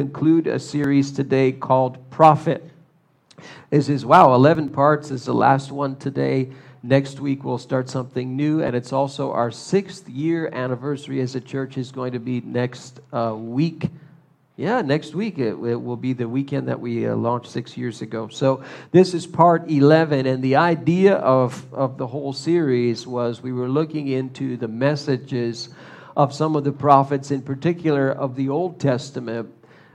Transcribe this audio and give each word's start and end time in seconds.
conclude 0.00 0.46
a 0.46 0.58
series 0.58 1.12
today 1.12 1.52
called 1.52 1.98
Prophet. 2.08 2.64
This 3.68 3.90
is, 3.90 4.02
wow, 4.02 4.32
11 4.32 4.70
parts. 4.70 5.10
This 5.10 5.20
is 5.20 5.26
the 5.26 5.34
last 5.34 5.70
one 5.70 5.94
today. 5.96 6.52
Next 6.82 7.20
week, 7.20 7.44
we'll 7.44 7.58
start 7.58 7.90
something 7.90 8.34
new, 8.34 8.62
and 8.62 8.74
it's 8.74 8.94
also 8.94 9.30
our 9.30 9.50
sixth 9.50 10.08
year 10.08 10.48
anniversary 10.54 11.20
as 11.20 11.34
a 11.34 11.40
church 11.40 11.76
is 11.76 11.92
going 11.92 12.14
to 12.14 12.18
be 12.18 12.40
next 12.40 13.00
uh, 13.12 13.34
week. 13.36 13.90
Yeah, 14.56 14.80
next 14.80 15.14
week. 15.14 15.38
It, 15.38 15.52
it, 15.52 15.82
will 15.82 15.98
be 15.98 16.14
the 16.14 16.26
weekend 16.26 16.66
that 16.68 16.80
we 16.80 17.06
uh, 17.06 17.14
launched 17.14 17.50
six 17.50 17.76
years 17.76 18.00
ago. 18.00 18.28
So, 18.28 18.64
this 18.92 19.12
is 19.12 19.26
part 19.26 19.70
11, 19.70 20.24
and 20.24 20.42
the 20.42 20.56
idea 20.56 21.16
of, 21.16 21.62
of 21.74 21.98
the 21.98 22.06
whole 22.06 22.32
series 22.32 23.06
was 23.06 23.42
we 23.42 23.52
were 23.52 23.68
looking 23.68 24.08
into 24.08 24.56
the 24.56 24.68
messages 24.68 25.68
of 26.16 26.32
some 26.32 26.56
of 26.56 26.64
the 26.64 26.72
prophets, 26.72 27.30
in 27.30 27.42
particular 27.42 28.10
of 28.10 28.34
the 28.34 28.48
Old 28.48 28.80
Testament, 28.80 29.52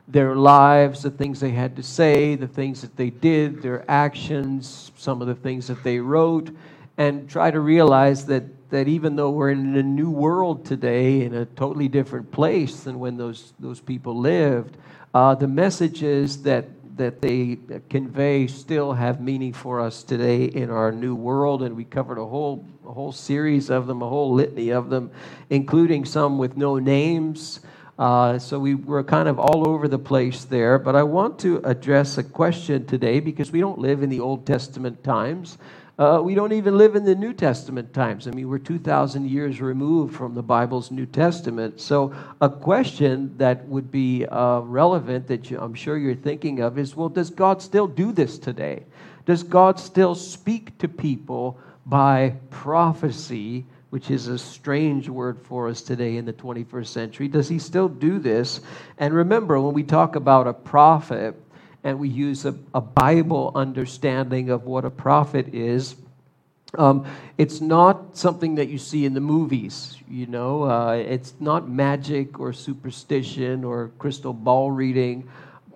their 0.08 0.36
lives, 0.36 1.02
the 1.02 1.10
things 1.10 1.40
they 1.40 1.52
had 1.52 1.76
to 1.76 1.84
say, 1.84 2.36
the 2.36 2.48
things 2.48 2.82
that 2.82 2.96
they 2.96 3.10
did, 3.10 3.62
their 3.62 3.90
actions, 3.90 4.92
some 4.98 5.22
of 5.22 5.28
the 5.28 5.36
things 5.36 5.68
that 5.68 5.84
they 5.84 6.00
wrote, 6.00 6.56
and 6.98 7.30
try 7.30 7.50
to 7.50 7.60
realize 7.60 8.26
that, 8.26 8.44
that 8.70 8.88
even 8.88 9.16
though 9.16 9.32
we're 9.32 9.50
in 9.50 9.76
a 9.76 9.84
new 9.84 10.12
world 10.12 10.66
today, 10.66 11.24
in 11.24 11.34
a 11.34 11.46
totally 11.46 11.88
different 11.88 12.32
place 12.32 12.82
than 12.82 13.00
when 13.00 13.18
those, 13.18 13.54
those 13.60 13.80
people 13.80 14.18
lived, 14.18 14.78
uh, 15.14 15.34
the 15.34 15.48
messages 15.48 16.44
that, 16.44 16.66
that 16.98 17.22
they 17.22 17.58
convey 17.90 18.48
still 18.48 18.94
have 18.94 19.20
meaning 19.20 19.54
for 19.54 19.82
us 19.82 20.04
today 20.04 20.46
in 20.46 20.70
our 20.70 20.92
new 20.92 21.16
world. 21.16 21.64
And 21.64 21.76
we 21.76 21.84
covered 21.84 22.18
a 22.18 22.26
whole, 22.26 22.66
a 22.86 22.92
whole 22.92 23.12
series 23.12 23.70
of 23.70 23.88
them, 23.88 24.02
a 24.02 24.08
whole 24.08 24.34
litany 24.34 24.70
of 24.70 24.90
them, 24.90 25.10
including 25.50 26.06
some 26.06 26.38
with 26.38 26.56
no 26.56 26.78
names. 26.78 27.60
Uh, 27.98 28.38
so 28.38 28.60
we 28.60 28.76
were 28.76 29.04
kind 29.04 29.30
of 29.30 29.40
all 29.40 29.68
over 29.68 29.88
the 29.88 30.00
place 30.00 30.44
there. 30.46 30.78
But 30.78 30.96
I 30.96 31.04
want 31.04 31.40
to 31.40 31.62
address 31.64 32.18
a 32.18 32.24
question 32.24 32.86
today 32.86 33.20
because 33.20 33.52
we 33.52 33.62
don't 33.62 33.80
live 33.80 34.04
in 34.04 34.10
the 34.10 34.20
Old 34.20 34.46
Testament 34.46 35.04
times. 35.04 35.58
Uh, 35.98 36.20
we 36.22 36.36
don't 36.36 36.52
even 36.52 36.78
live 36.78 36.98
in 36.98 37.06
the 37.06 37.16
New 37.16 37.32
Testament 37.32 37.94
times. 37.94 38.28
I 38.28 38.32
mean, 38.32 38.50
we're 38.50 38.58
2,000 38.58 39.30
years 39.30 39.62
removed 39.62 40.14
from 40.14 40.36
the 40.36 40.44
Bible's 40.44 40.92
New 40.92 41.06
Testament. 41.06 41.80
So, 41.80 42.14
a 42.42 42.50
question 42.50 43.34
that 43.38 43.66
would 43.70 43.92
be 43.92 44.26
uh, 44.26 44.60
relevant 44.60 45.28
that 45.28 45.50
you, 45.50 45.58
I'm 45.58 45.74
sure 45.74 45.98
you're 45.98 46.14
thinking 46.14 46.60
of 46.60 46.78
is 46.78 46.98
well, 46.98 47.08
does 47.08 47.30
God 47.30 47.62
still 47.62 47.88
do 47.88 48.12
this 48.12 48.38
today? 48.38 48.84
Does 49.26 49.42
God 49.42 49.80
still 49.80 50.16
speak 50.16 50.78
to 50.80 50.90
people 50.90 51.58
by 51.86 52.36
prophecy? 52.50 53.66
Which 53.90 54.10
is 54.12 54.28
a 54.28 54.38
strange 54.38 55.08
word 55.08 55.40
for 55.40 55.68
us 55.70 55.82
today 55.82 56.18
in 56.18 56.26
the 56.26 56.34
21st 56.34 56.88
century. 56.88 57.28
Does 57.28 57.48
he 57.48 57.60
still 57.60 57.88
do 57.88 58.20
this? 58.20 58.62
And 58.98 59.14
remember, 59.14 59.60
when 59.60 59.74
we 59.74 59.84
talk 59.84 60.16
about 60.16 60.48
a 60.48 60.54
prophet 60.54 61.36
and 61.84 62.00
we 62.00 62.10
use 62.10 62.46
a, 62.46 62.56
a 62.74 62.82
Bible 62.82 63.52
understanding 63.56 64.50
of 64.50 64.64
what 64.64 64.86
a 64.86 64.90
prophet 64.90 65.54
is, 65.54 65.96
um, 66.78 67.06
it's 67.38 67.62
not 67.62 68.18
something 68.18 68.56
that 68.56 68.68
you 68.68 68.78
see 68.78 69.06
in 69.06 69.14
the 69.14 69.22
movies, 69.22 69.98
you 70.10 70.26
know. 70.26 70.64
Uh, 70.64 70.94
it's 70.94 71.34
not 71.40 71.70
magic 71.70 72.40
or 72.40 72.54
superstition 72.54 73.64
or 73.64 73.92
crystal 73.98 74.34
ball 74.34 74.72
reading. 74.72 75.30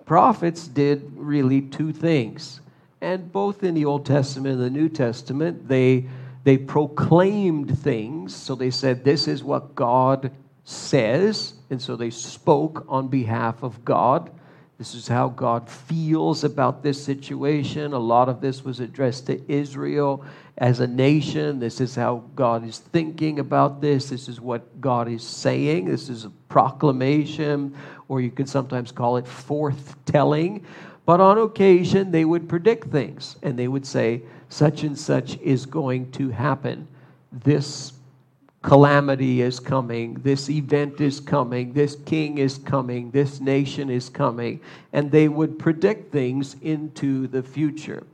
Prophets 0.04 0.66
did 0.66 1.10
really 1.14 1.62
two 1.62 1.92
things. 1.92 2.60
And 3.00 3.32
both 3.32 3.62
in 3.62 3.74
the 3.74 3.86
Old 3.86 4.04
Testament 4.04 4.60
and 4.60 4.64
the 4.64 4.70
New 4.70 4.88
Testament, 4.88 5.68
they 5.68 6.06
they 6.44 6.56
proclaimed 6.56 7.78
things. 7.78 8.34
So 8.34 8.54
they 8.54 8.70
said, 8.70 9.04
This 9.04 9.28
is 9.28 9.44
what 9.44 9.74
God 9.74 10.32
says. 10.64 11.54
And 11.70 11.80
so 11.80 11.96
they 11.96 12.10
spoke 12.10 12.84
on 12.88 13.08
behalf 13.08 13.62
of 13.62 13.84
God. 13.84 14.30
This 14.78 14.94
is 14.94 15.06
how 15.06 15.28
God 15.28 15.68
feels 15.68 16.42
about 16.42 16.82
this 16.82 17.04
situation. 17.04 17.92
A 17.92 17.98
lot 17.98 18.30
of 18.30 18.40
this 18.40 18.64
was 18.64 18.80
addressed 18.80 19.26
to 19.26 19.52
Israel 19.52 20.24
as 20.56 20.80
a 20.80 20.86
nation. 20.86 21.58
This 21.58 21.82
is 21.82 21.94
how 21.94 22.24
God 22.34 22.66
is 22.66 22.78
thinking 22.78 23.40
about 23.40 23.82
this. 23.82 24.08
This 24.08 24.26
is 24.26 24.40
what 24.40 24.80
God 24.80 25.06
is 25.06 25.22
saying. 25.22 25.84
This 25.84 26.08
is 26.08 26.24
a 26.24 26.30
proclamation, 26.48 27.76
or 28.08 28.22
you 28.22 28.30
could 28.30 28.48
sometimes 28.48 28.90
call 28.90 29.18
it 29.18 29.28
forth 29.28 29.96
telling. 30.06 30.64
But 31.04 31.20
on 31.20 31.36
occasion, 31.36 32.10
they 32.10 32.24
would 32.24 32.48
predict 32.48 32.88
things 32.88 33.36
and 33.42 33.58
they 33.58 33.68
would 33.68 33.84
say, 33.84 34.22
such 34.50 34.82
and 34.82 34.98
such 34.98 35.38
is 35.38 35.64
going 35.64 36.10
to 36.12 36.28
happen. 36.28 36.86
This 37.32 37.94
calamity 38.62 39.40
is 39.40 39.58
coming. 39.58 40.14
This 40.14 40.50
event 40.50 41.00
is 41.00 41.20
coming. 41.20 41.72
This 41.72 41.96
king 42.04 42.38
is 42.38 42.58
coming. 42.58 43.10
This 43.10 43.40
nation 43.40 43.88
is 43.88 44.10
coming. 44.10 44.60
And 44.92 45.10
they 45.10 45.28
would 45.28 45.58
predict 45.58 46.12
things 46.12 46.56
into 46.60 47.26
the 47.28 47.42
future. 47.42 48.04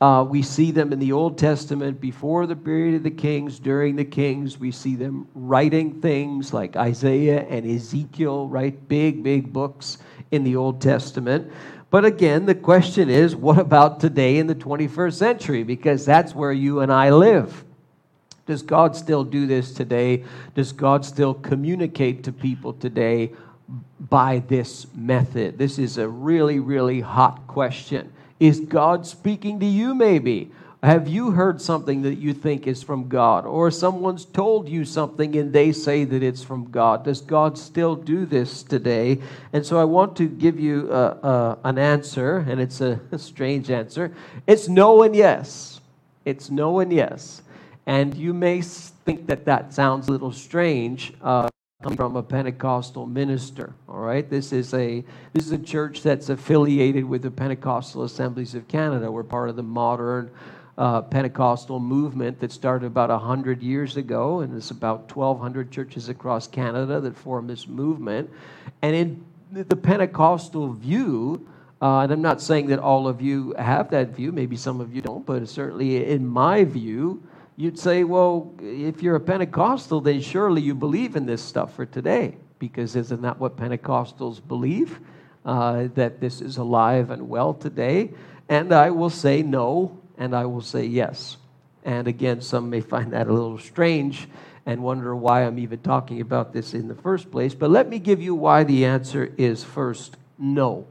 Uh, 0.00 0.24
we 0.24 0.42
see 0.42 0.72
them 0.72 0.92
in 0.92 0.98
the 0.98 1.12
Old 1.12 1.38
Testament 1.38 2.00
before 2.00 2.48
the 2.48 2.56
period 2.56 2.96
of 2.96 3.04
the 3.04 3.10
kings, 3.10 3.60
during 3.60 3.94
the 3.94 4.04
kings. 4.04 4.58
We 4.58 4.72
see 4.72 4.96
them 4.96 5.28
writing 5.32 6.00
things 6.00 6.52
like 6.52 6.74
Isaiah 6.74 7.46
and 7.48 7.64
Ezekiel, 7.64 8.48
write 8.48 8.88
big, 8.88 9.22
big 9.22 9.52
books 9.52 9.98
in 10.32 10.42
the 10.42 10.56
Old 10.56 10.80
Testament. 10.80 11.52
But 11.92 12.06
again, 12.06 12.46
the 12.46 12.54
question 12.54 13.10
is 13.10 13.36
what 13.36 13.58
about 13.58 14.00
today 14.00 14.38
in 14.38 14.46
the 14.46 14.54
21st 14.54 15.12
century? 15.12 15.62
Because 15.62 16.06
that's 16.06 16.34
where 16.34 16.50
you 16.50 16.80
and 16.80 16.90
I 16.90 17.10
live. 17.10 17.64
Does 18.46 18.62
God 18.62 18.96
still 18.96 19.24
do 19.24 19.46
this 19.46 19.74
today? 19.74 20.24
Does 20.54 20.72
God 20.72 21.04
still 21.04 21.34
communicate 21.34 22.24
to 22.24 22.32
people 22.32 22.72
today 22.72 23.32
by 24.00 24.38
this 24.48 24.86
method? 24.94 25.58
This 25.58 25.78
is 25.78 25.98
a 25.98 26.08
really, 26.08 26.60
really 26.60 27.02
hot 27.02 27.46
question. 27.46 28.10
Is 28.40 28.60
God 28.60 29.06
speaking 29.06 29.60
to 29.60 29.66
you, 29.66 29.94
maybe? 29.94 30.50
Have 30.82 31.06
you 31.06 31.30
heard 31.30 31.62
something 31.62 32.02
that 32.02 32.16
you 32.16 32.34
think 32.34 32.66
is 32.66 32.82
from 32.82 33.06
God? 33.06 33.46
Or 33.46 33.70
someone's 33.70 34.24
told 34.24 34.68
you 34.68 34.84
something 34.84 35.36
and 35.36 35.52
they 35.52 35.70
say 35.70 36.02
that 36.02 36.24
it's 36.24 36.42
from 36.42 36.72
God? 36.72 37.04
Does 37.04 37.20
God 37.20 37.56
still 37.56 37.94
do 37.94 38.26
this 38.26 38.64
today? 38.64 39.20
And 39.52 39.64
so 39.64 39.78
I 39.78 39.84
want 39.84 40.16
to 40.16 40.26
give 40.26 40.58
you 40.58 40.88
uh, 40.90 41.18
uh, 41.22 41.56
an 41.62 41.78
answer, 41.78 42.38
and 42.48 42.60
it's 42.60 42.80
a, 42.80 43.00
a 43.12 43.18
strange 43.18 43.70
answer. 43.70 44.12
It's 44.48 44.66
no 44.68 45.04
and 45.04 45.14
yes. 45.14 45.80
It's 46.24 46.50
no 46.50 46.80
and 46.80 46.92
yes. 46.92 47.42
And 47.86 48.16
you 48.16 48.34
may 48.34 48.60
think 48.60 49.28
that 49.28 49.44
that 49.44 49.72
sounds 49.72 50.08
a 50.08 50.10
little 50.10 50.32
strange. 50.32 51.12
Uh, 51.22 51.48
from 51.96 52.14
a 52.14 52.22
Pentecostal 52.22 53.06
minister. 53.06 53.74
All 53.88 53.98
right, 53.98 54.30
this 54.30 54.52
is 54.52 54.72
a 54.72 55.04
this 55.32 55.46
is 55.46 55.50
a 55.50 55.58
church 55.58 56.02
that's 56.02 56.28
affiliated 56.28 57.04
with 57.04 57.22
the 57.22 57.30
Pentecostal 57.32 58.04
Assemblies 58.04 58.54
of 58.54 58.68
Canada. 58.68 59.10
We're 59.10 59.24
part 59.24 59.48
of 59.48 59.56
the 59.56 59.64
modern 59.64 60.30
uh, 60.78 61.02
Pentecostal 61.02 61.78
movement 61.78 62.40
that 62.40 62.50
started 62.50 62.86
about 62.86 63.10
100 63.10 63.62
years 63.62 63.96
ago, 63.96 64.40
and 64.40 64.56
it's 64.56 64.70
about 64.70 65.14
1,200 65.14 65.70
churches 65.70 66.08
across 66.08 66.46
Canada 66.46 67.00
that 67.00 67.16
form 67.16 67.46
this 67.46 67.66
movement. 67.66 68.30
And 68.80 68.94
in 68.94 69.24
the 69.52 69.76
Pentecostal 69.76 70.72
view, 70.72 71.46
uh, 71.82 72.00
and 72.00 72.12
I'm 72.12 72.22
not 72.22 72.40
saying 72.40 72.68
that 72.68 72.78
all 72.78 73.06
of 73.06 73.20
you 73.20 73.54
have 73.58 73.90
that 73.90 74.10
view, 74.16 74.32
maybe 74.32 74.56
some 74.56 74.80
of 74.80 74.94
you 74.94 75.02
don't, 75.02 75.26
but 75.26 75.46
certainly 75.48 76.06
in 76.06 76.26
my 76.26 76.64
view, 76.64 77.22
you'd 77.56 77.78
say, 77.78 78.04
well, 78.04 78.54
if 78.60 79.02
you're 79.02 79.16
a 79.16 79.20
Pentecostal, 79.20 80.00
then 80.00 80.20
surely 80.20 80.62
you 80.62 80.74
believe 80.74 81.16
in 81.16 81.26
this 81.26 81.42
stuff 81.42 81.74
for 81.74 81.84
today, 81.84 82.36
because 82.58 82.96
isn't 82.96 83.20
that 83.22 83.38
what 83.38 83.56
Pentecostals 83.56 84.40
believe? 84.46 85.00
Uh, 85.44 85.88
that 85.96 86.20
this 86.20 86.40
is 86.40 86.56
alive 86.56 87.10
and 87.10 87.28
well 87.28 87.52
today? 87.52 88.10
And 88.48 88.72
I 88.72 88.90
will 88.90 89.10
say 89.10 89.42
no, 89.42 90.01
and 90.18 90.34
I 90.34 90.46
will 90.46 90.60
say 90.60 90.84
yes. 90.84 91.36
And 91.84 92.06
again, 92.06 92.40
some 92.40 92.70
may 92.70 92.80
find 92.80 93.12
that 93.12 93.26
a 93.26 93.32
little 93.32 93.58
strange 93.58 94.28
and 94.64 94.82
wonder 94.82 95.14
why 95.16 95.42
I'm 95.42 95.58
even 95.58 95.80
talking 95.80 96.20
about 96.20 96.52
this 96.52 96.74
in 96.74 96.88
the 96.88 96.94
first 96.94 97.30
place. 97.30 97.54
But 97.54 97.70
let 97.70 97.88
me 97.88 97.98
give 97.98 98.22
you 98.22 98.34
why 98.34 98.64
the 98.64 98.84
answer 98.84 99.32
is 99.36 99.64
first 99.64 100.16
no. 100.38 100.86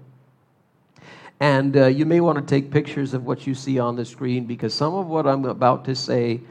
And 1.39 1.75
uh, 1.75 1.87
you 1.87 2.05
may 2.05 2.19
want 2.19 2.37
to 2.37 2.43
take 2.43 2.69
pictures 2.69 3.13
of 3.13 3.25
what 3.25 3.47
you 3.47 3.55
see 3.55 3.79
on 3.79 3.95
the 3.95 4.05
screen 4.05 4.45
because 4.45 4.73
some 4.73 4.93
of 4.93 5.07
what 5.07 5.25
I'm 5.25 5.45
about 5.45 5.85
to 5.85 5.95
say, 5.95 6.41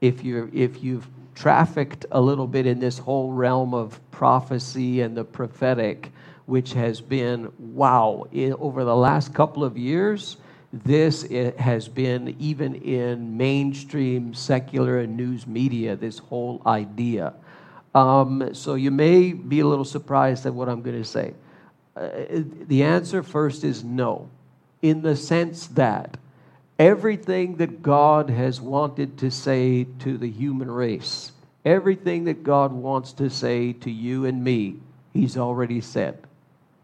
if, 0.00 0.24
you're, 0.24 0.48
if 0.52 0.82
you've 0.82 1.06
trafficked 1.34 2.06
a 2.10 2.20
little 2.20 2.46
bit 2.46 2.66
in 2.66 2.80
this 2.80 2.98
whole 2.98 3.30
realm 3.32 3.74
of 3.74 4.00
prophecy 4.10 5.02
and 5.02 5.16
the 5.16 5.24
prophetic, 5.24 6.10
which 6.46 6.72
has 6.72 7.00
been, 7.00 7.52
wow, 7.58 8.26
over 8.58 8.84
the 8.84 8.96
last 8.96 9.32
couple 9.34 9.62
of 9.62 9.78
years, 9.78 10.36
this 10.72 11.22
has 11.58 11.88
been 11.88 12.36
even 12.38 12.76
in 12.76 13.36
mainstream 13.36 14.34
secular 14.34 15.00
and 15.00 15.16
news 15.16 15.46
media, 15.46 15.96
this 15.96 16.18
whole 16.18 16.62
idea. 16.64 17.34
Um, 17.94 18.54
so 18.54 18.74
you 18.74 18.92
may 18.92 19.32
be 19.32 19.60
a 19.60 19.66
little 19.66 19.84
surprised 19.84 20.46
at 20.46 20.54
what 20.54 20.68
I'm 20.68 20.82
going 20.82 21.02
to 21.02 21.08
say. 21.08 21.34
Uh, 21.96 22.08
the 22.68 22.84
answer 22.84 23.22
first 23.22 23.64
is 23.64 23.82
no, 23.82 24.30
in 24.80 25.02
the 25.02 25.16
sense 25.16 25.66
that 25.68 26.16
everything 26.78 27.56
that 27.56 27.82
God 27.82 28.30
has 28.30 28.60
wanted 28.60 29.18
to 29.18 29.30
say 29.30 29.84
to 29.98 30.16
the 30.16 30.30
human 30.30 30.70
race, 30.70 31.32
everything 31.64 32.24
that 32.24 32.44
God 32.44 32.72
wants 32.72 33.12
to 33.14 33.28
say 33.28 33.72
to 33.72 33.90
you 33.90 34.24
and 34.24 34.42
me, 34.44 34.76
He's 35.12 35.36
already 35.36 35.80
said. 35.80 36.18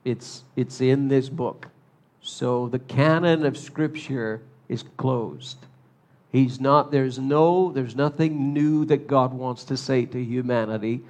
It's, 0.04 0.42
it's 0.56 0.80
in 0.80 1.06
this 1.06 1.28
book. 1.28 1.68
So 2.26 2.68
the 2.68 2.80
canon 2.80 3.46
of 3.46 3.56
Scripture 3.56 4.42
is 4.68 4.82
closed. 4.96 5.58
He's 6.32 6.60
not, 6.60 6.90
there's 6.90 7.20
no, 7.20 7.70
there's 7.70 7.94
nothing 7.94 8.52
new 8.52 8.84
that 8.86 9.06
God 9.06 9.32
wants 9.32 9.62
to 9.64 9.76
say 9.76 10.06
to 10.06 10.22
humanity. 10.22 11.02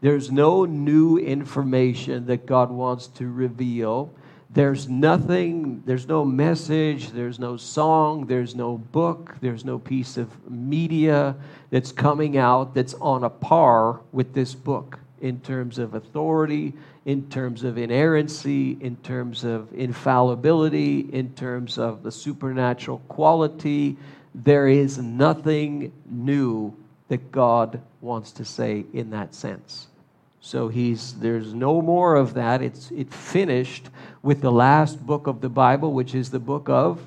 There's 0.00 0.30
no 0.30 0.64
new 0.64 1.18
information 1.18 2.26
that 2.26 2.46
God 2.46 2.70
wants 2.70 3.08
to 3.08 3.30
reveal. 3.30 4.14
There's 4.48 4.88
nothing, 4.88 5.82
there's 5.86 6.06
no 6.06 6.24
message, 6.24 7.10
there's 7.10 7.40
no 7.40 7.56
song, 7.56 8.26
there's 8.26 8.54
no 8.54 8.78
book, 8.78 9.34
there's 9.40 9.64
no 9.64 9.78
piece 9.78 10.16
of 10.16 10.48
media 10.48 11.34
that's 11.70 11.90
coming 11.90 12.38
out 12.38 12.74
that's 12.74 12.94
on 12.94 13.24
a 13.24 13.30
par 13.30 14.00
with 14.12 14.34
this 14.34 14.54
book 14.54 15.00
in 15.20 15.40
terms 15.40 15.78
of 15.78 15.94
authority, 15.94 16.74
in 17.10 17.28
terms 17.28 17.64
of 17.64 17.76
inerrancy, 17.76 18.78
in 18.80 18.94
terms 18.98 19.42
of 19.42 19.68
infallibility, 19.74 21.00
in 21.00 21.34
terms 21.34 21.76
of 21.76 22.04
the 22.04 22.12
supernatural 22.12 22.98
quality. 23.08 23.96
There 24.32 24.68
is 24.68 24.96
nothing 24.96 25.92
new 26.08 26.72
that 27.08 27.32
God 27.32 27.82
wants 28.00 28.30
to 28.32 28.44
say 28.44 28.84
in 28.92 29.10
that 29.10 29.34
sense. 29.34 29.88
So 30.40 30.68
he's 30.68 31.14
there's 31.14 31.52
no 31.52 31.82
more 31.82 32.14
of 32.14 32.34
that. 32.34 32.62
It's 32.62 32.92
it 32.92 33.12
finished 33.12 33.90
with 34.22 34.40
the 34.40 34.52
last 34.52 35.04
book 35.04 35.26
of 35.26 35.40
the 35.40 35.48
Bible, 35.48 35.92
which 35.92 36.14
is 36.14 36.30
the 36.30 36.38
book 36.38 36.68
of 36.68 37.04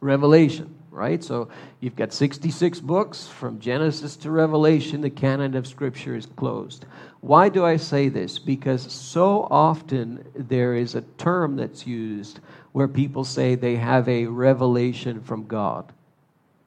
Revelation, 0.00 0.74
right? 1.00 1.24
So 1.24 1.48
you've 1.80 1.96
got 1.96 2.12
66 2.12 2.78
books 2.80 3.26
from 3.26 3.58
Genesis 3.58 4.16
to 4.16 4.30
Revelation. 4.30 5.00
The 5.00 5.08
canon 5.08 5.56
of 5.56 5.66
Scripture 5.66 6.14
is 6.14 6.26
closed. 6.26 6.84
Why 7.22 7.48
do 7.48 7.64
I 7.64 7.78
say 7.78 8.10
this? 8.10 8.38
Because 8.38 8.92
so 8.92 9.48
often 9.50 10.22
there 10.34 10.74
is 10.74 10.94
a 10.94 11.00
term 11.16 11.56
that's 11.56 11.86
used 11.86 12.40
where 12.72 12.86
people 12.86 13.24
say 13.24 13.54
they 13.54 13.76
have 13.76 14.10
a 14.10 14.26
revelation 14.26 15.22
from 15.22 15.46
God. 15.46 15.90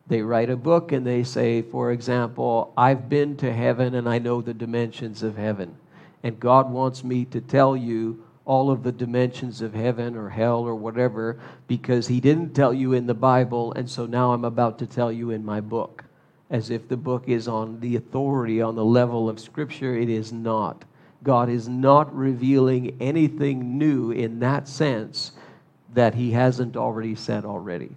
They 0.08 0.24
write 0.24 0.50
a 0.50 0.58
book 0.58 0.92
and 0.92 1.06
they 1.06 1.24
say, 1.24 1.62
for 1.62 1.92
example, 1.92 2.74
I've 2.76 3.08
been 3.08 3.38
to 3.38 3.54
heaven 3.54 3.94
and 3.94 4.10
I 4.10 4.18
know 4.18 4.42
the 4.42 4.56
dimensions 4.56 5.22
of 5.22 5.38
heaven. 5.38 5.78
And 6.24 6.40
God 6.40 6.72
wants 6.72 7.04
me 7.04 7.26
to 7.26 7.40
tell 7.40 7.78
you 7.78 8.23
all 8.46 8.70
of 8.70 8.84
the 8.84 8.92
dimensions 8.92 9.62
of 9.62 9.74
heaven 9.74 10.16
or 10.16 10.30
hell 10.30 10.62
or 10.62 10.76
whatever 10.76 11.40
because 11.68 12.08
He 12.08 12.20
didn't 12.20 12.54
tell 12.54 12.74
you 12.74 12.94
in 12.94 13.08
the 13.08 13.14
Bible, 13.14 13.74
and 13.74 13.90
so 13.90 14.06
now 14.06 14.34
I'm 14.34 14.46
about 14.46 14.80
to 14.80 14.88
tell 14.88 15.12
you 15.12 15.32
in 15.32 15.46
my 15.46 15.62
book. 15.62 16.04
As 16.50 16.70
if 16.70 16.88
the 16.88 16.98
book 16.98 17.28
is 17.28 17.48
on 17.48 17.80
the 17.80 17.96
authority, 17.96 18.62
on 18.62 18.76
the 18.76 18.86
level 18.86 19.30
of 19.30 19.40
Scripture. 19.40 19.96
It 19.96 20.10
is 20.10 20.32
not. 20.32 20.84
God 21.24 21.50
is 21.50 21.68
not 21.68 22.14
revealing 22.16 22.98
anything 23.00 23.78
new 23.78 24.12
in 24.12 24.40
that 24.40 24.68
sense 24.68 25.32
that 25.94 26.14
He 26.14 26.32
hasn't 26.32 26.76
already 26.76 27.16
said 27.16 27.46
already. 27.46 27.96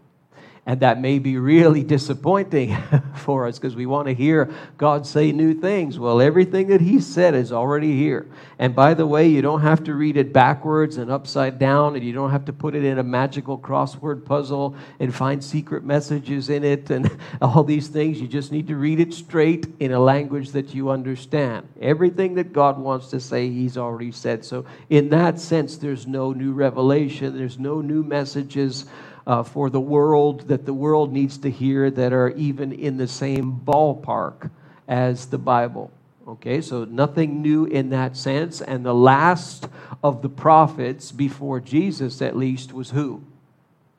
And 0.69 0.81
that 0.81 1.01
may 1.01 1.21
be 1.21 1.39
really 1.39 1.85
disappointing 1.85 2.77
for 3.15 3.47
us 3.47 3.57
because 3.57 3.77
we 3.77 3.87
want 3.87 4.09
to 4.09 4.15
hear 4.15 4.53
God 4.77 5.07
say 5.07 5.31
new 5.31 5.55
things. 5.55 5.97
Well, 5.97 6.21
everything 6.21 6.67
that 6.69 6.81
He 6.81 6.99
said 6.99 7.37
is 7.37 7.53
already 7.53 7.97
here. 7.97 8.27
And 8.59 8.75
by 8.75 8.95
the 8.95 9.07
way, 9.07 9.29
you 9.29 9.43
don't 9.43 9.61
have 9.61 9.85
to 9.85 9.95
read 9.95 10.17
it 10.17 10.33
backwards 10.33 10.97
and 10.97 11.09
upside 11.09 11.61
down, 11.61 11.95
and 11.95 12.05
you 12.05 12.13
don't 12.13 12.33
have 12.33 12.47
to 12.47 12.53
put 12.53 12.75
it 12.75 12.85
in 12.85 12.99
a 12.99 13.05
magical 13.05 13.57
crossword 13.57 14.25
puzzle 14.25 14.75
and 14.99 15.15
find 15.15 15.43
secret 15.43 15.85
messages 15.85 16.51
in 16.51 16.65
it 16.65 16.91
and 16.91 17.17
all 17.41 17.63
these 17.63 17.87
things. 17.87 18.21
You 18.21 18.27
just 18.27 18.51
need 18.51 18.67
to 18.67 18.75
read 18.75 18.99
it 18.99 19.15
straight 19.15 19.69
in 19.79 19.93
a 19.93 20.01
language 20.01 20.51
that 20.51 20.75
you 20.75 20.91
understand. 20.91 21.69
Everything 21.81 22.35
that 22.35 22.53
God 22.53 22.77
wants 22.77 23.07
to 23.11 23.21
say, 23.21 23.49
He's 23.51 23.79
already 23.79 24.11
said. 24.11 24.45
So, 24.45 24.65
in 24.91 25.11
that 25.11 25.39
sense, 25.39 25.77
there's 25.77 26.09
no 26.09 26.33
new 26.33 26.53
revelation, 26.53 27.39
there's 27.39 27.61
no 27.61 27.81
new 27.81 28.03
messages 28.03 28.87
uh, 29.27 29.43
for 29.43 29.71
the 29.71 29.81
world 29.81 30.49
that 30.49 30.67
the 30.67 30.75
world 30.75 31.13
needs 31.13 31.39
to 31.39 31.51
hear 31.51 31.91
that 31.91 32.13
are 32.13 32.31
even 32.31 32.73
in 32.73 32.97
the 32.97 33.09
same 33.09 33.61
ballpark 33.65 34.51
as 34.87 35.27
the 35.27 35.39
Bible. 35.39 35.91
Okay, 36.29 36.61
so 36.61 36.85
nothing 36.85 37.41
new 37.41 37.67
in 37.67 37.91
that 37.91 38.17
sense. 38.17 38.61
And 38.61 38.85
the 38.85 38.95
last 38.95 39.69
of 40.03 40.23
the 40.23 40.29
prophets 40.29 41.13
before 41.13 41.61
Jesus, 41.61 42.21
at 42.21 42.37
least, 42.37 42.73
was 42.73 42.91
who? 42.91 43.23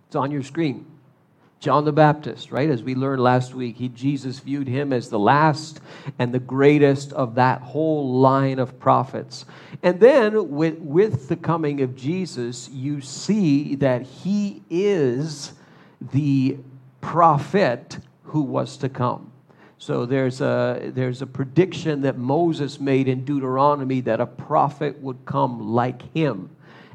It's 0.07 0.15
on 0.15 0.31
your 0.31 0.43
screen. 0.43 0.85
John 1.59 1.85
the 1.85 1.91
Baptist, 1.91 2.51
right? 2.51 2.69
As 2.69 2.83
we 2.83 2.93
learned 2.93 3.21
last 3.21 3.55
week, 3.55 3.77
he, 3.77 3.89
Jesus 3.89 4.39
viewed 4.39 4.67
him 4.67 4.93
as 4.93 5.09
the 5.09 5.17
last 5.17 5.79
and 6.19 6.31
the 6.31 6.39
greatest 6.39 7.13
of 7.13 7.35
that 7.35 7.61
whole 7.61 8.19
line 8.19 8.59
of 8.59 8.79
prophets. 8.79 9.45
And 9.81 9.99
then 9.99 10.51
with, 10.51 10.77
with 10.77 11.29
the 11.29 11.35
coming 11.35 11.81
of 11.81 11.95
Jesus, 11.95 12.69
you 12.69 13.01
see 13.01 13.75
that 13.75 14.03
he 14.03 14.61
is 14.69 15.53
the 16.13 16.57
prophet 17.01 17.97
who 18.23 18.41
was 18.41 18.77
to 18.77 18.89
come. 18.89 19.31
So 19.79 20.05
there's 20.05 20.41
a, 20.41 20.91
there's 20.93 21.21
a 21.21 21.27
prediction 21.27 22.01
that 22.01 22.17
Moses 22.17 22.79
made 22.79 23.07
in 23.07 23.25
Deuteronomy 23.25 24.01
that 24.01 24.19
a 24.19 24.25
prophet 24.25 24.99
would 25.01 25.25
come 25.25 25.73
like 25.73 26.13
him. 26.13 26.49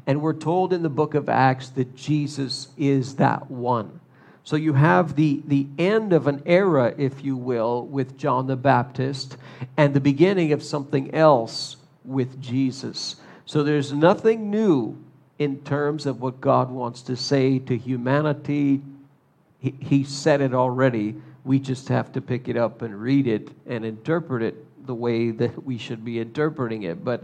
And 0.05 0.21
we're 0.21 0.33
told 0.33 0.73
in 0.73 0.83
the 0.83 0.89
book 0.89 1.15
of 1.15 1.29
Acts 1.29 1.69
that 1.69 1.95
Jesus 1.95 2.67
is 2.77 3.15
that 3.15 3.49
one. 3.49 3.99
So 4.43 4.57
you 4.57 4.73
have 4.73 5.15
the, 5.15 5.41
the 5.45 5.67
end 5.77 6.11
of 6.11 6.27
an 6.27 6.43
era, 6.45 6.93
if 6.97 7.23
you 7.23 7.37
will, 7.37 7.85
with 7.85 8.17
John 8.17 8.47
the 8.47 8.57
Baptist, 8.57 9.37
and 9.77 9.93
the 9.93 10.01
beginning 10.01 10.51
of 10.51 10.61
something 10.61 11.13
else 11.15 11.77
with 12.03 12.41
Jesus. 12.41 13.15
So 13.45 13.63
there's 13.63 13.93
nothing 13.93 14.49
new 14.51 14.97
in 15.39 15.61
terms 15.61 16.05
of 16.05 16.21
what 16.21 16.41
God 16.41 16.69
wants 16.69 17.01
to 17.03 17.15
say 17.15 17.59
to 17.59 17.77
humanity. 17.77 18.81
He, 19.59 19.75
he 19.79 20.03
said 20.03 20.41
it 20.41 20.53
already. 20.53 21.15
We 21.45 21.59
just 21.59 21.87
have 21.87 22.11
to 22.13 22.21
pick 22.21 22.49
it 22.49 22.57
up 22.57 22.81
and 22.81 23.01
read 23.01 23.27
it 23.27 23.49
and 23.65 23.85
interpret 23.85 24.43
it 24.43 24.85
the 24.85 24.95
way 24.95 25.31
that 25.31 25.63
we 25.63 25.77
should 25.77 26.03
be 26.03 26.19
interpreting 26.19 26.83
it. 26.83 27.03
But 27.03 27.23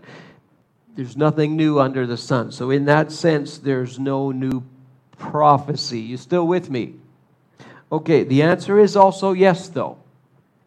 there's 0.95 1.18
nothing 1.18 1.56
new 1.56 1.80
under 1.80 2.07
the 2.07 2.18
sun. 2.18 2.51
So, 2.51 2.71
in 2.71 2.86
that 2.86 3.12
sense, 3.12 3.57
there's 3.57 4.00
no 4.00 4.31
new 4.31 4.63
prophecy. 5.18 6.00
You 6.00 6.18
still 6.18 6.48
with 6.48 6.69
me? 6.69 6.95
Okay, 7.91 8.24
the 8.24 8.44
answer 8.44 8.80
is 8.80 8.95
also 8.95 9.31
yes, 9.31 9.69
though. 9.69 9.97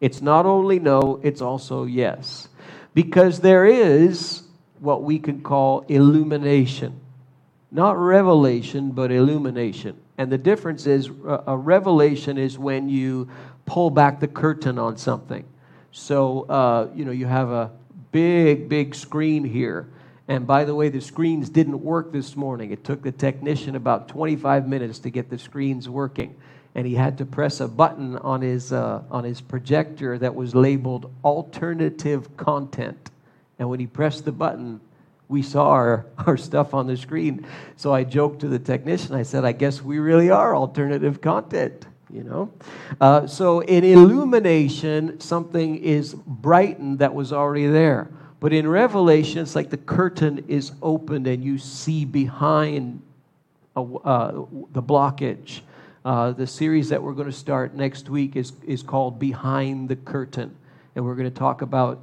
It's 0.01 0.21
not 0.21 0.45
only 0.45 0.79
no, 0.79 1.19
it's 1.23 1.41
also 1.41 1.85
yes. 1.85 2.49
Because 2.93 3.39
there 3.39 3.65
is 3.65 4.43
what 4.79 5.03
we 5.03 5.19
can 5.19 5.41
call 5.41 5.85
illumination. 5.87 6.99
Not 7.71 7.97
revelation, 7.97 8.91
but 8.91 9.11
illumination. 9.11 9.97
And 10.17 10.31
the 10.31 10.37
difference 10.37 10.85
is 10.85 11.09
a 11.25 11.57
revelation 11.57 12.37
is 12.37 12.59
when 12.59 12.89
you 12.89 13.29
pull 13.65 13.89
back 13.89 14.19
the 14.19 14.27
curtain 14.27 14.77
on 14.77 14.97
something. 14.97 15.45
So, 15.91 16.41
uh, 16.43 16.89
you 16.93 17.05
know, 17.05 17.11
you 17.11 17.25
have 17.25 17.49
a 17.49 17.71
big, 18.11 18.67
big 18.67 18.93
screen 18.93 19.45
here. 19.45 19.87
And 20.27 20.45
by 20.45 20.65
the 20.65 20.75
way, 20.75 20.89
the 20.89 21.01
screens 21.01 21.49
didn't 21.49 21.81
work 21.81 22.11
this 22.11 22.35
morning. 22.35 22.71
It 22.71 22.83
took 22.83 23.01
the 23.01 23.11
technician 23.11 23.75
about 23.75 24.09
25 24.09 24.67
minutes 24.67 24.99
to 24.99 25.09
get 25.09 25.29
the 25.29 25.39
screens 25.39 25.87
working 25.87 26.35
and 26.75 26.87
he 26.87 26.95
had 26.95 27.17
to 27.19 27.25
press 27.25 27.59
a 27.59 27.67
button 27.67 28.17
on 28.17 28.41
his, 28.41 28.73
uh, 28.73 29.03
on 29.11 29.23
his 29.23 29.41
projector 29.41 30.17
that 30.17 30.33
was 30.33 30.55
labeled 30.55 31.11
alternative 31.23 32.35
content. 32.35 33.11
And 33.59 33.69
when 33.69 33.79
he 33.79 33.87
pressed 33.87 34.25
the 34.25 34.31
button, 34.31 34.81
we 35.27 35.41
saw 35.41 35.69
our, 35.69 36.05
our 36.25 36.37
stuff 36.37 36.73
on 36.73 36.87
the 36.87 36.97
screen. 36.97 37.45
So 37.77 37.93
I 37.93 38.03
joked 38.03 38.41
to 38.41 38.47
the 38.47 38.59
technician, 38.59 39.15
I 39.15 39.23
said, 39.23 39.45
I 39.45 39.51
guess 39.51 39.81
we 39.81 39.99
really 39.99 40.29
are 40.29 40.55
alternative 40.55 41.21
content, 41.21 41.85
you 42.11 42.23
know? 42.23 42.51
Uh, 42.99 43.27
so 43.27 43.61
in 43.61 43.83
illumination, 43.83 45.19
something 45.19 45.77
is 45.77 46.15
brightened 46.15 46.99
that 46.99 47.13
was 47.13 47.31
already 47.31 47.67
there. 47.67 48.09
But 48.39 48.51
in 48.51 48.67
Revelation, 48.67 49.43
it's 49.43 49.55
like 49.55 49.69
the 49.69 49.77
curtain 49.77 50.43
is 50.49 50.73
opened 50.81 51.27
and 51.27 51.43
you 51.43 51.57
see 51.57 52.03
behind 52.03 53.01
a, 53.75 53.81
uh, 53.81 54.31
the 54.73 54.83
blockage. 54.83 55.61
Uh, 56.05 56.31
the 56.31 56.47
series 56.47 56.89
that 56.89 57.01
we're 57.01 57.13
going 57.13 57.29
to 57.29 57.31
start 57.31 57.75
next 57.75 58.09
week 58.09 58.35
is, 58.35 58.51
is 58.67 58.83
called 58.83 59.19
Behind 59.19 59.87
the 59.87 59.95
Curtain. 59.95 60.55
And 60.95 61.05
we're 61.05 61.15
going 61.15 61.31
to 61.31 61.39
talk 61.39 61.61
about 61.61 62.01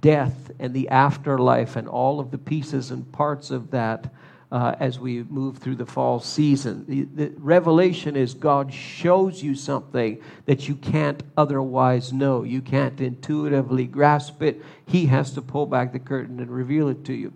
death 0.00 0.50
and 0.58 0.72
the 0.72 0.88
afterlife 0.88 1.76
and 1.76 1.86
all 1.86 2.18
of 2.18 2.30
the 2.30 2.38
pieces 2.38 2.90
and 2.90 3.10
parts 3.12 3.50
of 3.50 3.70
that 3.72 4.10
uh, 4.50 4.74
as 4.80 4.98
we 4.98 5.22
move 5.24 5.58
through 5.58 5.76
the 5.76 5.86
fall 5.86 6.20
season. 6.20 6.84
The, 6.86 7.02
the, 7.02 7.34
revelation 7.38 8.16
is 8.16 8.34
God 8.34 8.72
shows 8.72 9.42
you 9.42 9.54
something 9.54 10.22
that 10.46 10.68
you 10.68 10.74
can't 10.74 11.22
otherwise 11.36 12.12
know. 12.12 12.42
You 12.42 12.60
can't 12.60 13.00
intuitively 13.00 13.86
grasp 13.86 14.42
it. 14.42 14.62
He 14.86 15.06
has 15.06 15.32
to 15.32 15.42
pull 15.42 15.66
back 15.66 15.92
the 15.92 15.98
curtain 15.98 16.40
and 16.40 16.50
reveal 16.50 16.88
it 16.88 17.04
to 17.06 17.14
you. 17.14 17.32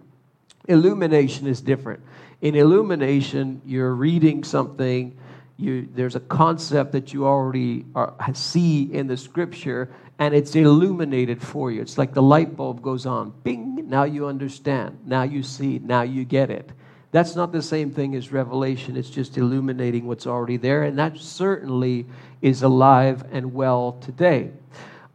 Illumination 0.68 1.46
is 1.46 1.60
different. 1.60 2.00
In 2.42 2.54
illumination, 2.54 3.62
you're 3.64 3.94
reading 3.94 4.44
something 4.44 5.16
You, 5.58 5.88
there's 5.94 6.16
a 6.16 6.20
concept 6.20 6.92
that 6.92 7.14
you 7.14 7.26
already 7.26 7.86
are, 7.94 8.14
see 8.34 8.82
in 8.92 9.06
the 9.06 9.16
scripture, 9.16 9.90
and 10.18 10.34
it's 10.34 10.54
illuminated 10.54 11.42
for 11.42 11.70
you. 11.70 11.80
It's 11.80 11.96
like 11.96 12.12
the 12.12 12.22
light 12.22 12.56
bulb 12.56 12.82
goes 12.82 13.06
on. 13.06 13.32
Bing! 13.42 13.88
Now 13.88 14.04
you 14.04 14.26
understand. 14.26 14.98
Now 15.06 15.22
you 15.22 15.42
see. 15.42 15.78
Now 15.78 16.02
you 16.02 16.24
get 16.24 16.50
it. 16.50 16.70
That's 17.12 17.36
not 17.36 17.52
the 17.52 17.62
same 17.62 17.90
thing 17.90 18.14
as 18.14 18.32
revelation. 18.32 18.96
It's 18.96 19.08
just 19.08 19.38
illuminating 19.38 20.06
what's 20.06 20.26
already 20.26 20.58
there, 20.58 20.82
and 20.82 20.98
that 20.98 21.16
certainly 21.16 22.04
is 22.42 22.62
alive 22.62 23.24
and 23.32 23.54
well 23.54 23.92
today. 24.02 24.50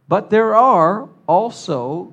But 0.08 0.30
there 0.30 0.56
are 0.56 1.08
also 1.28 2.12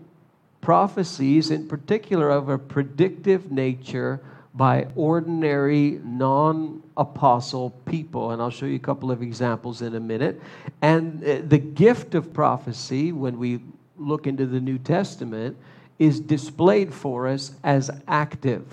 prophecies, 0.61 1.49
in 1.49 1.67
particular 1.67 2.29
of 2.29 2.49
a 2.49 2.57
predictive 2.57 3.51
nature, 3.51 4.21
by 4.53 4.87
ordinary, 4.95 5.99
non 6.03 6.83
apostle 6.97 7.71
people. 7.85 8.31
And 8.31 8.41
I'll 8.41 8.49
show 8.49 8.65
you 8.65 8.75
a 8.75 8.79
couple 8.79 9.11
of 9.11 9.21
examples 9.21 9.81
in 9.81 9.95
a 9.95 9.99
minute. 9.99 10.41
And 10.81 11.23
uh, 11.23 11.41
the 11.47 11.57
gift 11.57 12.15
of 12.15 12.33
prophecy, 12.33 13.11
when 13.11 13.37
we 13.37 13.59
look 13.97 14.27
into 14.27 14.45
the 14.45 14.59
New 14.59 14.77
Testament, 14.77 15.57
is 15.99 16.19
displayed 16.19 16.93
for 16.93 17.27
us 17.27 17.53
as 17.63 17.91
active. 18.07 18.65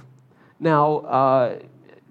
Now, 0.60 0.98
uh, 0.98 1.58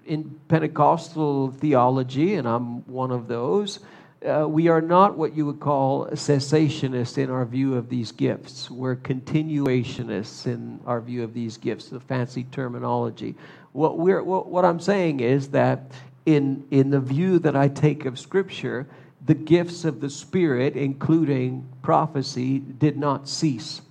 in 0.04 0.38
Pentecostal 0.48 1.50
theology, 1.50 2.34
and 2.34 2.46
I'm 2.46 2.86
one 2.86 3.10
of 3.10 3.26
those, 3.26 3.80
uh, 4.26 4.46
we 4.46 4.68
are 4.68 4.80
not 4.80 5.16
what 5.16 5.36
you 5.36 5.46
would 5.46 5.60
call 5.60 6.06
cessationists 6.08 7.18
in 7.18 7.30
our 7.30 7.44
view 7.44 7.74
of 7.74 7.88
these 7.88 8.12
gifts. 8.12 8.70
We're 8.70 8.96
continuationists 8.96 10.46
in 10.46 10.80
our 10.86 11.00
view 11.00 11.22
of 11.22 11.32
these 11.32 11.56
gifts, 11.56 11.88
the 11.88 12.00
fancy 12.00 12.44
terminology. 12.44 13.34
What, 13.72 13.98
we're, 13.98 14.22
what, 14.22 14.48
what 14.48 14.64
I'm 14.64 14.80
saying 14.80 15.20
is 15.20 15.48
that 15.48 15.92
in, 16.24 16.66
in 16.70 16.90
the 16.90 17.00
view 17.00 17.38
that 17.40 17.54
I 17.54 17.68
take 17.68 18.04
of 18.04 18.18
Scripture, 18.18 18.86
the 19.24 19.34
gifts 19.34 19.84
of 19.84 20.00
the 20.00 20.10
Spirit, 20.10 20.76
including 20.76 21.66
prophecy, 21.82 22.58
did 22.58 22.96
not 22.96 23.28
cease. 23.28 23.82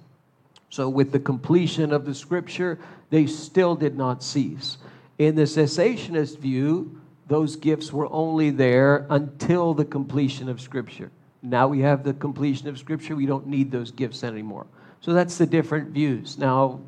So, 0.70 0.89
with 0.89 1.12
the 1.12 1.20
completion 1.20 1.94
of 1.94 2.06
the 2.06 2.13
Scripture, 2.13 2.80
they 3.10 3.27
still 3.27 3.75
did 3.75 3.98
not 3.98 4.22
cease. 4.24 4.77
In 5.18 5.36
the 5.36 5.44
cessationist 5.44 6.39
view, 6.39 7.00
those 7.27 7.55
gifts 7.55 7.91
were 7.91 8.12
only 8.12 8.50
there 8.51 9.08
until 9.10 9.74
the 9.74 9.86
completion 9.86 10.50
of 10.50 10.62
Scripture. 10.62 11.12
Now 11.41 11.67
we 11.67 11.82
have 11.82 12.03
the 12.03 12.13
completion 12.13 12.67
of 12.67 12.77
Scripture, 12.77 13.15
we 13.15 13.25
don't 13.25 13.48
need 13.48 13.72
those 13.72 13.91
gifts 13.91 14.24
anymore. 14.24 14.67
So 15.01 15.13
that's 15.13 15.38
the 15.38 15.46
different 15.46 15.89
views. 15.89 16.38
Now, 16.38 16.79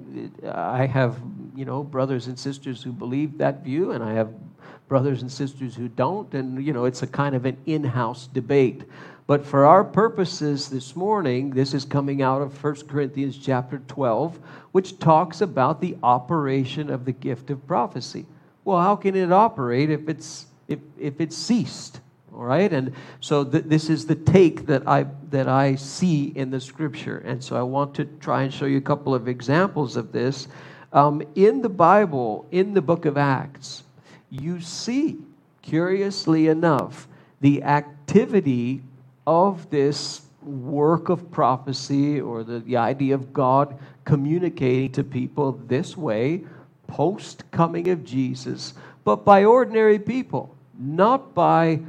I 0.51 0.86
have, 0.88 1.20
you 1.56 1.65
know, 1.65 1.84
brothers 1.84 2.27
and 2.27 2.38
sisters 2.38 2.82
who 2.82 2.91
believe 2.91 3.38
that 3.38 3.63
view, 3.63 3.91
and 3.91 4.03
I 4.03 4.13
have 4.13 4.34
brothers 4.88 5.22
and 5.22 5.32
sisters 5.32 5.75
who 5.75 5.88
don't, 5.88 6.34
and, 6.34 6.65
you 6.65 6.74
know, 6.74 6.86
it's 6.86 7.03
a 7.03 7.08
kind 7.08 7.36
of 7.36 7.46
an 7.46 7.58
in 7.65 7.84
house 7.84 8.27
debate. 8.27 8.86
But 9.27 9.46
for 9.46 9.65
our 9.65 9.84
purposes 9.84 10.70
this 10.70 10.96
morning, 10.96 11.51
this 11.51 11.74
is 11.74 11.84
coming 11.86 12.22
out 12.22 12.41
of 12.41 12.63
1 12.63 12.88
Corinthians 12.88 13.38
chapter 13.38 13.79
12, 13.88 14.39
which 14.72 14.98
talks 14.98 15.41
about 15.41 15.82
the 15.82 15.98
operation 16.01 16.89
of 16.89 17.06
the 17.06 17.12
gift 17.12 17.50
of 17.50 17.67
prophecy 17.67 18.25
well, 18.67 18.81
how 18.81 18.97
can 18.97 19.15
it 19.15 19.31
operate 19.31 19.89
if 19.89 20.09
it's 20.09 20.45
if 20.67 20.79
if 21.00 21.21
it's 21.21 21.38
ceased? 21.38 22.01
All 22.36 22.43
right, 22.43 22.71
and 22.74 22.91
so 23.21 23.45
th- 23.45 23.63
this 23.63 23.89
is 23.89 24.05
the 24.07 24.15
take 24.15 24.65
that 24.65 24.86
I 24.86 25.05
that 25.31 25.47
I 25.47 25.75
see 25.75 26.33
in 26.36 26.51
the 26.51 26.59
scripture, 26.59 27.19
and 27.19 27.41
so 27.41 27.55
I 27.55 27.62
want 27.62 27.95
to 27.95 28.03
try 28.19 28.43
and 28.43 28.53
show 28.53 28.65
you 28.65 28.77
a 28.77 28.81
couple 28.81 29.15
of 29.15 29.29
examples 29.29 29.95
of 29.95 30.12
this 30.12 30.50
um, 30.91 31.24
in 31.33 31.62
the 31.62 31.69
Bible, 31.69 32.45
in 32.51 32.74
the 32.74 32.81
book 32.81 33.05
of 33.05 33.17
Acts. 33.17 33.83
You 34.29 34.59
see, 34.59 35.19
curiously 35.62 36.50
enough, 36.50 37.07
the 37.39 37.63
activity 37.63 38.81
of 39.25 39.69
this 39.69 40.24
work 40.43 41.07
of 41.07 41.31
prophecy 41.31 42.19
or 42.19 42.43
the, 42.43 42.59
the 42.59 42.75
idea 42.75 43.15
of 43.15 43.31
God 43.31 43.79
communicating 44.03 44.91
to 44.91 45.05
people 45.05 45.53
this 45.67 45.95
way 45.95 46.43
post 46.88 47.50
coming 47.51 47.89
of 47.89 48.03
Jesus, 48.03 48.74
but 49.03 49.24
by 49.24 49.44
ordinary 49.44 50.00
people, 50.00 50.56
not 50.77 51.34
by 51.34 51.82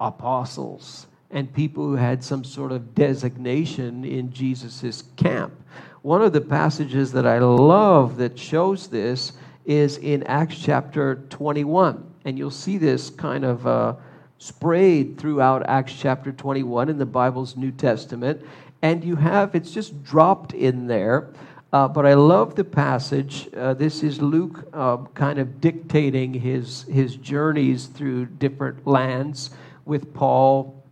apostles 0.00 1.06
and 1.30 1.52
people 1.52 1.84
who 1.84 1.96
had 1.96 2.24
some 2.24 2.42
sort 2.44 2.72
of 2.72 2.94
designation 2.94 4.04
in 4.04 4.32
Jesus' 4.32 5.04
camp. 5.16 5.54
One 6.02 6.22
of 6.22 6.32
the 6.32 6.40
passages 6.40 7.12
that 7.12 7.26
I 7.26 7.38
love 7.38 8.16
that 8.16 8.38
shows 8.38 8.88
this 8.88 9.32
is 9.64 9.98
in 9.98 10.22
Acts 10.24 10.58
chapter 10.58 11.26
21. 11.28 12.14
And 12.24 12.38
you'll 12.38 12.50
see 12.50 12.78
this 12.78 13.10
kind 13.10 13.44
of 13.44 13.66
uh, 13.66 13.94
sprayed 14.38 15.18
throughout 15.18 15.66
Acts 15.66 15.94
chapter 15.96 16.32
21 16.32 16.88
in 16.88 16.98
the 16.98 17.06
Bible's 17.06 17.56
New 17.56 17.70
Testament. 17.70 18.42
And 18.82 19.04
you 19.04 19.16
have, 19.16 19.54
it's 19.54 19.70
just 19.70 20.02
dropped 20.02 20.54
in 20.54 20.86
there. 20.86 21.28
Uh, 21.72 21.86
but 21.86 22.04
I 22.04 22.14
love 22.14 22.56
the 22.56 22.64
passage. 22.64 23.48
Uh, 23.56 23.74
this 23.74 24.02
is 24.02 24.20
Luke 24.20 24.68
uh, 24.72 24.96
kind 25.14 25.38
of 25.38 25.60
dictating 25.60 26.34
his, 26.34 26.82
his 26.82 27.14
journeys 27.14 27.86
through 27.86 28.26
different 28.26 28.86
lands 28.86 29.50
with 29.84 30.12
Paul 30.12 30.82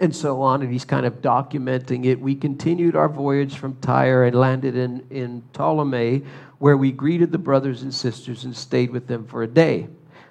and 0.00 0.14
so 0.14 0.40
on, 0.40 0.62
and 0.62 0.72
he's 0.72 0.84
kind 0.84 1.04
of 1.04 1.20
documenting 1.20 2.06
it. 2.06 2.20
We 2.20 2.36
continued 2.36 2.94
our 2.94 3.08
voyage 3.08 3.56
from 3.56 3.74
Tyre 3.76 4.24
and 4.24 4.36
landed 4.36 4.76
in, 4.76 5.04
in 5.10 5.42
Ptolemy, 5.52 6.22
where 6.58 6.76
we 6.76 6.92
greeted 6.92 7.32
the 7.32 7.38
brothers 7.38 7.82
and 7.82 7.92
sisters 7.92 8.44
and 8.44 8.56
stayed 8.56 8.90
with 8.90 9.08
them 9.08 9.26
for 9.26 9.42
a 9.42 9.48
day. 9.48 9.88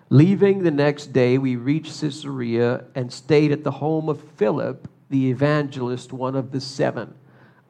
Leaving 0.09 0.63
the 0.63 0.71
next 0.71 1.07
day, 1.07 1.37
we 1.37 1.55
reached 1.55 1.99
Caesarea 1.99 2.85
and 2.95 3.11
stayed 3.11 3.51
at 3.51 3.63
the 3.63 3.71
home 3.71 4.07
of 4.09 4.23
Philip, 4.37 4.87
the 5.09 5.29
evangelist, 5.29 6.13
one 6.13 6.35
of 6.35 6.51
the 6.51 6.61
seven. 6.61 7.13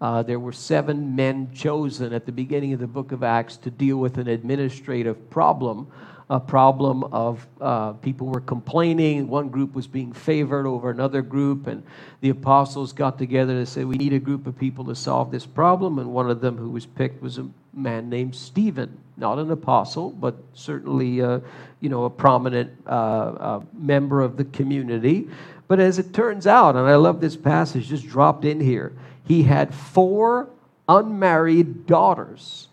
Uh, 0.02 0.24
there 0.24 0.40
were 0.40 0.54
seven 0.54 1.16
men 1.16 1.52
chosen 1.54 2.14
at 2.14 2.26
the 2.26 2.32
beginning 2.32 2.74
of 2.74 2.80
the 2.80 2.88
book 2.88 3.12
of 3.12 3.22
Acts 3.22 3.58
to 3.58 3.70
deal 3.70 3.98
with 3.98 4.18
an 4.18 4.28
administrative 4.30 5.30
problem, 5.30 5.92
a 6.30 6.40
problem 6.40 7.04
of 7.06 7.46
uh, 7.60 7.94
people 7.94 8.28
were 8.28 8.40
complaining. 8.40 9.28
One 9.28 9.50
group 9.50 9.74
was 9.74 9.88
being 9.88 10.14
favored 10.14 10.68
over 10.68 10.92
another 10.92 11.24
group, 11.24 11.66
and 11.66 11.84
the 12.22 12.30
apostles 12.30 12.94
got 12.94 13.18
together 13.18 13.54
to 13.54 13.66
say, 13.66 13.84
We 13.84 13.98
need 13.98 14.14
a 14.14 14.20
group 14.20 14.46
of 14.46 14.58
people 14.58 14.86
to 14.86 14.96
solve 14.96 15.32
this 15.32 15.46
problem. 15.46 15.98
And 15.98 16.14
one 16.14 16.30
of 16.30 16.40
them 16.40 16.56
who 16.56 16.70
was 16.70 16.86
picked 16.86 17.22
was 17.22 17.40
a 17.40 17.50
man 17.74 18.10
named 18.10 18.36
Stephen, 18.36 18.96
not 19.18 19.40
an 19.40 19.50
apostle, 19.50 20.12
but 20.12 20.36
certainly 20.54 21.20
uh, 21.20 21.40
you 21.80 21.90
know, 21.90 22.06
a 22.06 22.10
prominent 22.10 22.72
uh, 22.86 22.90
uh, 22.90 23.62
member 23.74 24.22
of 24.22 24.38
the 24.38 24.46
community. 24.46 25.28
But 25.68 25.80
as 25.80 25.98
it 25.98 26.14
turns 26.14 26.46
out, 26.46 26.76
and 26.76 26.88
I 26.88 26.96
love 26.96 27.22
this 27.22 27.36
passage 27.36 27.88
just 27.88 28.08
dropped 28.08 28.46
in 28.46 28.60
here 28.60 28.94
he 29.30 29.44
had 29.44 29.74
four 29.76 30.50
unmarried 30.90 31.86
daughters 31.86 32.68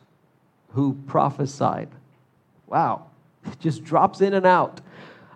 who 0.70 0.94
prophesied. 1.06 1.90
Wow, 2.66 3.04
it 3.44 3.60
just 3.60 3.84
drops 3.84 4.22
in 4.22 4.32
and 4.32 4.46
out. 4.46 4.80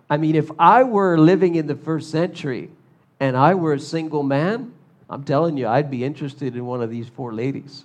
I 0.09 0.17
mean, 0.17 0.35
if 0.35 0.49
I 0.57 0.81
were 0.81 1.19
living 1.19 1.55
in 1.55 1.67
the 1.67 1.75
first 1.75 2.09
century 2.09 2.71
and 3.19 3.37
I 3.37 3.53
were 3.53 3.73
a 3.73 3.79
single 3.79 4.23
man, 4.23 4.73
I'm 5.11 5.23
telling 5.23 5.57
you, 5.57 5.67
I'd 5.67 5.91
be 5.91 6.03
interested 6.03 6.55
in 6.55 6.65
one 6.65 6.81
of 6.81 6.89
these 6.89 7.07
four 7.07 7.33
ladies, 7.33 7.83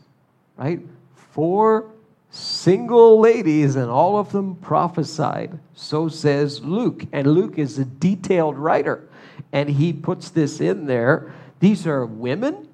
right? 0.57 0.81
Four 1.15 1.91
single 2.31 3.21
ladies, 3.21 3.77
and 3.77 3.91
all 3.91 4.19
of 4.19 4.33
them 4.33 4.55
prophesied. 4.57 5.59
So 5.75 6.09
says 6.09 6.63
Luke. 6.63 7.05
And 7.13 7.27
Luke 7.35 7.59
is 7.59 7.79
a 7.79 7.85
detailed 7.85 8.57
writer, 8.57 9.07
and 9.53 9.69
he 9.69 9.93
puts 9.93 10.31
this 10.31 10.61
in 10.63 10.87
there. 10.87 11.35
These 11.61 11.87
are 11.87 12.07
women 12.07 12.66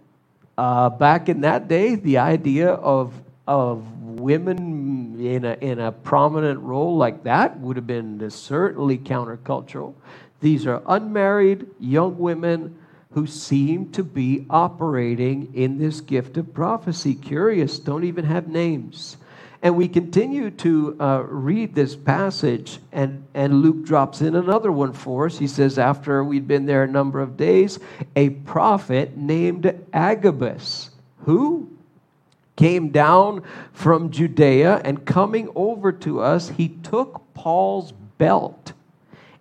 uh, 0.62 0.88
back 0.90 1.28
in 1.28 1.40
that 1.40 1.66
day, 1.66 1.96
the 1.96 2.18
idea 2.18 2.68
of, 2.68 3.12
of 3.48 3.84
women 4.00 5.18
in 5.18 5.44
a, 5.44 5.54
in 5.54 5.80
a 5.80 5.90
prominent 5.90 6.60
role 6.60 6.96
like 6.96 7.24
that 7.24 7.58
would 7.58 7.74
have 7.74 7.88
been 7.88 8.30
certainly 8.30 8.96
countercultural. 8.96 9.92
These 10.38 10.64
are 10.68 10.80
unmarried 10.86 11.66
young 11.80 12.16
women 12.16 12.78
who 13.10 13.26
seem 13.26 13.90
to 13.90 14.04
be 14.04 14.46
operating 14.48 15.52
in 15.52 15.78
this 15.78 16.00
gift 16.00 16.36
of 16.36 16.54
prophecy. 16.54 17.16
Curious, 17.16 17.80
don't 17.80 18.04
even 18.04 18.24
have 18.24 18.46
names. 18.46 19.16
And 19.62 19.76
we 19.76 19.86
continue 19.86 20.50
to 20.50 20.96
uh, 21.00 21.22
read 21.28 21.72
this 21.74 21.94
passage, 21.94 22.80
and, 22.90 23.24
and 23.32 23.62
Luke 23.62 23.84
drops 23.84 24.20
in 24.20 24.34
another 24.34 24.72
one 24.72 24.92
for 24.92 25.26
us. 25.26 25.38
He 25.38 25.46
says, 25.46 25.78
After 25.78 26.24
we'd 26.24 26.48
been 26.48 26.66
there 26.66 26.82
a 26.82 26.88
number 26.88 27.20
of 27.20 27.36
days, 27.36 27.78
a 28.16 28.30
prophet 28.30 29.16
named 29.16 29.72
Agabus, 29.92 30.90
who 31.18 31.70
came 32.56 32.90
down 32.90 33.44
from 33.72 34.10
Judea, 34.10 34.82
and 34.84 35.06
coming 35.06 35.48
over 35.54 35.92
to 35.92 36.20
us, 36.20 36.48
he 36.48 36.68
took 36.68 37.22
Paul's 37.34 37.92
belt 38.18 38.72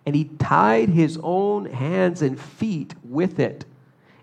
and 0.04 0.14
he 0.16 0.24
tied 0.24 0.88
his 0.88 1.18
own 1.22 1.66
hands 1.66 2.22
and 2.22 2.40
feet 2.40 2.94
with 3.04 3.38
it. 3.38 3.64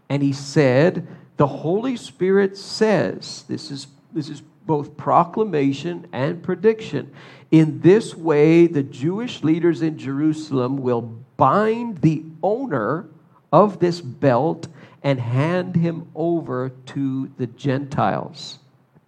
And 0.10 0.22
he 0.22 0.34
said, 0.34 1.08
The 1.38 1.48
Holy 1.48 1.96
Spirit 1.96 2.58
says, 2.58 3.46
this 3.48 3.72
is, 3.72 3.88
this 4.12 4.28
is 4.28 4.42
both 4.70 4.96
proclamation 4.98 6.06
and 6.14 6.44
prediction. 6.44 7.12
In 7.50 7.82
this 7.82 8.14
way, 8.14 8.68
the 8.68 8.84
Jewish 8.84 9.44
leaders 9.44 9.82
in 9.82 9.98
Jerusalem 9.98 10.78
will 10.78 11.02
bind 11.38 11.98
the 12.02 12.24
owner 12.44 13.08
of 13.52 13.80
this 13.80 14.00
belt 14.00 14.68
and 15.02 15.20
hand 15.20 15.76
him 15.76 16.08
over 16.14 16.70
to 16.86 17.32
the 17.38 17.48
Gentiles. 17.48 18.60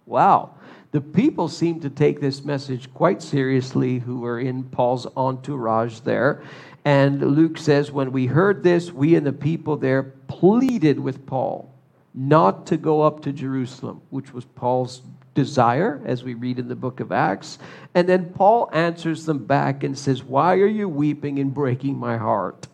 Wow. 0.04 0.56
The 0.90 1.00
people 1.00 1.46
seem 1.46 1.78
to 1.82 1.90
take 1.90 2.20
this 2.20 2.44
message 2.44 2.92
quite 2.92 3.22
seriously 3.22 4.00
who 4.00 4.18
were 4.18 4.40
in 4.40 4.64
Paul's 4.64 5.06
entourage 5.16 6.00
there. 6.00 6.42
And 6.84 7.22
Luke 7.36 7.56
says, 7.56 7.92
When 7.92 8.10
we 8.10 8.26
heard 8.26 8.64
this, 8.64 8.90
we 8.90 9.14
and 9.14 9.24
the 9.24 9.32
people 9.32 9.76
there 9.76 10.02
pleaded 10.02 10.98
with 10.98 11.24
Paul 11.24 11.72
not 12.14 12.66
to 12.66 12.76
go 12.76 13.02
up 13.02 13.22
to 13.22 13.32
Jerusalem, 13.32 14.02
which 14.10 14.34
was 14.34 14.44
Paul's 14.44 15.02
desire, 15.34 16.00
as 16.04 16.22
we 16.22 16.34
read 16.34 16.58
in 16.58 16.68
the 16.68 16.74
book 16.74 17.00
of 17.00 17.12
Acts. 17.12 17.58
And 17.94 18.08
then 18.08 18.32
Paul 18.32 18.68
answers 18.72 19.24
them 19.24 19.44
back 19.44 19.84
and 19.84 19.96
says, 19.96 20.22
Why 20.22 20.54
are 20.54 20.66
you 20.66 20.88
weeping 20.88 21.38
and 21.38 21.52
breaking 21.52 21.96
my 21.96 22.16
heart? 22.16 22.68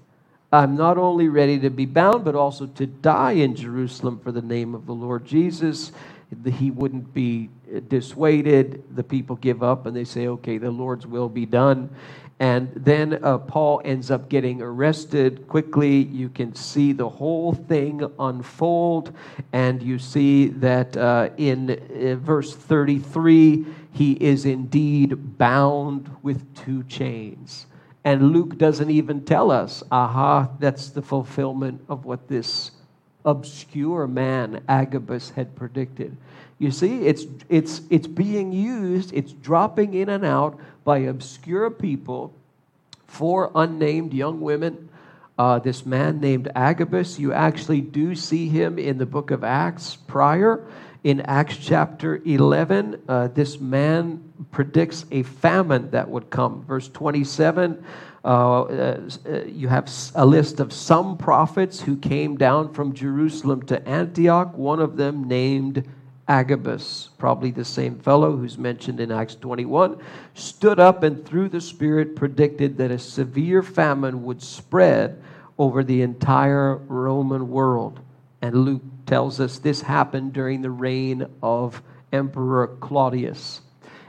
I'm 0.50 0.76
not 0.76 0.96
only 0.96 1.28
ready 1.28 1.58
to 1.60 1.70
be 1.70 1.86
bound, 1.86 2.24
but 2.24 2.34
also 2.34 2.66
to 2.66 2.86
die 2.86 3.32
in 3.32 3.54
Jerusalem 3.54 4.18
for 4.18 4.32
the 4.32 4.42
name 4.42 4.74
of 4.74 4.86
the 4.86 4.94
Lord 4.94 5.26
Jesus 5.26 5.92
he 6.46 6.70
wouldn't 6.70 7.12
be 7.14 7.48
uh, 7.74 7.80
dissuaded. 7.88 8.84
The 8.94 9.02
people 9.02 9.36
give 9.36 9.62
up 9.62 9.86
and 9.86 9.96
they 9.96 10.04
say, 10.04 10.26
okay, 10.28 10.58
the 10.58 10.70
Lord's 10.70 11.06
will 11.06 11.28
be 11.28 11.46
done. 11.46 11.90
And 12.40 12.70
then 12.76 13.18
uh, 13.24 13.38
Paul 13.38 13.82
ends 13.84 14.10
up 14.10 14.28
getting 14.28 14.62
arrested 14.62 15.48
quickly. 15.48 16.04
You 16.04 16.28
can 16.28 16.54
see 16.54 16.92
the 16.92 17.08
whole 17.08 17.52
thing 17.52 18.08
unfold. 18.18 19.12
And 19.52 19.82
you 19.82 19.98
see 19.98 20.46
that 20.48 20.96
uh, 20.96 21.30
in 21.36 21.70
uh, 21.70 22.14
verse 22.16 22.54
33, 22.54 23.66
he 23.92 24.12
is 24.12 24.44
indeed 24.44 25.36
bound 25.38 26.14
with 26.22 26.54
two 26.54 26.84
chains. 26.84 27.66
And 28.04 28.32
Luke 28.32 28.56
doesn't 28.56 28.90
even 28.90 29.24
tell 29.24 29.50
us, 29.50 29.82
aha, 29.90 30.48
that's 30.60 30.90
the 30.90 31.02
fulfillment 31.02 31.84
of 31.88 32.04
what 32.04 32.28
this 32.28 32.70
obscure 33.24 34.06
man 34.06 34.62
Agabus 34.68 35.30
had 35.30 35.54
predicted. 35.56 36.16
You 36.58 36.72
see, 36.72 37.06
it's, 37.06 37.24
it's, 37.48 37.82
it's 37.88 38.06
being 38.06 38.52
used, 38.52 39.12
it's 39.14 39.32
dropping 39.32 39.94
in 39.94 40.08
and 40.08 40.24
out 40.24 40.58
by 40.84 40.98
obscure 40.98 41.70
people 41.70 42.34
for 43.06 43.52
unnamed 43.54 44.12
young 44.12 44.40
women. 44.40 44.88
Uh, 45.38 45.60
this 45.60 45.86
man 45.86 46.18
named 46.18 46.50
Agabus, 46.56 47.18
you 47.18 47.32
actually 47.32 47.80
do 47.80 48.16
see 48.16 48.48
him 48.48 48.76
in 48.78 48.98
the 48.98 49.06
book 49.06 49.30
of 49.30 49.44
Acts 49.44 49.94
prior. 49.94 50.66
In 51.04 51.20
Acts 51.20 51.56
chapter 51.58 52.20
11, 52.24 53.02
uh, 53.08 53.28
this 53.28 53.60
man 53.60 54.20
predicts 54.50 55.06
a 55.12 55.22
famine 55.22 55.90
that 55.92 56.08
would 56.08 56.28
come. 56.28 56.64
Verse 56.64 56.88
27 56.88 57.84
uh, 58.24 58.62
uh, 58.62 59.00
you 59.46 59.68
have 59.68 59.88
a 60.16 60.26
list 60.26 60.58
of 60.58 60.72
some 60.72 61.16
prophets 61.16 61.80
who 61.80 61.96
came 61.96 62.36
down 62.36 62.72
from 62.72 62.92
Jerusalem 62.92 63.62
to 63.66 63.88
Antioch, 63.88 64.56
one 64.58 64.80
of 64.80 64.96
them 64.96 65.28
named 65.28 65.88
Agabus, 66.28 67.08
probably 67.16 67.50
the 67.50 67.64
same 67.64 67.98
fellow 67.98 68.36
who's 68.36 68.58
mentioned 68.58 69.00
in 69.00 69.10
Acts 69.10 69.34
21, 69.34 69.98
stood 70.34 70.78
up 70.78 71.02
and 71.02 71.24
through 71.24 71.48
the 71.48 71.60
Spirit 71.60 72.14
predicted 72.14 72.76
that 72.76 72.90
a 72.90 72.98
severe 72.98 73.62
famine 73.62 74.24
would 74.24 74.42
spread 74.42 75.22
over 75.58 75.82
the 75.82 76.02
entire 76.02 76.76
Roman 76.76 77.48
world. 77.48 78.00
And 78.42 78.54
Luke 78.54 78.82
tells 79.06 79.40
us 79.40 79.58
this 79.58 79.80
happened 79.80 80.34
during 80.34 80.60
the 80.60 80.70
reign 80.70 81.26
of 81.42 81.82
Emperor 82.12 82.76
Claudius. 82.80 83.62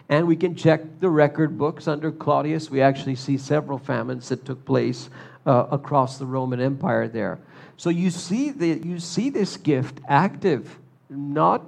And 0.09 0.27
we 0.27 0.35
can 0.35 0.55
check 0.55 0.99
the 0.99 1.09
record 1.09 1.57
books 1.57 1.87
under 1.87 2.11
Claudius. 2.11 2.69
We 2.69 2.81
actually 2.81 3.15
see 3.15 3.37
several 3.37 3.77
famines 3.77 4.29
that 4.29 4.43
took 4.43 4.65
place 4.65 5.09
uh, 5.45 5.67
across 5.71 6.17
the 6.17 6.25
Roman 6.25 6.59
Empire 6.59 7.07
there. 7.07 7.39
So 7.77 7.89
you 7.89 8.09
see, 8.09 8.49
the, 8.49 8.67
you 8.67 8.99
see 8.99 9.29
this 9.29 9.55
gift 9.55 10.01
active, 10.07 10.77
not 11.09 11.63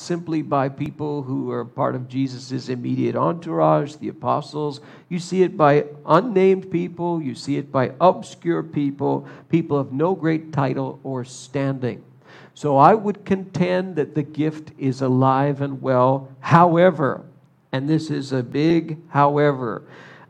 simply 0.00 0.42
by 0.42 0.68
people 0.68 1.22
who 1.22 1.50
are 1.50 1.64
part 1.64 1.94
of 1.94 2.08
Jesus' 2.08 2.68
immediate 2.68 3.16
entourage, 3.16 3.96
the 3.96 4.08
apostles. 4.08 4.80
You 5.08 5.18
see 5.18 5.42
it 5.42 5.56
by 5.56 5.86
unnamed 6.06 6.70
people, 6.70 7.22
you 7.22 7.34
see 7.34 7.56
it 7.56 7.72
by 7.72 7.92
obscure 8.00 8.62
people, 8.62 9.26
people 9.48 9.78
of 9.78 9.92
no 9.92 10.14
great 10.14 10.52
title 10.52 11.00
or 11.02 11.24
standing. 11.24 12.04
So 12.54 12.76
I 12.76 12.94
would 12.94 13.24
contend 13.24 13.96
that 13.96 14.14
the 14.14 14.22
gift 14.22 14.72
is 14.78 15.00
alive 15.00 15.60
and 15.60 15.80
well. 15.80 16.28
However, 16.40 17.24
and 17.72 17.88
this 17.88 18.10
is 18.10 18.32
a 18.32 18.42
big 18.42 18.98
however. 19.08 19.82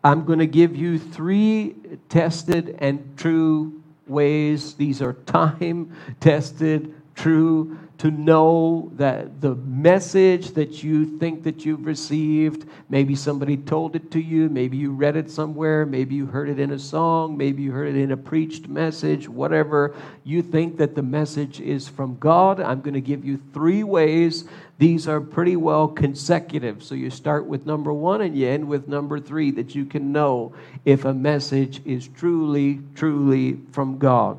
I'm 0.04 0.24
going 0.24 0.38
to 0.38 0.46
give 0.46 0.76
you 0.76 0.98
three 0.98 1.74
tested 2.08 2.76
and 2.80 3.16
true 3.16 3.82
ways. 4.06 4.74
These 4.74 5.02
are 5.02 5.12
time 5.12 5.94
tested, 6.20 6.94
true 7.18 7.78
to 7.98 8.12
know 8.12 8.92
that 8.94 9.40
the 9.40 9.56
message 9.56 10.52
that 10.52 10.84
you 10.84 11.18
think 11.18 11.42
that 11.42 11.64
you've 11.64 11.84
received 11.84 12.68
maybe 12.88 13.16
somebody 13.16 13.56
told 13.56 13.96
it 13.96 14.10
to 14.12 14.20
you 14.20 14.48
maybe 14.48 14.76
you 14.76 14.92
read 14.92 15.16
it 15.16 15.28
somewhere 15.28 15.84
maybe 15.84 16.14
you 16.14 16.26
heard 16.26 16.48
it 16.48 16.60
in 16.60 16.70
a 16.70 16.78
song 16.78 17.36
maybe 17.36 17.60
you 17.60 17.72
heard 17.72 17.88
it 17.88 17.98
in 17.98 18.12
a 18.12 18.16
preached 18.16 18.68
message 18.68 19.28
whatever 19.28 19.96
you 20.22 20.40
think 20.40 20.76
that 20.76 20.94
the 20.94 21.02
message 21.02 21.60
is 21.60 21.88
from 21.88 22.16
god 22.18 22.60
i'm 22.60 22.80
going 22.80 22.94
to 22.94 23.00
give 23.00 23.24
you 23.24 23.40
three 23.52 23.82
ways. 23.82 24.44
These 24.78 25.08
are 25.08 25.20
pretty 25.20 25.56
well 25.56 25.88
consecutive. 25.88 26.82
So 26.82 26.94
you 26.94 27.10
start 27.10 27.46
with 27.46 27.66
number 27.66 27.92
one 27.92 28.20
and 28.20 28.36
you 28.36 28.46
end 28.46 28.68
with 28.68 28.86
number 28.86 29.18
three 29.18 29.50
that 29.52 29.74
you 29.74 29.84
can 29.84 30.12
know 30.12 30.54
if 30.84 31.04
a 31.04 31.12
message 31.12 31.80
is 31.84 32.06
truly 32.08 32.80
truly 32.94 33.58
from 33.72 33.98
god. 33.98 34.38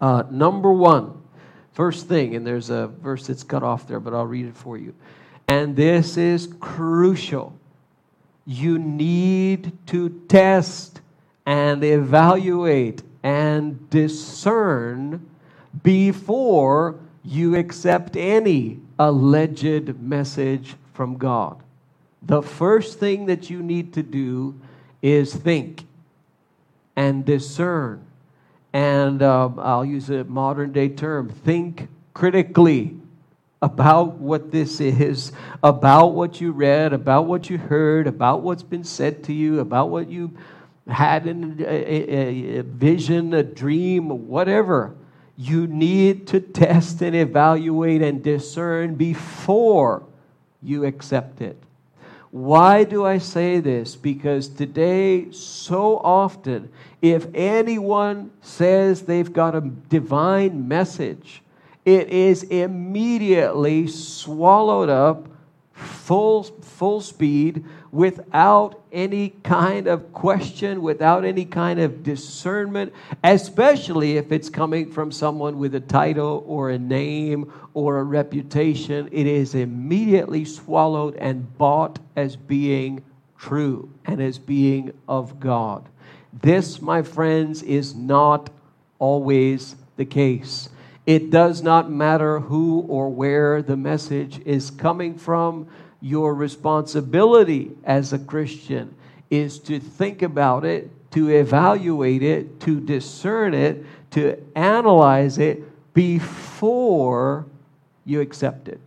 Uh, 0.00 0.22
number 0.30 0.72
one 0.72 1.17
First 1.78 2.08
thing, 2.08 2.34
and 2.34 2.44
there's 2.44 2.70
a 2.70 2.88
verse 2.88 3.28
that's 3.28 3.44
cut 3.44 3.62
off 3.62 3.86
there, 3.86 4.00
but 4.00 4.12
I'll 4.12 4.26
read 4.26 4.46
it 4.46 4.56
for 4.56 4.76
you. 4.76 4.92
And 5.46 5.76
this 5.76 6.16
is 6.16 6.52
crucial. 6.58 7.56
You 8.44 8.80
need 8.80 9.70
to 9.86 10.08
test 10.26 11.00
and 11.46 11.84
evaluate 11.84 13.04
and 13.22 13.88
discern 13.90 15.24
before 15.84 16.98
you 17.24 17.54
accept 17.54 18.16
any 18.16 18.80
alleged 18.98 20.00
message 20.00 20.74
from 20.94 21.16
God. 21.16 21.62
The 22.22 22.42
first 22.42 22.98
thing 22.98 23.26
that 23.26 23.50
you 23.50 23.62
need 23.62 23.92
to 23.92 24.02
do 24.02 24.58
is 25.00 25.32
think 25.32 25.86
and 26.96 27.24
discern 27.24 28.04
and 28.72 29.22
uh, 29.22 29.50
I'll 29.58 29.84
use 29.84 30.10
a 30.10 30.24
modern 30.24 30.72
day 30.72 30.88
term 30.88 31.28
think 31.28 31.88
critically 32.14 32.96
about 33.60 34.14
what 34.14 34.50
this 34.52 34.80
is, 34.80 35.32
about 35.62 36.08
what 36.08 36.40
you 36.40 36.52
read, 36.52 36.92
about 36.92 37.26
what 37.26 37.50
you 37.50 37.58
heard, 37.58 38.06
about 38.06 38.42
what's 38.42 38.62
been 38.62 38.84
said 38.84 39.24
to 39.24 39.32
you, 39.32 39.60
about 39.60 39.90
what 39.90 40.08
you 40.08 40.36
had 40.86 41.26
in 41.26 41.56
a, 41.60 41.64
a, 41.64 42.58
a 42.58 42.62
vision, 42.62 43.34
a 43.34 43.42
dream, 43.42 44.28
whatever. 44.28 44.94
You 45.36 45.66
need 45.66 46.26
to 46.28 46.40
test 46.40 47.02
and 47.02 47.14
evaluate 47.14 48.02
and 48.02 48.22
discern 48.22 48.94
before 48.94 50.04
you 50.62 50.84
accept 50.84 51.40
it. 51.40 51.60
Why 52.30 52.84
do 52.84 53.06
I 53.06 53.18
say 53.18 53.60
this? 53.60 53.96
Because 53.96 54.48
today, 54.48 55.30
so 55.30 55.98
often, 55.98 56.70
if 57.00 57.26
anyone 57.34 58.30
says 58.42 59.02
they've 59.02 59.32
got 59.32 59.54
a 59.54 59.60
divine 59.60 60.68
message, 60.68 61.42
it 61.84 62.08
is 62.08 62.42
immediately 62.42 63.86
swallowed 63.86 64.90
up 64.90 65.26
full, 65.72 66.42
full 66.42 67.00
speed 67.00 67.64
without 67.90 68.82
any 68.92 69.30
kind 69.42 69.86
of 69.86 70.12
question, 70.12 70.82
without 70.82 71.24
any 71.24 71.44
kind 71.44 71.80
of 71.80 72.02
discernment, 72.02 72.92
especially 73.24 74.16
if 74.16 74.32
it's 74.32 74.50
coming 74.50 74.90
from 74.90 75.10
someone 75.10 75.58
with 75.58 75.74
a 75.74 75.80
title 75.80 76.44
or 76.46 76.70
a 76.70 76.78
name 76.78 77.50
or 77.74 77.98
a 77.98 78.04
reputation. 78.04 79.08
It 79.12 79.26
is 79.26 79.54
immediately 79.54 80.44
swallowed 80.44 81.16
and 81.16 81.56
bought 81.56 81.98
as 82.16 82.36
being 82.36 83.02
true 83.38 83.90
and 84.04 84.20
as 84.20 84.38
being 84.38 84.92
of 85.08 85.40
God. 85.40 85.88
This, 86.32 86.82
my 86.82 87.02
friends, 87.02 87.62
is 87.62 87.94
not 87.94 88.50
always 88.98 89.76
the 89.96 90.04
case. 90.04 90.68
It 91.06 91.30
does 91.30 91.62
not 91.62 91.90
matter 91.90 92.40
who 92.40 92.80
or 92.80 93.08
where 93.08 93.62
the 93.62 93.76
message 93.76 94.40
is 94.44 94.70
coming 94.70 95.16
from. 95.16 95.66
Your 96.00 96.34
responsibility 96.34 97.72
as 97.84 98.12
a 98.12 98.18
Christian 98.18 98.94
is 99.30 99.58
to 99.60 99.80
think 99.80 100.22
about 100.22 100.64
it, 100.64 100.90
to 101.12 101.28
evaluate 101.28 102.22
it, 102.22 102.60
to 102.60 102.80
discern 102.80 103.54
it, 103.54 103.84
to 104.12 104.40
analyze 104.54 105.38
it 105.38 105.62
before 105.94 107.46
you 108.04 108.20
accept 108.20 108.68
it. 108.68 108.80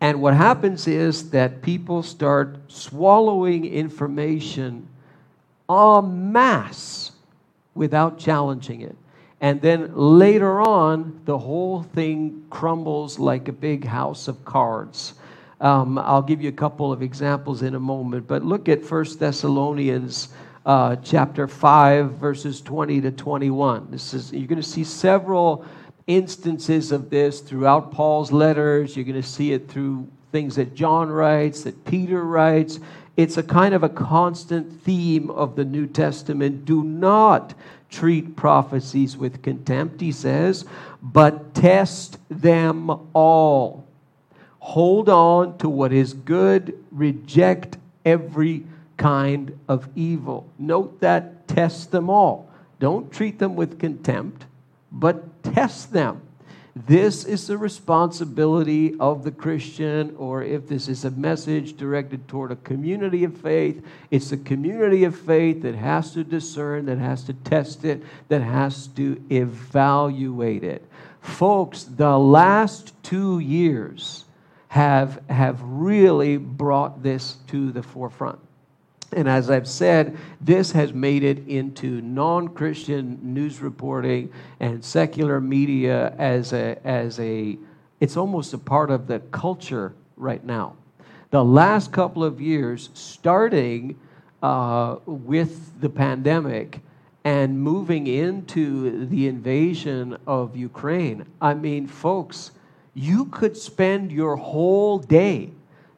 And 0.00 0.22
what 0.22 0.34
happens 0.34 0.86
is 0.86 1.30
that 1.30 1.60
people 1.60 2.02
start 2.02 2.56
swallowing 2.68 3.66
information 3.66 4.88
en 5.68 6.32
masse 6.32 7.12
without 7.74 8.18
challenging 8.18 8.80
it. 8.80 8.96
And 9.40 9.60
then 9.60 9.94
later 9.94 10.60
on, 10.60 11.20
the 11.24 11.38
whole 11.38 11.82
thing 11.82 12.44
crumbles 12.50 13.18
like 13.18 13.48
a 13.48 13.52
big 13.52 13.84
house 13.84 14.28
of 14.28 14.44
cards. 14.44 15.14
Um, 15.60 15.98
I'll 15.98 16.22
give 16.22 16.40
you 16.40 16.48
a 16.48 16.52
couple 16.52 16.90
of 16.92 17.02
examples 17.02 17.62
in 17.62 17.74
a 17.74 17.80
moment, 17.80 18.26
but 18.26 18.42
look 18.42 18.68
at 18.68 18.88
1 18.88 19.18
Thessalonians 19.18 20.30
uh, 20.64 20.96
chapter 20.96 21.46
5, 21.46 22.12
verses 22.12 22.60
20 22.62 23.02
to 23.02 23.10
21. 23.10 23.88
This 23.90 24.14
is, 24.14 24.32
you're 24.32 24.46
going 24.46 24.60
to 24.60 24.66
see 24.66 24.84
several 24.84 25.66
instances 26.06 26.92
of 26.92 27.10
this 27.10 27.40
throughout 27.40 27.92
Paul's 27.92 28.32
letters. 28.32 28.96
You're 28.96 29.04
going 29.04 29.20
to 29.20 29.28
see 29.28 29.52
it 29.52 29.68
through 29.68 30.08
things 30.32 30.56
that 30.56 30.74
John 30.74 31.10
writes, 31.10 31.62
that 31.64 31.84
Peter 31.84 32.24
writes. 32.24 32.80
It's 33.16 33.36
a 33.36 33.42
kind 33.42 33.74
of 33.74 33.82
a 33.82 33.88
constant 33.88 34.82
theme 34.82 35.30
of 35.30 35.56
the 35.56 35.64
New 35.64 35.86
Testament. 35.86 36.64
Do 36.64 36.82
not 36.84 37.52
treat 37.90 38.36
prophecies 38.36 39.16
with 39.16 39.42
contempt, 39.42 40.00
he 40.00 40.12
says, 40.12 40.64
but 41.02 41.54
test 41.54 42.18
them 42.30 42.90
all. 43.12 43.86
Hold 44.60 45.08
on 45.08 45.58
to 45.58 45.68
what 45.68 45.92
is 45.92 46.12
good, 46.12 46.82
reject 46.92 47.78
every 48.04 48.64
kind 48.96 49.58
of 49.66 49.88
evil. 49.96 50.48
Note 50.58 51.00
that 51.00 51.48
test 51.48 51.90
them 51.90 52.08
all. 52.08 52.48
Don't 52.78 53.10
treat 53.12 53.38
them 53.38 53.56
with 53.56 53.78
contempt, 53.78 54.44
but 54.92 55.42
test 55.42 55.92
them. 55.92 56.22
This 56.76 57.24
is 57.24 57.46
the 57.46 57.58
responsibility 57.58 58.98
of 59.00 59.24
the 59.24 59.32
Christian, 59.32 60.14
or 60.16 60.42
if 60.42 60.68
this 60.68 60.88
is 60.88 61.04
a 61.04 61.10
message 61.10 61.76
directed 61.76 62.28
toward 62.28 62.52
a 62.52 62.56
community 62.56 63.24
of 63.24 63.36
faith, 63.36 63.84
it's 64.10 64.30
the 64.30 64.36
community 64.36 65.04
of 65.04 65.18
faith 65.18 65.62
that 65.62 65.74
has 65.74 66.12
to 66.12 66.22
discern, 66.22 66.86
that 66.86 66.98
has 66.98 67.24
to 67.24 67.32
test 67.32 67.84
it, 67.84 68.02
that 68.28 68.42
has 68.42 68.86
to 68.88 69.20
evaluate 69.30 70.62
it. 70.62 70.86
Folks, 71.20 71.82
the 71.84 72.16
last 72.16 72.94
two 73.02 73.40
years 73.40 74.24
have, 74.70 75.20
have 75.28 75.60
really 75.62 76.36
brought 76.36 77.02
this 77.02 77.38
to 77.48 77.72
the 77.72 77.82
forefront. 77.82 78.38
And 79.10 79.28
as 79.28 79.50
I've 79.50 79.66
said, 79.66 80.16
this 80.40 80.70
has 80.70 80.92
made 80.92 81.24
it 81.24 81.48
into 81.48 82.00
non 82.00 82.46
Christian 82.46 83.18
news 83.20 83.60
reporting 83.60 84.32
and 84.60 84.84
secular 84.84 85.40
media 85.40 86.14
as 86.18 86.52
a, 86.52 86.78
as 86.86 87.18
a, 87.18 87.58
it's 87.98 88.16
almost 88.16 88.54
a 88.54 88.58
part 88.58 88.92
of 88.92 89.08
the 89.08 89.18
culture 89.32 89.92
right 90.16 90.44
now. 90.44 90.76
The 91.30 91.44
last 91.44 91.90
couple 91.90 92.22
of 92.22 92.40
years, 92.40 92.90
starting 92.94 93.98
uh, 94.40 94.98
with 95.04 95.80
the 95.80 95.88
pandemic 95.88 96.78
and 97.24 97.60
moving 97.60 98.06
into 98.06 99.04
the 99.06 99.26
invasion 99.26 100.16
of 100.28 100.56
Ukraine, 100.56 101.26
I 101.40 101.54
mean, 101.54 101.88
folks, 101.88 102.52
you 102.94 103.26
could 103.26 103.56
spend 103.56 104.10
your 104.12 104.36
whole 104.36 104.98
day 104.98 105.50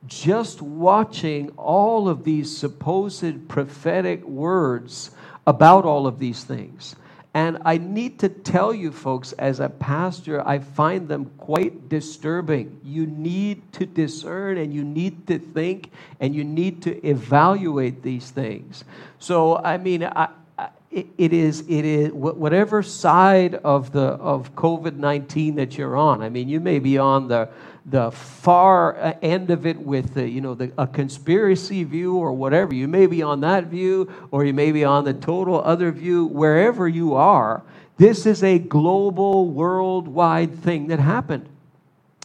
just 0.07 0.61
watching 0.61 1.50
all 1.50 2.09
of 2.09 2.24
these 2.24 2.55
supposed 2.57 3.48
prophetic 3.48 4.24
words 4.24 5.11
about 5.46 5.85
all 5.85 6.07
of 6.07 6.18
these 6.18 6.44
things. 6.44 6.96
And 7.35 7.59
I 7.64 7.78
need 7.78 8.18
to 8.18 8.28
tell 8.28 8.74
you, 8.74 8.92
folks, 8.92 9.33
as 9.33 9.59
a 9.59 9.70
pastor, 9.70 10.46
I 10.46 10.59
find 10.59 11.09
them 11.09 11.31
quite 11.38 11.88
disturbing. 11.88 12.78
You 12.85 13.07
need 13.07 13.72
to 13.74 13.87
discern 13.87 14.59
and 14.59 14.74
you 14.74 14.85
need 14.85 15.26
to 15.28 15.38
think 15.38 15.90
and 16.20 16.35
you 16.35 16.44
need 16.44 16.83
to 16.83 17.07
evaluate 17.07 18.02
these 18.02 18.31
things. 18.31 18.85
So, 19.18 19.57
I 19.57 19.78
mean, 19.78 20.05
I, 20.05 20.28
it 20.92 21.33
is 21.33 21.61
it 21.68 21.85
is 21.85 22.12
whatever 22.12 22.83
side 22.83 23.55
of 23.55 23.92
the 23.92 24.02
of 24.02 24.55
COVID-19 24.55 25.57
that 25.57 25.78
you're 25.78 25.96
on. 25.96 26.22
I 26.22 26.28
mean, 26.28 26.48
you 26.48 26.61
may 26.61 26.78
be 26.78 26.98
on 26.98 27.28
the 27.28 27.48
the 27.87 28.11
far 28.11 28.96
uh, 28.96 29.14
end 29.22 29.50
of 29.50 29.66
it 29.66 29.78
with 29.78 30.14
the, 30.14 30.28
you 30.28 30.40
know 30.40 30.55
the, 30.55 30.72
a 30.78 30.87
conspiracy 30.87 31.83
view 31.85 32.16
or 32.16 32.33
whatever. 32.33 32.74
You 32.74 32.88
may 32.88 33.07
be 33.07 33.22
on 33.22 33.40
that 33.40 33.66
view, 33.66 34.12
or 34.31 34.44
you 34.44 34.52
may 34.52 34.70
be 34.70 34.85
on 34.85 35.05
the 35.05 35.14
total 35.14 35.62
other 35.62 35.90
view. 35.90 36.26
Wherever 36.26 36.87
you 36.87 37.14
are, 37.14 37.62
this 37.96 38.26
is 38.26 38.42
a 38.42 38.59
global, 38.59 39.48
worldwide 39.48 40.55
thing 40.59 40.88
that 40.88 41.00
happened. 41.00 41.48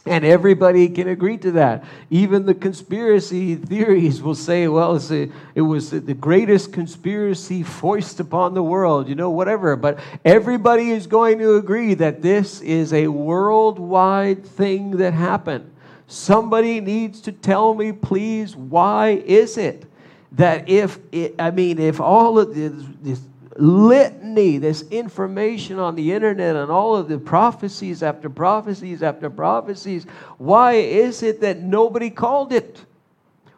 And 0.08 0.24
everybody 0.24 0.88
can 0.88 1.08
agree 1.08 1.36
to 1.38 1.52
that. 1.52 1.84
Even 2.10 2.46
the 2.46 2.54
conspiracy 2.54 3.54
theories 3.54 4.22
will 4.22 4.34
say, 4.34 4.66
well, 4.68 4.96
a, 4.96 5.28
it 5.54 5.60
was 5.60 5.90
the 5.90 6.14
greatest 6.14 6.72
conspiracy 6.72 7.62
foisted 7.62 8.26
upon 8.26 8.54
the 8.54 8.62
world, 8.62 9.08
you 9.08 9.14
know, 9.14 9.30
whatever. 9.30 9.76
But 9.76 10.00
everybody 10.24 10.90
is 10.90 11.06
going 11.06 11.38
to 11.38 11.56
agree 11.56 11.94
that 11.94 12.22
this 12.22 12.60
is 12.60 12.92
a 12.92 13.08
worldwide 13.08 14.44
thing 14.44 14.92
that 14.98 15.12
happened. 15.12 15.70
Somebody 16.06 16.80
needs 16.80 17.20
to 17.22 17.32
tell 17.32 17.74
me, 17.74 17.92
please, 17.92 18.56
why 18.56 19.10
is 19.10 19.58
it 19.58 19.84
that 20.32 20.68
if, 20.68 20.98
it, 21.12 21.34
I 21.38 21.50
mean, 21.50 21.78
if 21.78 22.00
all 22.00 22.38
of 22.38 22.54
this, 22.54 22.72
this 23.02 23.20
litany, 23.58 24.58
this 24.58 24.82
information 24.90 25.78
on 25.80 25.96
the 25.96 26.12
internet 26.12 26.54
and 26.54 26.70
all 26.70 26.94
of 26.96 27.08
the 27.08 27.18
prophecies 27.18 28.02
after 28.02 28.30
prophecies 28.30 29.02
after 29.02 29.28
prophecies. 29.28 30.04
Why 30.38 30.74
is 30.74 31.22
it 31.22 31.40
that 31.40 31.60
nobody 31.60 32.08
called 32.08 32.52
it? 32.52 32.84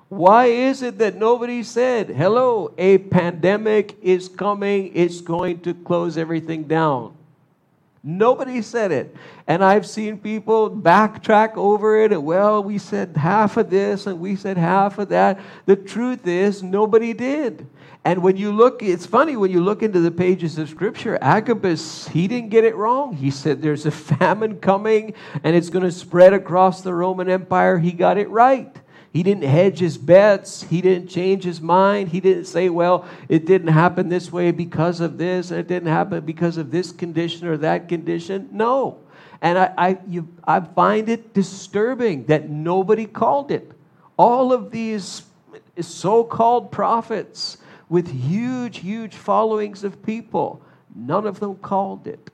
Why 0.09 0.47
is 0.47 0.83
it 0.83 0.99
that 0.99 1.17
nobody 1.17 1.63
said, 1.63 2.09
hello, 2.09 2.73
a 2.79 2.99
pandemic 2.99 3.97
is 4.03 4.29
coming, 4.29 4.91
it's 4.95 5.21
going 5.21 5.61
to 5.61 5.75
close 5.75 6.19
everything 6.19 6.65
down? 6.65 7.15
Nobody 8.03 8.63
said 8.63 8.93
it. 8.93 9.15
And 9.47 9.63
I've 9.63 9.87
seen 9.87 10.19
people 10.19 10.71
backtrack 10.71 11.57
over 11.57 12.03
it. 12.03 12.13
And, 12.13 12.25
well, 12.25 12.65
we 12.65 12.79
said 12.79 13.17
half 13.17 13.59
of 13.59 13.69
this 13.69 14.07
and 14.07 14.19
we 14.19 14.37
said 14.37 14.57
half 14.57 14.99
of 14.99 15.11
that. 15.11 15.39
The 15.67 15.77
truth 15.77 16.27
is, 16.27 16.63
nobody 16.63 17.13
did. 17.13 17.67
And 18.05 18.23
when 18.23 18.39
you 18.39 18.51
look, 18.51 18.83
it's 18.83 19.05
funny 19.05 19.37
when 19.37 19.51
you 19.51 19.61
look 19.61 19.83
into 19.83 20.01
the 20.01 20.11
pages 20.11 20.57
of 20.57 20.71
Scripture, 20.71 21.19
Agabus, 21.21 22.09
he 22.09 22.29
didn't 22.29 22.49
get 22.49 22.65
it 22.65 22.75
wrong. 22.75 23.15
He 23.15 23.31
said 23.31 23.61
there's 23.61 23.85
a 23.85 23.91
famine 23.91 24.59
coming 24.59 25.13
and 25.45 25.55
it's 25.55 25.69
going 25.69 25.85
to 25.85 25.93
spread 25.93 26.33
across 26.33 26.81
the 26.81 26.95
Roman 26.95 27.29
Empire. 27.29 27.79
He 27.79 27.93
got 27.93 28.17
it 28.17 28.31
right. 28.31 28.75
He 29.13 29.23
didn't 29.23 29.43
hedge 29.43 29.81
his 29.81 29.99
bets. 29.99 30.63
He 30.63 30.81
didn't 30.81 31.09
change 31.09 31.45
his 31.45 31.61
mind. 31.61 32.09
He 32.11 32.21
didn't 32.21 32.45
say, 32.45 32.69
well, 32.69 33.07
it 33.29 33.45
didn't 33.45 33.69
happen 33.69 34.09
this 34.09 34.31
way 34.31 34.53
because 34.53 35.01
of 35.01 35.19
this, 35.19 35.51
and 35.51 35.59
it 35.59 35.67
didn't 35.67 35.89
happen 35.89 36.25
because 36.25 36.57
of 36.57 36.71
this 36.71 36.93
condition 36.93 37.49
or 37.49 37.57
that 37.59 37.89
condition. 37.89 38.49
No. 38.53 39.01
And 39.43 39.59
I, 39.59 39.75
I, 39.77 39.99
you, 40.07 40.29
I 40.45 40.61
find 40.61 41.09
it 41.09 41.35
disturbing 41.35 42.27
that 42.27 42.49
nobody 42.49 43.07
called 43.07 43.51
it. 43.51 43.73
All 44.17 44.53
of 44.53 44.71
these 44.71 45.23
so 45.81 46.23
called 46.23 46.71
prophets 46.71 47.59
with 47.91 48.13
huge, 48.13 48.79
huge 48.79 49.15
followings 49.15 49.85
of 49.85 50.03
people. 50.03 50.63
None 50.95 51.27
of 51.27 51.41
them 51.41 51.57
called 51.57 52.07
it. 52.07 52.31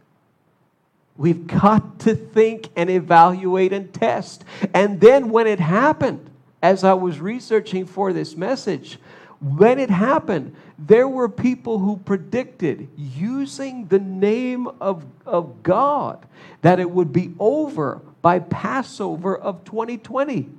We've 1.16 1.46
got 1.46 1.98
to 2.00 2.14
think 2.14 2.68
and 2.76 2.90
evaluate 2.90 3.72
and 3.72 3.92
test. 3.92 4.44
And 4.74 5.00
then 5.00 5.30
when 5.30 5.46
it 5.46 5.58
happened, 5.58 6.30
as 6.62 6.84
I 6.84 6.92
was 6.92 7.20
researching 7.20 7.86
for 7.86 8.12
this 8.12 8.36
message, 8.36 8.98
when 9.40 9.78
it 9.78 9.88
happened, 9.88 10.54
there 10.78 11.08
were 11.08 11.28
people 11.28 11.78
who 11.78 11.96
predicted, 11.96 12.88
using 12.96 13.86
the 13.86 13.98
name 13.98 14.68
of, 14.80 15.06
of 15.24 15.62
God, 15.62 16.26
that 16.60 16.80
it 16.80 16.90
would 16.90 17.12
be 17.14 17.32
over 17.38 18.02
by 18.20 18.40
Passover 18.40 19.36
of 19.36 19.64
2020. 19.64 20.50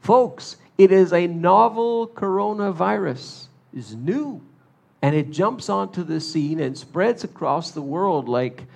Folks, 0.00 0.56
it 0.78 0.92
is 0.92 1.12
a 1.12 1.26
novel 1.26 2.06
coronavirus 2.06 3.46
is 3.74 3.94
new. 3.94 4.40
And 5.00 5.16
it 5.16 5.30
jumps 5.30 5.68
onto 5.68 6.04
the 6.04 6.20
scene 6.20 6.60
and 6.60 6.78
spreads 6.78 7.24
across 7.24 7.72
the 7.72 7.82
world 7.82 8.28
like 8.28 8.66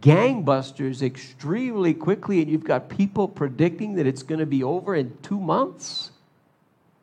gangbusters 0.00 1.02
extremely 1.02 1.94
quickly. 1.94 2.42
And 2.42 2.50
you've 2.50 2.64
got 2.64 2.88
people 2.88 3.28
predicting 3.28 3.94
that 3.94 4.06
it's 4.06 4.22
going 4.22 4.40
to 4.40 4.46
be 4.46 4.64
over 4.64 4.94
in 4.94 5.16
two 5.22 5.38
months. 5.38 6.10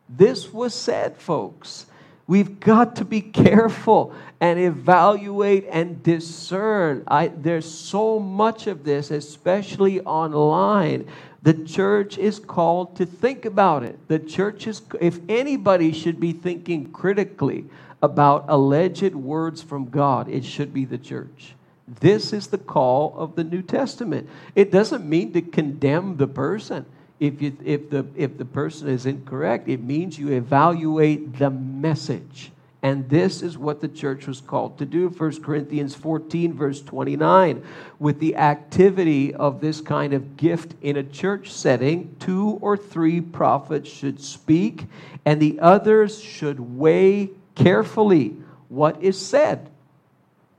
This 0.08 0.52
was 0.52 0.74
said, 0.74 1.16
folks. 1.16 1.86
We've 2.26 2.58
got 2.58 2.96
to 2.96 3.04
be 3.04 3.20
careful 3.20 4.14
and 4.40 4.58
evaluate 4.58 5.66
and 5.70 6.02
discern. 6.02 7.04
I, 7.06 7.28
there's 7.28 7.70
so 7.70 8.18
much 8.18 8.66
of 8.66 8.84
this, 8.84 9.10
especially 9.10 10.00
online. 10.00 11.06
The 11.42 11.52
church 11.52 12.16
is 12.16 12.38
called 12.38 12.96
to 12.96 13.04
think 13.04 13.44
about 13.44 13.82
it. 13.82 13.98
The 14.08 14.18
church 14.18 14.66
is, 14.66 14.80
if 15.00 15.20
anybody 15.28 15.92
should 15.92 16.18
be 16.18 16.32
thinking 16.32 16.90
critically 16.92 17.66
about 18.02 18.46
alleged 18.48 19.14
words 19.14 19.62
from 19.62 19.90
God, 19.90 20.28
it 20.30 20.44
should 20.44 20.72
be 20.72 20.86
the 20.86 20.98
church. 20.98 21.54
This 22.00 22.32
is 22.32 22.46
the 22.46 22.58
call 22.58 23.14
of 23.18 23.36
the 23.36 23.44
New 23.44 23.60
Testament. 23.60 24.28
It 24.54 24.70
doesn't 24.70 25.06
mean 25.06 25.34
to 25.34 25.42
condemn 25.42 26.16
the 26.16 26.26
person. 26.26 26.86
If, 27.20 27.40
you, 27.40 27.56
if, 27.64 27.90
the, 27.90 28.06
if 28.16 28.36
the 28.38 28.44
person 28.44 28.88
is 28.88 29.06
incorrect, 29.06 29.68
it 29.68 29.82
means 29.82 30.18
you 30.18 30.32
evaluate 30.32 31.38
the 31.38 31.50
message 31.50 32.50
And 32.84 33.08
this 33.08 33.40
is 33.40 33.56
what 33.56 33.80
the 33.80 33.88
church 33.88 34.26
was 34.26 34.42
called 34.42 34.76
to 34.76 34.84
do. 34.84 35.08
1 35.08 35.42
Corinthians 35.42 35.94
14, 35.94 36.52
verse 36.52 36.82
29. 36.82 37.64
With 37.98 38.20
the 38.20 38.36
activity 38.36 39.32
of 39.32 39.62
this 39.62 39.80
kind 39.80 40.12
of 40.12 40.36
gift 40.36 40.74
in 40.82 40.98
a 40.98 41.02
church 41.02 41.50
setting, 41.50 42.14
two 42.20 42.58
or 42.60 42.76
three 42.76 43.22
prophets 43.22 43.88
should 43.88 44.20
speak, 44.20 44.84
and 45.24 45.40
the 45.40 45.60
others 45.60 46.20
should 46.20 46.60
weigh 46.60 47.30
carefully 47.54 48.36
what 48.68 49.02
is 49.02 49.18
said. 49.18 49.70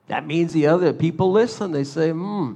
That 0.07 0.25
means 0.25 0.51
the 0.51 0.65
other 0.65 0.93
people 0.93 1.31
listen. 1.31 1.73
They 1.73 1.83
say, 1.83 2.09
hmm, 2.09 2.53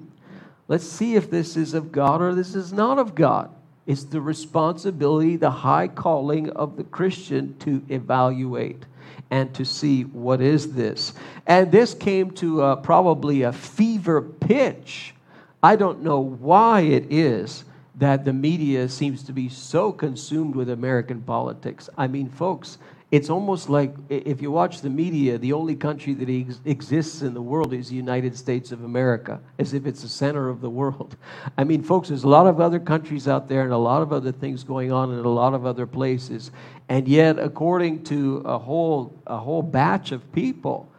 let's 0.68 0.88
see 0.88 1.14
if 1.14 1.30
this 1.30 1.56
is 1.56 1.76
of 1.76 1.92
God 1.92 2.24
or 2.24 2.34
this 2.34 2.56
is 2.56 2.74
not 2.74 2.98
of 2.98 3.14
God. 3.14 3.52
It's 3.90 4.04
the 4.04 4.22
responsibility, 4.22 5.36
the 5.36 5.50
high 5.50 5.88
calling 5.88 6.52
of 6.52 6.78
the 6.78 6.84
Christian 6.84 7.58
to 7.62 7.82
evaluate 7.90 8.86
and 9.32 9.52
to 9.56 9.66
see 9.66 10.04
what 10.04 10.42
is 10.42 10.74
this. 10.74 11.14
And 11.48 11.72
this 11.72 11.96
came 11.96 12.30
to 12.34 12.62
uh, 12.62 12.76
probably 12.76 13.42
a 13.42 13.52
fever 13.52 14.22
pitch. 14.22 15.16
I 15.64 15.76
don't 15.76 16.04
know 16.04 16.20
why 16.20 16.82
it 16.82 17.12
is 17.12 17.64
that 17.96 18.26
the 18.26 18.32
media 18.32 18.88
seems 18.90 19.24
to 19.24 19.34
be 19.34 19.50
so 19.50 19.92
consumed 19.92 20.56
with 20.56 20.70
American 20.70 21.24
politics. 21.24 21.90
I 21.98 22.06
mean, 22.06 22.30
folks, 22.30 22.78
it's 23.12 23.30
almost 23.32 23.70
like 23.70 23.96
if 24.10 24.40
you 24.40 24.52
watch 24.52 24.82
the 24.82 24.90
media, 24.90 25.40
the 25.40 25.54
only 25.54 25.76
country 25.76 26.14
that 26.14 26.30
ex- 26.30 26.60
exists 26.66 27.24
in 27.24 27.34
the 27.34 27.42
world 27.42 27.74
is 27.74 27.90
the 27.90 27.96
United 27.96 28.38
States 28.38 28.72
of 28.72 28.84
America, 28.84 29.40
as 29.58 29.74
if 29.74 29.88
it's 29.88 30.04
the 30.04 30.08
center 30.08 30.48
of 30.48 30.62
the 30.62 30.70
world. 30.70 31.16
I 31.58 31.64
mean, 31.64 31.82
folks, 31.82 32.10
there's 32.10 32.24
a 32.24 32.30
lot 32.30 32.46
of 32.46 32.62
other 32.62 32.80
countries 32.80 33.28
out 33.28 33.48
there 33.48 33.64
and 33.64 33.74
a 33.74 33.78
lot 33.78 34.04
of 34.04 34.14
other 34.14 34.32
things 34.32 34.64
going 34.64 34.92
on 34.92 35.12
in 35.12 35.26
a 35.26 35.30
lot 35.30 35.56
of 35.56 35.66
other 35.66 35.88
places. 35.88 36.52
And 36.88 37.08
yet, 37.08 37.40
according 37.40 38.04
to 38.06 38.44
a 38.46 38.60
whole, 38.60 39.20
a 39.26 39.38
whole 39.38 39.64
batch 39.64 40.12
of 40.12 40.32
people, 40.32 40.92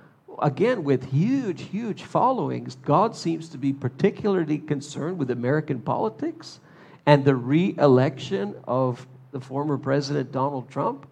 again, 0.43 0.83
with 0.83 1.13
huge, 1.13 1.63
huge 1.63 2.03
followings, 2.03 2.75
God 2.75 3.15
seems 3.15 3.49
to 3.51 3.59
be 3.59 3.73
particularly 3.73 4.59
concerned 4.59 5.17
with 5.17 5.31
American 5.31 5.81
politics 5.81 6.59
and 7.07 7.25
the 7.25 7.37
re 7.37 7.75
election 7.79 8.57
of 8.65 9.07
the 9.31 9.41
former 9.41 9.79
President 9.79 10.33
Donald 10.33 10.69
Trump. 10.71 11.07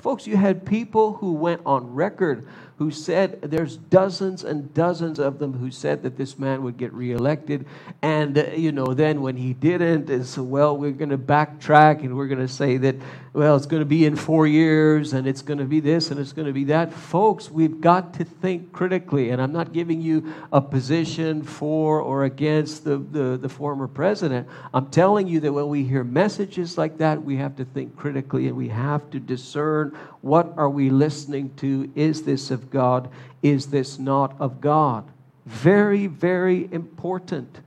Folks, 0.00 0.26
you 0.26 0.36
had 0.36 0.64
people 0.64 1.14
who 1.14 1.34
went 1.34 1.60
on 1.66 1.94
record 1.94 2.46
who 2.80 2.90
said 2.90 3.42
there's 3.42 3.76
dozens 3.76 4.42
and 4.42 4.72
dozens 4.72 5.18
of 5.18 5.38
them 5.38 5.52
who 5.52 5.70
said 5.70 6.02
that 6.02 6.16
this 6.16 6.38
man 6.38 6.62
would 6.62 6.78
get 6.78 6.90
reelected. 6.94 7.66
And, 8.00 8.38
uh, 8.38 8.46
you 8.56 8.72
know, 8.72 8.94
then 8.94 9.20
when 9.20 9.36
he 9.36 9.52
didn't, 9.52 10.08
it's, 10.08 10.38
well, 10.38 10.74
we're 10.74 10.92
going 10.92 11.10
to 11.10 11.18
backtrack 11.18 12.00
and 12.00 12.16
we're 12.16 12.26
going 12.26 12.40
to 12.40 12.48
say 12.48 12.78
that, 12.78 12.96
well, 13.34 13.54
it's 13.54 13.66
going 13.66 13.82
to 13.82 13.86
be 13.86 14.06
in 14.06 14.16
four 14.16 14.46
years 14.46 15.12
and 15.12 15.26
it's 15.26 15.42
going 15.42 15.58
to 15.58 15.66
be 15.66 15.80
this 15.80 16.10
and 16.10 16.18
it's 16.18 16.32
going 16.32 16.46
to 16.46 16.54
be 16.54 16.64
that. 16.64 16.90
Folks, 16.90 17.50
we've 17.50 17.82
got 17.82 18.14
to 18.14 18.24
think 18.24 18.72
critically. 18.72 19.28
And 19.28 19.42
I'm 19.42 19.52
not 19.52 19.74
giving 19.74 20.00
you 20.00 20.32
a 20.50 20.62
position 20.62 21.42
for 21.42 22.00
or 22.00 22.24
against 22.24 22.84
the, 22.84 22.96
the, 22.96 23.36
the 23.36 23.48
former 23.50 23.88
president. 23.88 24.48
I'm 24.72 24.88
telling 24.90 25.28
you 25.28 25.40
that 25.40 25.52
when 25.52 25.68
we 25.68 25.84
hear 25.84 26.02
messages 26.02 26.78
like 26.78 26.96
that, 26.96 27.22
we 27.22 27.36
have 27.36 27.56
to 27.56 27.66
think 27.66 27.94
critically 27.94 28.48
and 28.48 28.56
we 28.56 28.68
have 28.68 29.10
to 29.10 29.20
discern 29.20 29.94
what 30.22 30.54
are 30.56 30.70
we 30.70 30.90
listening 30.90 31.54
to? 31.56 31.90
Is 31.94 32.22
this 32.22 32.50
of 32.50 32.69
God? 32.70 33.10
Is 33.42 33.66
this 33.66 33.98
not 33.98 34.40
of 34.40 34.60
God? 34.60 35.04
Very, 35.46 36.06
very 36.06 36.68
important. 36.72 37.60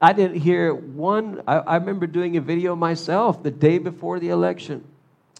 I 0.00 0.12
didn't 0.12 0.40
hear 0.40 0.72
one. 0.72 1.42
I, 1.46 1.56
I, 1.58 1.76
remember 1.76 2.06
doing 2.06 2.36
a 2.36 2.40
video 2.40 2.76
myself 2.76 3.42
the 3.42 3.50
day 3.50 3.78
before 3.78 4.20
the 4.20 4.28
election. 4.28 4.84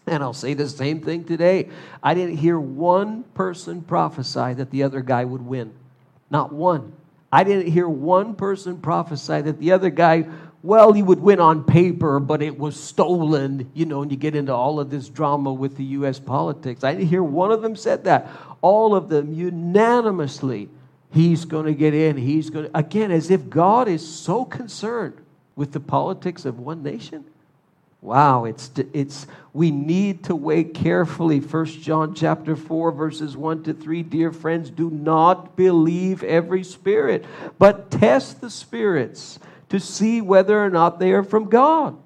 And 0.07 0.22
I'll 0.22 0.33
say 0.33 0.54
the 0.54 0.68
same 0.68 1.00
thing 1.00 1.24
today. 1.24 1.68
I 2.02 2.14
didn't 2.14 2.37
hear 2.38 2.59
one 2.59 3.24
person 3.35 3.83
prophesy 3.83 4.54
that 4.54 4.70
the 4.70 4.83
other 4.83 5.00
guy 5.00 5.24
would 5.24 5.42
win. 5.42 5.72
Not 6.31 6.52
one. 6.52 6.92
I 7.31 7.44
didn't 7.44 7.70
hear 7.70 7.88
one 7.88 8.35
person 8.35 8.78
prophesy 8.78 9.42
that 9.42 9.59
the 9.59 9.72
other 9.72 9.90
guy 9.90 10.26
well, 10.62 10.92
he 10.92 11.03
would 11.03 11.21
win 11.21 11.38
on 11.40 11.62
paper, 11.62 12.18
but 12.18 12.42
it 12.42 12.59
was 12.59 12.79
stolen, 12.79 13.71
you 13.75 13.87
know, 13.87 14.03
and 14.03 14.11
you 14.11 14.16
get 14.16 14.35
into 14.35 14.53
all 14.53 14.81
of 14.81 14.90
this 14.90 15.09
drama 15.09 15.53
with 15.53 15.77
the 15.77 15.85
U.S. 15.85 16.18
politics. 16.18 16.83
I 16.83 16.94
didn't 16.94 17.09
hear 17.09 17.23
one 17.23 17.53
of 17.53 17.62
them 17.62 17.77
said 17.77 18.05
that. 18.05 18.29
All 18.61 18.94
of 18.94 19.09
them 19.09 19.33
unanimously, 19.33 20.68
he's 21.12 21.44
going 21.44 21.66
to 21.66 21.75
get 21.75 21.94
in. 21.94 22.16
He's 22.16 22.51
going 22.51 22.64
to, 22.64 22.77
again, 22.77 23.12
as 23.12 23.31
if 23.31 23.49
God 23.49 23.87
is 23.87 24.07
so 24.07 24.44
concerned 24.44 25.16
with 25.55 25.73
the 25.73 25.81
politics 25.81 26.44
of 26.44 26.59
one 26.59 26.83
nation. 26.83 27.25
Wow, 28.01 28.44
it's, 28.44 28.71
it's, 28.92 29.27
we 29.53 29.71
need 29.71 30.25
to 30.25 30.35
weigh 30.37 30.64
carefully. 30.64 31.40
First 31.40 31.81
John 31.81 32.14
chapter 32.14 32.55
4, 32.55 32.92
verses 32.92 33.37
1 33.37 33.64
to 33.64 33.75
3. 33.75 34.03
Dear 34.05 34.33
friends, 34.33 34.71
do 34.71 34.88
not 34.88 35.57
believe 35.57 36.23
every 36.23 36.62
spirit, 36.62 37.25
but 37.59 37.90
test 37.90 38.40
the 38.40 38.51
spirits 38.51 39.40
to 39.68 39.78
see 39.78 40.20
whether 40.20 40.62
or 40.62 40.70
not 40.70 40.98
they 40.98 41.12
are 41.12 41.22
from 41.22 41.48
God. 41.48 41.96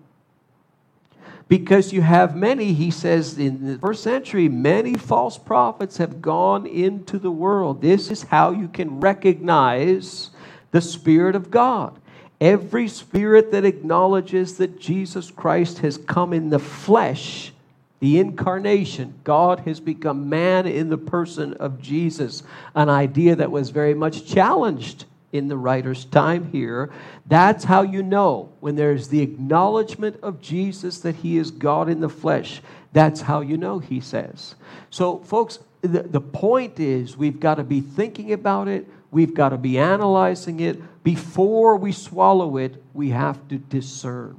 Because 1.49 1.93
you 1.93 2.01
have 2.01 2.35
many, 2.35 2.73
he 2.73 2.91
says 2.91 3.39
in 3.39 3.67
the 3.67 3.79
first 3.79 4.03
century, 4.03 4.49
many 4.49 4.95
false 4.95 5.37
prophets 5.37 5.99
have 5.99 6.23
gone 6.23 6.67
into 6.67 7.19
the 7.19 7.31
world. 7.31 7.83
This 7.83 8.11
is 8.11 8.23
how 8.23 8.53
you 8.53 8.69
can 8.69 9.01
recognize 9.01 10.31
the 10.71 10.81
Spirit 10.81 11.37
of 11.37 11.51
God. 11.51 11.99
Every 12.41 12.89
spirit 12.89 13.53
that 13.53 13.65
acknowledges 13.65 14.57
that 14.57 14.81
Jesus 14.81 15.31
Christ 15.31 15.79
has 15.81 15.99
come 15.99 16.33
in 16.33 16.51
the 16.51 16.59
flesh, 16.59 17.53
the 18.01 18.19
incarnation, 18.19 19.15
God 19.23 19.61
has 19.61 19.79
become 19.79 20.29
man 20.29 20.67
in 20.67 20.89
the 20.89 20.99
person 20.99 21.55
of 21.55 21.81
Jesus, 21.81 22.43
an 22.75 22.89
idea 22.89 23.37
that 23.37 23.51
was 23.51 23.71
very 23.71 23.95
much 23.95 24.27
challenged 24.27 25.05
in 25.33 25.49
the 25.49 25.57
writer's 25.57 26.05
time 26.05 26.51
here. 26.53 26.93
That's 27.27 27.65
how 27.65 27.83
you 27.83 28.03
know 28.03 28.53
when 28.61 28.77
there's 28.77 29.09
the 29.09 29.21
acknowledgement 29.21 30.21
of 30.23 30.41
Jesus 30.41 31.01
that 31.01 31.17
he 31.17 31.39
is 31.39 31.51
God 31.51 31.89
in 31.89 32.01
the 32.01 32.09
flesh. 32.09 32.61
That's 32.93 33.23
how 33.23 33.41
you 33.41 33.57
know, 33.57 33.79
he 33.79 34.01
says. 34.01 34.55
So, 34.91 35.19
folks, 35.21 35.59
the, 35.81 36.03
the 36.03 36.21
point 36.21 36.79
is 36.79 37.17
we've 37.17 37.41
got 37.41 37.57
to 37.57 37.65
be 37.65 37.81
thinking 37.81 38.33
about 38.33 38.69
it, 38.69 38.87
we've 39.11 39.35
got 39.35 39.49
to 39.49 39.59
be 39.59 39.79
analyzing 39.79 40.61
it. 40.61 41.03
Before 41.03 41.77
we 41.77 41.91
swallow 41.93 42.59
it, 42.59 42.83
we 42.93 43.11
have 43.11 43.49
to 43.49 43.59
discern. 43.59 44.39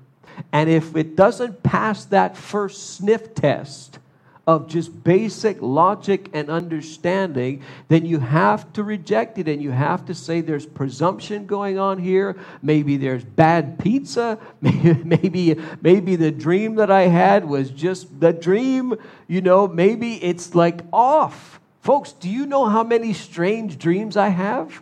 And 0.51 0.69
if 0.69 0.95
it 0.95 1.15
doesn't 1.15 1.63
pass 1.63 2.06
that 2.06 2.38
first 2.38 2.95
sniff 2.95 3.36
test, 3.36 3.99
of 4.45 4.67
just 4.67 5.03
basic 5.03 5.62
logic 5.62 6.29
and 6.34 6.49
understanding, 6.49 7.62
then 7.88 8.06
you 8.06 8.19
have 8.19 8.71
to 8.73 8.84
reject 8.84 9.38
it 9.38 9.47
and 9.47 9.62
you 9.62 9.71
have 9.71 10.06
to 10.06 10.13
say 10.13 10.41
there's 10.41 10.65
presumption 10.65 11.45
going 11.45 11.79
on 11.79 11.97
here. 11.97 12.36
Maybe 12.62 12.97
there's 12.97 13.23
bad 13.23 13.79
pizza. 13.79 14.38
Maybe, 14.62 15.56
maybe 15.82 16.15
the 16.15 16.32
dream 16.32 16.75
that 16.75 16.91
I 16.91 17.03
had 17.03 17.45
was 17.45 17.69
just 17.69 18.19
the 18.19 18.34
dream. 18.34 18.95
You 19.27 19.41
know, 19.41 19.67
maybe 19.67 20.21
it's 20.23 20.56
like 20.56 20.82
off. 20.91 21.60
Folks, 21.82 22.13
do 22.13 22.29
you 22.29 22.45
know 22.45 22.65
how 22.65 22.84
many 22.84 23.13
strange 23.13 23.77
dreams 23.77 24.17
I 24.17 24.29
have? 24.29 24.82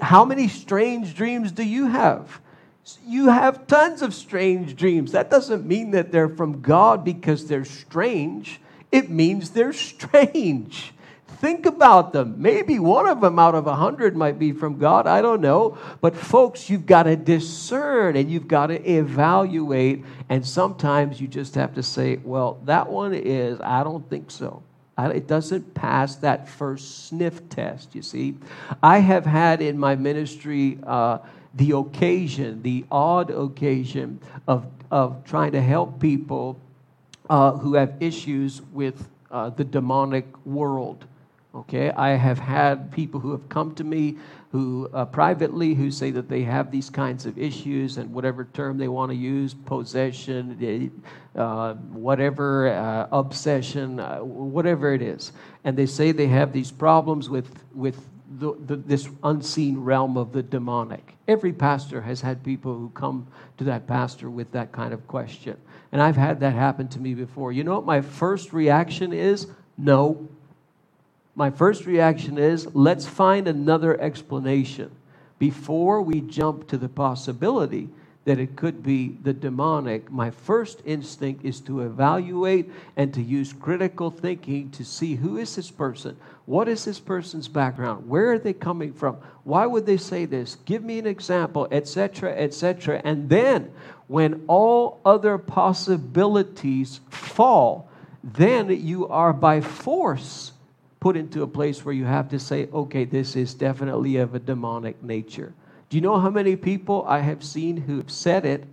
How 0.00 0.24
many 0.24 0.48
strange 0.48 1.14
dreams 1.14 1.52
do 1.52 1.64
you 1.64 1.86
have? 1.86 2.40
You 3.06 3.28
have 3.28 3.66
tons 3.66 4.02
of 4.02 4.12
strange 4.12 4.74
dreams. 4.76 5.12
That 5.12 5.30
doesn't 5.30 5.64
mean 5.66 5.92
that 5.92 6.10
they're 6.10 6.28
from 6.28 6.60
God 6.62 7.04
because 7.04 7.46
they're 7.46 7.64
strange. 7.64 8.60
It 8.90 9.08
means 9.08 9.50
they're 9.50 9.72
strange. 9.72 10.92
Think 11.26 11.66
about 11.66 12.12
them. 12.12 12.36
Maybe 12.38 12.78
one 12.78 13.08
of 13.08 13.20
them 13.20 13.38
out 13.38 13.54
of 13.54 13.66
a 13.66 13.74
hundred 13.74 14.16
might 14.16 14.38
be 14.38 14.52
from 14.52 14.78
God. 14.78 15.06
I 15.06 15.22
don't 15.22 15.40
know. 15.40 15.76
But, 16.00 16.14
folks, 16.14 16.70
you've 16.70 16.86
got 16.86 17.04
to 17.04 17.16
discern 17.16 18.16
and 18.16 18.30
you've 18.30 18.46
got 18.46 18.68
to 18.68 18.80
evaluate. 18.90 20.04
And 20.28 20.46
sometimes 20.46 21.20
you 21.20 21.26
just 21.26 21.54
have 21.56 21.74
to 21.74 21.82
say, 21.82 22.16
well, 22.16 22.60
that 22.64 22.88
one 22.88 23.12
is, 23.14 23.60
I 23.60 23.82
don't 23.82 24.08
think 24.08 24.30
so. 24.30 24.62
It 24.98 25.26
doesn't 25.26 25.74
pass 25.74 26.16
that 26.16 26.48
first 26.48 27.06
sniff 27.06 27.48
test, 27.48 27.94
you 27.94 28.02
see. 28.02 28.36
I 28.82 28.98
have 28.98 29.26
had 29.26 29.60
in 29.60 29.78
my 29.78 29.96
ministry, 29.96 30.78
uh, 30.84 31.18
the 31.54 31.72
occasion, 31.72 32.62
the 32.62 32.84
odd 32.90 33.30
occasion 33.30 34.20
of, 34.48 34.66
of 34.90 35.24
trying 35.24 35.52
to 35.52 35.60
help 35.60 36.00
people 36.00 36.58
uh, 37.28 37.52
who 37.52 37.74
have 37.74 37.94
issues 38.00 38.62
with 38.72 39.08
uh, 39.30 39.50
the 39.50 39.64
demonic 39.64 40.26
world. 40.46 41.04
Okay, 41.54 41.90
I 41.90 42.10
have 42.10 42.38
had 42.38 42.90
people 42.90 43.20
who 43.20 43.30
have 43.32 43.46
come 43.50 43.74
to 43.74 43.84
me 43.84 44.16
who 44.52 44.88
uh, 44.92 45.06
privately 45.06 45.74
who 45.74 45.90
say 45.90 46.10
that 46.10 46.28
they 46.28 46.42
have 46.42 46.70
these 46.70 46.90
kinds 46.90 47.24
of 47.24 47.38
issues 47.38 47.96
and 47.96 48.12
whatever 48.12 48.44
term 48.52 48.76
they 48.76 48.88
want 48.88 49.10
to 49.10 49.16
use 49.16 49.54
possession 49.54 50.92
uh, 51.34 51.74
whatever 51.74 52.68
uh, 52.68 53.06
obsession 53.12 53.98
uh, 53.98 54.18
whatever 54.18 54.92
it 54.92 55.00
is 55.00 55.32
and 55.64 55.76
they 55.76 55.86
say 55.86 56.12
they 56.12 56.26
have 56.26 56.52
these 56.52 56.70
problems 56.70 57.30
with 57.30 57.64
with 57.74 58.06
the, 58.38 58.54
the, 58.66 58.76
this 58.76 59.08
unseen 59.22 59.78
realm 59.78 60.16
of 60.16 60.32
the 60.32 60.42
demonic. 60.42 61.16
Every 61.28 61.52
pastor 61.52 62.00
has 62.02 62.20
had 62.20 62.42
people 62.42 62.76
who 62.76 62.90
come 62.90 63.26
to 63.58 63.64
that 63.64 63.86
pastor 63.86 64.30
with 64.30 64.52
that 64.52 64.72
kind 64.72 64.92
of 64.92 65.06
question. 65.06 65.56
And 65.92 66.00
I've 66.00 66.16
had 66.16 66.40
that 66.40 66.54
happen 66.54 66.88
to 66.88 67.00
me 67.00 67.14
before. 67.14 67.52
You 67.52 67.64
know 67.64 67.74
what 67.74 67.84
my 67.84 68.00
first 68.00 68.52
reaction 68.52 69.12
is? 69.12 69.46
No. 69.76 70.28
My 71.34 71.50
first 71.50 71.86
reaction 71.86 72.38
is 72.38 72.74
let's 72.74 73.06
find 73.06 73.48
another 73.48 74.00
explanation 74.00 74.90
before 75.38 76.02
we 76.02 76.20
jump 76.20 76.68
to 76.68 76.78
the 76.78 76.88
possibility 76.88 77.88
that 78.24 78.38
it 78.38 78.54
could 78.54 78.82
be 78.82 79.16
the 79.22 79.32
demonic, 79.32 80.10
my 80.10 80.30
first 80.30 80.80
instinct 80.84 81.44
is 81.44 81.60
to 81.60 81.80
evaluate 81.80 82.70
and 82.96 83.12
to 83.14 83.20
use 83.20 83.52
critical 83.52 84.10
thinking 84.10 84.70
to 84.70 84.84
see 84.84 85.16
who 85.16 85.38
is 85.38 85.56
this 85.56 85.70
person? 85.70 86.16
What 86.46 86.68
is 86.68 86.84
this 86.84 87.00
person's 87.00 87.48
background? 87.48 88.08
Where 88.08 88.32
are 88.32 88.38
they 88.38 88.52
coming 88.52 88.92
from? 88.92 89.16
Why 89.44 89.66
would 89.66 89.86
they 89.86 89.96
say 89.96 90.24
this? 90.24 90.56
Give 90.64 90.84
me 90.84 90.98
an 90.98 91.06
example, 91.06 91.66
etc., 91.72 92.32
etc. 92.36 93.00
And 93.04 93.28
then, 93.28 93.72
when 94.06 94.44
all 94.46 95.00
other 95.04 95.38
possibilities 95.38 97.00
fall, 97.10 97.90
then 98.22 98.68
you 98.86 99.08
are 99.08 99.32
by 99.32 99.60
force 99.60 100.52
put 101.00 101.16
into 101.16 101.42
a 101.42 101.46
place 101.48 101.84
where 101.84 101.94
you 101.94 102.04
have 102.04 102.28
to 102.28 102.38
say, 102.38 102.68
okay, 102.72 103.04
this 103.04 103.34
is 103.34 103.54
definitely 103.54 104.18
of 104.18 104.36
a 104.36 104.38
demonic 104.38 105.02
nature. 105.02 105.52
Do 105.92 105.98
you 105.98 106.00
know 106.00 106.18
how 106.18 106.30
many 106.30 106.56
people 106.56 107.04
I 107.06 107.18
have 107.18 107.44
seen 107.44 107.76
who 107.76 107.98
have 107.98 108.10
said 108.10 108.46
it 108.46 108.64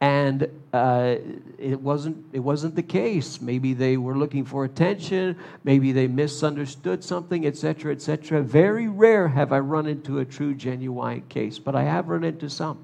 and 0.00 0.48
uh, 0.72 1.16
it 1.58 1.78
wasn't 1.78 2.24
it 2.32 2.38
wasn't 2.38 2.76
the 2.76 2.82
case. 2.82 3.42
Maybe 3.42 3.74
they 3.74 3.98
were 3.98 4.16
looking 4.16 4.46
for 4.46 4.64
attention. 4.64 5.36
Maybe 5.64 5.92
they 5.92 6.06
misunderstood 6.06 7.04
something, 7.04 7.46
etc., 7.46 7.92
etc. 7.92 8.40
Very 8.40 8.88
rare 8.88 9.28
have 9.28 9.52
I 9.52 9.58
run 9.58 9.86
into 9.86 10.20
a 10.20 10.24
true 10.24 10.54
genuine 10.54 11.20
case, 11.28 11.58
but 11.58 11.76
I 11.76 11.82
have 11.82 12.08
run 12.08 12.24
into 12.24 12.48
some. 12.48 12.82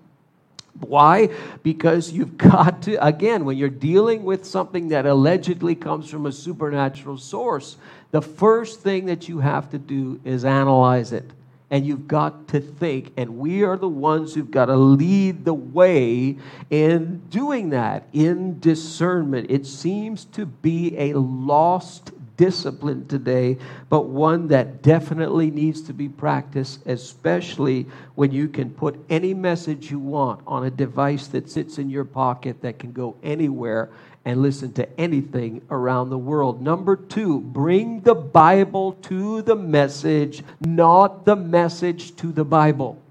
Why? 0.81 1.31
Because 1.63 2.13
you've 2.13 2.37
got 2.51 2.83
to, 2.83 3.03
again, 3.03 3.47
when 3.47 3.57
you're 3.57 3.71
dealing 3.71 4.23
with 4.23 4.45
something 4.45 4.89
that 4.89 5.07
allegedly 5.07 5.75
comes 5.75 6.11
from 6.11 6.27
a 6.27 6.33
supernatural 6.33 7.17
source, 7.17 7.79
the 8.11 8.21
first 8.21 8.81
thing 8.81 9.07
that 9.07 9.31
you 9.31 9.39
have 9.39 9.71
to 9.71 9.79
do 9.79 10.21
is 10.27 10.45
analyze 10.45 11.13
it 11.13 11.31
and 11.71 11.87
you've 11.87 12.09
got 12.09 12.49
to 12.49 12.61
think. 12.61 13.13
And 13.17 13.39
we 13.39 13.63
are 13.63 13.77
the 13.77 13.89
ones 13.89 14.35
who've 14.35 14.51
got 14.51 14.67
to 14.67 14.77
lead 14.77 15.45
the 15.45 15.55
way 15.55 16.39
in 16.71 17.23
doing 17.29 17.71
that, 17.71 18.09
in 18.13 18.59
discernment. 18.59 19.51
It 19.51 19.67
seems 19.67 20.25
to 20.27 20.47
be 20.47 20.97
a 20.99 21.13
lost 21.15 22.13
discipline 22.39 23.07
today, 23.07 23.59
but 23.91 24.07
one 24.07 24.49
that 24.49 24.81
definitely 24.81 25.51
needs 25.51 25.83
to 25.83 25.93
be 25.93 26.09
practiced, 26.09 26.81
especially 26.87 27.87
when 28.15 28.33
you 28.33 28.49
can 28.49 28.71
put 28.71 28.99
any 29.11 29.35
message 29.35 29.91
you 29.91 29.99
want 29.99 30.41
on 30.47 30.65
a 30.65 30.71
device 30.71 31.27
that 31.27 31.51
sits 31.51 31.77
in 31.77 31.91
your 31.91 32.07
pocket 32.07 32.63
that 32.63 32.79
can 32.79 32.93
go 32.93 33.15
anywhere 33.23 33.91
and 34.25 34.41
listen 34.41 34.73
to 34.73 35.01
anything 35.01 35.61
around 35.71 36.09
the 36.09 36.19
world. 36.19 36.63
Number 36.63 36.97
two, 36.97 37.41
bring 37.41 38.01
the 38.01 38.15
Bible 38.15 38.93
to 39.03 39.43
the 39.43 39.57
message, 39.57 40.43
not 40.61 41.25
the 41.27 41.37
message 41.37 42.17
to 42.17 42.33
the 42.33 42.45
Bible. 42.45 43.03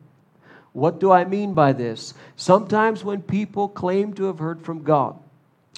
What 0.73 0.99
do 0.99 1.11
I 1.11 1.25
mean 1.25 1.53
by 1.53 1.73
this? 1.73 2.13
Sometimes 2.35 3.03
when 3.03 3.21
people 3.21 3.67
claim 3.67 4.13
to 4.13 4.25
have 4.25 4.39
heard 4.39 4.61
from 4.61 4.83
God, 4.83 5.17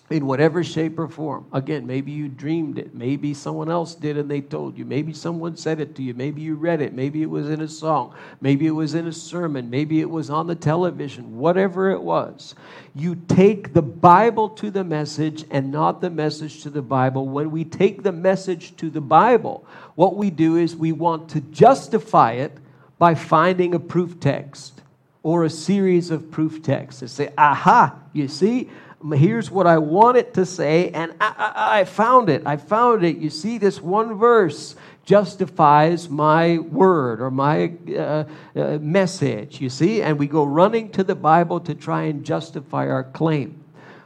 in 0.09 0.25
whatever 0.25 0.63
shape 0.63 0.97
or 0.97 1.07
form. 1.07 1.45
Again, 1.53 1.85
maybe 1.85 2.11
you 2.11 2.27
dreamed 2.27 2.79
it. 2.79 2.95
Maybe 2.95 3.33
someone 3.33 3.69
else 3.69 3.93
did 3.93 4.17
and 4.17 4.29
they 4.29 4.41
told 4.41 4.77
you. 4.77 4.83
Maybe 4.83 5.13
someone 5.13 5.55
said 5.55 5.79
it 5.79 5.95
to 5.95 6.03
you. 6.03 6.15
Maybe 6.15 6.41
you 6.41 6.55
read 6.55 6.81
it. 6.81 6.93
Maybe 6.93 7.21
it 7.21 7.29
was 7.29 7.49
in 7.49 7.61
a 7.61 7.67
song. 7.67 8.15
Maybe 8.41 8.65
it 8.65 8.71
was 8.71 8.95
in 8.95 9.07
a 9.07 9.13
sermon. 9.13 9.69
Maybe 9.69 10.01
it 10.01 10.09
was 10.09 10.31
on 10.31 10.47
the 10.47 10.55
television. 10.55 11.37
Whatever 11.37 11.91
it 11.91 12.01
was. 12.01 12.55
You 12.95 13.15
take 13.27 13.73
the 13.73 13.83
Bible 13.83 14.49
to 14.49 14.71
the 14.71 14.83
message 14.83 15.45
and 15.51 15.71
not 15.71 16.01
the 16.01 16.09
message 16.09 16.63
to 16.63 16.71
the 16.71 16.81
Bible. 16.81 17.27
When 17.27 17.51
we 17.51 17.63
take 17.63 18.01
the 18.01 18.11
message 18.11 18.75
to 18.77 18.89
the 18.89 19.01
Bible, 19.01 19.65
what 19.93 20.15
we 20.15 20.31
do 20.31 20.57
is 20.57 20.75
we 20.75 20.91
want 20.91 21.29
to 21.29 21.41
justify 21.41 22.33
it 22.33 22.57
by 22.97 23.13
finding 23.13 23.75
a 23.75 23.79
proof 23.79 24.19
text 24.19 24.81
or 25.21 25.43
a 25.43 25.49
series 25.49 26.09
of 26.09 26.31
proof 26.31 26.63
texts 26.63 27.01
and 27.01 27.11
say, 27.11 27.31
aha, 27.37 27.95
you 28.13 28.27
see, 28.27 28.69
here's 29.13 29.49
what 29.49 29.67
I 29.67 29.77
want 29.77 30.17
it 30.17 30.33
to 30.35 30.45
say, 30.45 30.89
and 30.89 31.13
I, 31.21 31.53
I, 31.55 31.79
I 31.79 31.83
found 31.85 32.29
it. 32.29 32.43
I 32.45 32.57
found 32.57 33.03
it. 33.03 33.17
You 33.17 33.29
see, 33.29 33.57
this 33.57 33.81
one 33.81 34.15
verse 34.15 34.75
justifies 35.05 36.09
my 36.09 36.59
word 36.59 37.21
or 37.21 37.31
my 37.31 37.73
uh, 37.97 38.23
uh, 38.55 38.77
message, 38.79 39.59
you 39.59 39.69
see? 39.69 40.01
And 40.01 40.19
we 40.19 40.27
go 40.27 40.43
running 40.43 40.91
to 40.91 41.03
the 41.03 41.15
Bible 41.15 41.59
to 41.61 41.73
try 41.73 42.03
and 42.03 42.23
justify 42.23 42.87
our 42.87 43.03
claim. 43.03 43.63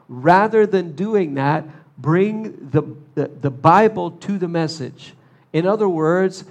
Rather 0.08 0.66
than 0.66 0.94
doing 0.96 1.34
that, 1.34 1.66
bring 1.98 2.70
the, 2.70 2.84
the, 3.16 3.28
the 3.28 3.52
Bible 3.52 4.12
to 4.12 4.38
the 4.38 4.48
message. 4.48 5.14
In 5.52 5.66
other 5.66 5.90
words, 5.90 6.46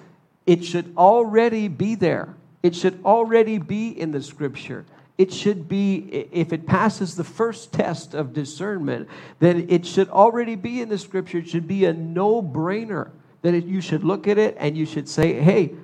it 0.46 0.64
should 0.64 0.92
already 0.96 1.68
be 1.68 1.94
there. 1.94 2.34
It 2.62 2.74
should 2.74 3.02
already 3.04 3.58
be 3.58 3.88
in 3.88 4.10
the 4.10 4.22
scripture 4.22 4.84
it 5.22 5.32
should 5.32 5.68
be, 5.68 5.98
if 6.32 6.52
it 6.52 6.66
passes 6.66 7.14
the 7.14 7.22
first 7.22 7.72
test 7.72 8.12
of 8.12 8.32
discernment, 8.32 9.08
then 9.38 9.66
it 9.68 9.86
should 9.86 10.08
already 10.08 10.56
be 10.56 10.80
in 10.80 10.88
the 10.88 10.98
scripture. 10.98 11.38
It 11.38 11.48
should 11.48 11.68
be 11.68 11.84
a 11.84 11.92
no 11.92 12.42
brainer 12.42 13.12
that 13.42 13.54
it, 13.54 13.64
you 13.64 13.80
should 13.80 14.02
look 14.02 14.26
at 14.26 14.36
it 14.36 14.56
and 14.58 14.76
you 14.76 14.84
should 14.84 15.08
say, 15.08 15.34
hey, 15.34 15.74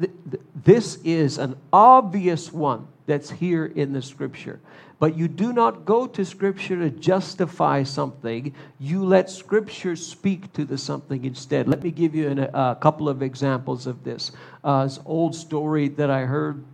th- 0.00 0.10
th- 0.30 0.42
this 0.64 0.96
is 1.04 1.36
an 1.36 1.56
obvious 1.74 2.50
one 2.50 2.88
that's 3.04 3.30
here 3.30 3.66
in 3.66 3.92
the 3.92 4.00
scripture. 4.00 4.60
But 4.98 5.14
you 5.14 5.28
do 5.28 5.52
not 5.52 5.84
go 5.84 6.06
to 6.06 6.24
scripture 6.24 6.76
to 6.76 6.88
justify 6.88 7.82
something. 7.82 8.54
You 8.78 9.04
let 9.04 9.28
scripture 9.28 9.94
speak 9.94 10.54
to 10.54 10.64
the 10.64 10.78
something 10.78 11.22
instead. 11.26 11.68
Let 11.68 11.82
me 11.82 11.90
give 11.90 12.14
you 12.14 12.30
an, 12.30 12.38
a 12.38 12.78
couple 12.80 13.10
of 13.10 13.20
examples 13.20 13.86
of 13.86 14.04
this. 14.04 14.32
Uh, 14.64 14.84
this 14.84 14.98
old 15.04 15.34
story 15.34 15.88
that 15.88 16.08
I 16.08 16.20
heard 16.20 16.64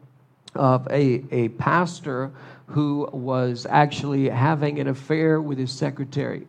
of 0.54 0.86
a, 0.90 1.24
a 1.30 1.48
pastor 1.50 2.32
who 2.66 3.08
was 3.12 3.66
actually 3.68 4.28
having 4.28 4.78
an 4.78 4.88
affair 4.88 5.40
with 5.40 5.58
his 5.58 5.70
secretary. 5.70 6.46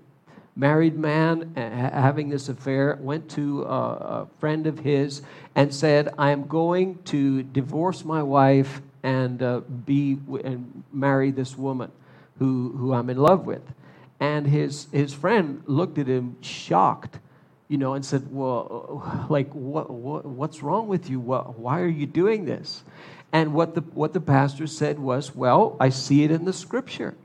Married 0.55 0.97
man 0.97 1.51
having 1.55 2.29
this 2.29 2.47
affair 2.47 2.97
went 3.01 3.29
to 3.31 3.63
a, 3.63 3.67
a 3.67 4.27
friend 4.39 4.67
of 4.67 4.79
his 4.79 5.21
and 5.55 5.73
said, 5.73 6.13
I 6.17 6.29
am 6.29 6.47
going 6.47 7.01
to 7.05 7.43
divorce 7.43 8.05
my 8.05 8.21
wife 8.21 8.81
and 9.01 9.41
uh, 9.41 9.59
be 9.59 10.17
and 10.43 10.83
marry 10.91 11.31
this 11.31 11.57
woman 11.57 11.91
who, 12.39 12.73
who 12.77 12.93
I'm 12.93 13.09
in 13.09 13.17
love 13.17 13.45
with. 13.45 13.63
And 14.19 14.47
his, 14.47 14.87
his 14.91 15.13
friend 15.13 15.61
looked 15.65 15.97
at 15.97 16.07
him 16.07 16.37
shocked, 16.41 17.19
you 17.67 17.77
know, 17.77 17.95
and 17.95 18.05
said, 18.05 18.31
Well, 18.31 19.25
like, 19.29 19.51
what, 19.53 19.89
what, 19.89 20.25
what's 20.25 20.63
wrong 20.63 20.87
with 20.87 21.09
you? 21.09 21.19
What, 21.19 21.59
why 21.59 21.81
are 21.81 21.87
you 21.87 22.05
doing 22.05 22.45
this? 22.45 22.83
And 23.33 23.55
what 23.55 23.73
the, 23.73 23.81
what 23.81 24.13
the 24.13 24.21
pastor 24.21 24.67
said 24.67 24.99
was, 24.99 25.35
Well, 25.35 25.75
I 25.79 25.89
see 25.89 26.23
it 26.23 26.31
in 26.31 26.45
the 26.45 26.53
scripture. 26.53 27.15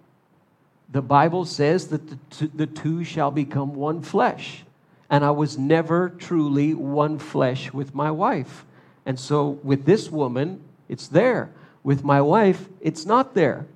The 0.90 1.02
Bible 1.02 1.44
says 1.44 1.88
that 1.88 2.30
the, 2.30 2.46
the 2.54 2.66
two 2.66 3.04
shall 3.04 3.30
become 3.30 3.74
one 3.74 4.00
flesh. 4.00 4.64
And 5.10 5.22
I 5.22 5.30
was 5.30 5.58
never 5.58 6.08
truly 6.08 6.74
one 6.74 7.18
flesh 7.18 7.72
with 7.72 7.94
my 7.94 8.10
wife. 8.10 8.64
And 9.04 9.20
so 9.20 9.58
with 9.62 9.84
this 9.84 10.10
woman, 10.10 10.62
it's 10.88 11.08
there. 11.08 11.50
With 11.82 12.04
my 12.04 12.20
wife, 12.20 12.68
it's 12.80 13.04
not 13.06 13.34
there. 13.34 13.66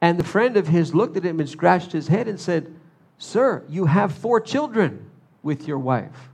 And 0.00 0.18
the 0.18 0.24
friend 0.24 0.58
of 0.58 0.68
his 0.68 0.94
looked 0.94 1.16
at 1.16 1.24
him 1.24 1.40
and 1.40 1.48
scratched 1.48 1.92
his 1.92 2.08
head 2.08 2.28
and 2.28 2.38
said, 2.38 2.74
Sir, 3.16 3.64
you 3.68 3.86
have 3.86 4.12
four 4.12 4.40
children 4.40 5.10
with 5.42 5.66
your 5.66 5.78
wife. 5.78 6.30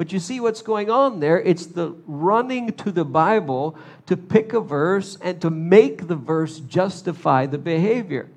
But 0.00 0.14
you 0.14 0.18
see 0.18 0.40
what's 0.40 0.62
going 0.62 0.88
on 0.88 1.20
there? 1.20 1.38
It's 1.42 1.66
the 1.66 1.94
running 2.06 2.72
to 2.72 2.90
the 2.90 3.04
Bible 3.04 3.76
to 4.06 4.16
pick 4.16 4.54
a 4.54 4.60
verse 4.60 5.18
and 5.20 5.38
to 5.42 5.50
make 5.50 6.08
the 6.08 6.16
verse 6.16 6.58
justify 6.60 7.44
the 7.44 7.58
behavior, 7.58 8.30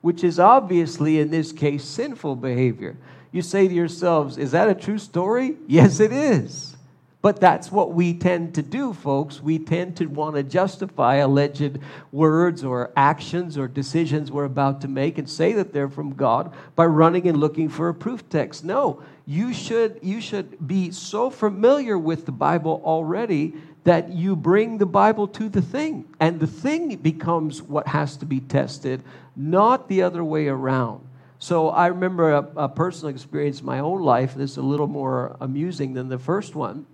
which 0.00 0.22
is 0.22 0.38
obviously, 0.38 1.18
in 1.18 1.32
this 1.32 1.50
case, 1.50 1.82
sinful 1.82 2.36
behavior. 2.36 2.96
You 3.32 3.42
say 3.42 3.66
to 3.66 3.74
yourselves, 3.74 4.38
Is 4.38 4.52
that 4.52 4.68
a 4.68 4.76
true 4.76 4.98
story? 4.98 5.56
Yes, 5.66 5.98
it 5.98 6.12
is. 6.12 6.76
But 7.20 7.40
that's 7.40 7.72
what 7.72 7.94
we 7.94 8.14
tend 8.14 8.54
to 8.54 8.62
do, 8.62 8.92
folks. 8.92 9.42
We 9.42 9.58
tend 9.58 9.96
to 9.96 10.06
want 10.06 10.36
to 10.36 10.44
justify 10.44 11.16
alleged 11.16 11.80
words 12.12 12.62
or 12.62 12.92
actions 12.96 13.58
or 13.58 13.66
decisions 13.66 14.30
we're 14.30 14.44
about 14.44 14.82
to 14.82 14.88
make 14.88 15.18
and 15.18 15.28
say 15.28 15.52
that 15.54 15.72
they're 15.72 15.88
from 15.88 16.14
God 16.14 16.54
by 16.76 16.86
running 16.86 17.26
and 17.26 17.40
looking 17.40 17.68
for 17.68 17.88
a 17.88 17.94
proof 17.94 18.28
text. 18.28 18.64
No, 18.64 19.02
you 19.26 19.52
should, 19.52 19.98
you 20.00 20.20
should 20.20 20.64
be 20.64 20.92
so 20.92 21.28
familiar 21.28 21.98
with 21.98 22.24
the 22.24 22.32
Bible 22.32 22.80
already 22.84 23.54
that 23.82 24.10
you 24.10 24.36
bring 24.36 24.78
the 24.78 24.86
Bible 24.86 25.26
to 25.26 25.48
the 25.48 25.62
thing. 25.62 26.04
And 26.20 26.38
the 26.38 26.46
thing 26.46 26.94
becomes 26.96 27.62
what 27.62 27.88
has 27.88 28.16
to 28.18 28.26
be 28.26 28.38
tested, 28.38 29.02
not 29.34 29.88
the 29.88 30.02
other 30.02 30.22
way 30.22 30.46
around. 30.46 31.04
So 31.40 31.70
I 31.70 31.88
remember 31.88 32.32
a, 32.32 32.48
a 32.56 32.68
personal 32.68 33.12
experience 33.12 33.58
in 33.58 33.66
my 33.66 33.80
own 33.80 34.02
life. 34.02 34.36
This 34.36 34.52
is 34.52 34.56
a 34.58 34.62
little 34.62 34.86
more 34.86 35.36
amusing 35.40 35.94
than 35.94 36.08
the 36.08 36.18
first 36.18 36.54
one 36.54 36.86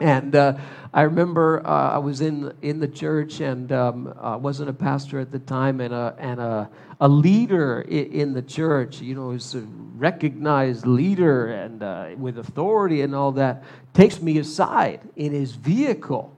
And 0.00 0.34
uh, 0.34 0.56
I 0.94 1.02
remember 1.02 1.64
uh, 1.66 1.90
I 1.90 1.98
was 1.98 2.22
in 2.22 2.52
in 2.62 2.80
the 2.80 2.88
church 2.88 3.40
and 3.40 3.70
um, 3.70 4.14
I 4.18 4.36
wasn't 4.36 4.70
a 4.70 4.72
pastor 4.72 5.20
at 5.20 5.30
the 5.30 5.38
time, 5.38 5.80
and 5.80 5.92
a 5.92 6.16
and 6.18 6.40
a, 6.40 6.70
a 7.00 7.08
leader 7.08 7.82
in, 7.82 8.12
in 8.12 8.32
the 8.32 8.42
church, 8.42 9.00
you 9.02 9.14
know, 9.14 9.26
was 9.28 9.54
a 9.54 9.60
recognized 9.96 10.86
leader 10.86 11.48
and 11.48 11.82
uh, 11.82 12.08
with 12.16 12.38
authority 12.38 13.02
and 13.02 13.14
all 13.14 13.32
that, 13.32 13.62
takes 13.92 14.22
me 14.22 14.38
aside 14.38 15.00
in 15.16 15.32
his 15.32 15.52
vehicle, 15.52 16.34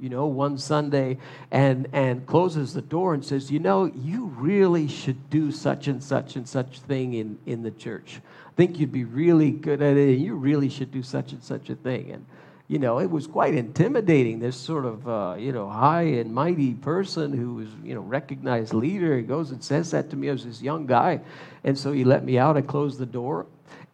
you 0.00 0.08
know, 0.08 0.26
one 0.26 0.58
Sunday, 0.58 1.16
and 1.52 1.86
and 1.92 2.26
closes 2.26 2.74
the 2.74 2.82
door 2.82 3.14
and 3.14 3.24
says, 3.24 3.48
you 3.48 3.60
know, 3.60 3.84
you 3.84 4.26
really 4.36 4.88
should 4.88 5.30
do 5.30 5.52
such 5.52 5.86
and 5.86 6.02
such 6.02 6.34
and 6.34 6.48
such 6.48 6.80
thing 6.80 7.14
in 7.14 7.38
in 7.46 7.62
the 7.62 7.70
church. 7.70 8.20
I 8.48 8.52
think 8.56 8.80
you'd 8.80 8.92
be 8.92 9.04
really 9.04 9.52
good 9.52 9.80
at 9.82 9.96
it, 9.96 10.14
and 10.16 10.20
you 10.20 10.34
really 10.34 10.68
should 10.68 10.90
do 10.90 11.02
such 11.04 11.32
and 11.32 11.42
such 11.44 11.70
a 11.70 11.76
thing, 11.76 12.10
and 12.10 12.26
you 12.66 12.78
know, 12.78 12.98
it 12.98 13.10
was 13.10 13.26
quite 13.26 13.54
intimidating. 13.54 14.38
This 14.38 14.56
sort 14.56 14.86
of, 14.86 15.06
uh, 15.06 15.36
you 15.38 15.52
know, 15.52 15.68
high 15.68 16.02
and 16.02 16.32
mighty 16.32 16.72
person 16.72 17.32
who 17.32 17.56
was, 17.56 17.68
you 17.82 17.94
know, 17.94 18.00
recognized 18.00 18.72
leader. 18.72 19.16
He 19.16 19.22
goes 19.22 19.50
and 19.50 19.62
says 19.62 19.90
that 19.90 20.10
to 20.10 20.16
me. 20.16 20.30
I 20.30 20.32
was 20.32 20.46
this 20.46 20.62
young 20.62 20.86
guy. 20.86 21.20
And 21.62 21.78
so 21.78 21.92
he 21.92 22.04
let 22.04 22.24
me 22.24 22.38
out. 22.38 22.56
I 22.56 22.62
closed 22.62 22.98
the 22.98 23.06
door. 23.06 23.46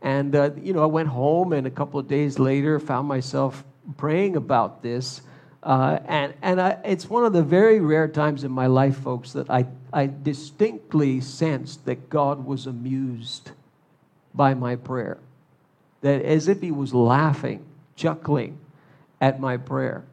And, 0.03 0.35
uh, 0.37 0.51
you 0.57 0.73
know, 0.73 0.83
I 0.83 0.87
went 0.87 1.09
home 1.09 1.53
and 1.53 1.67
a 1.67 1.71
couple 1.71 1.99
of 1.99 2.07
days 2.07 2.39
later 2.39 2.79
found 2.79 3.09
myself 3.09 3.65
praying 3.97 4.37
about 4.37 4.83
this. 4.83 5.23
Uh, 5.63 5.99
and 6.07 6.33
and 6.41 6.61
I, 6.61 6.79
it's 6.85 7.11
one 7.11 7.25
of 7.25 7.33
the 7.33 7.43
very 7.43 7.81
rare 7.81 8.09
times 8.09 8.45
in 8.45 8.53
my 8.53 8.67
life, 8.67 8.97
folks, 8.97 9.33
that 9.33 9.51
I, 9.51 9.67
I 9.93 10.07
distinctly 10.07 11.21
sensed 11.21 11.85
that 11.85 12.09
God 12.09 12.47
was 12.47 12.67
amused 12.67 13.51
by 14.33 14.55
my 14.55 14.77
prayer. 14.77 15.19
That 16.01 16.23
as 16.23 16.49
if 16.49 16.63
he 16.63 16.71
was 16.71 16.95
laughing 16.95 17.67
chuckling 18.01 18.59
at 19.21 19.39
my 19.39 19.59
prayer, 19.59 20.05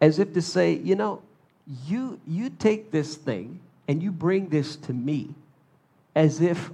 as 0.00 0.20
if 0.20 0.32
to 0.32 0.40
say, 0.40 0.74
you 0.74 0.94
know, 0.94 1.20
you, 1.86 2.20
you 2.26 2.50
take 2.50 2.92
this 2.92 3.16
thing 3.16 3.58
and 3.88 4.00
you 4.02 4.12
bring 4.12 4.48
this 4.48 4.76
to 4.76 4.92
me 4.92 5.34
as 6.14 6.40
if, 6.40 6.70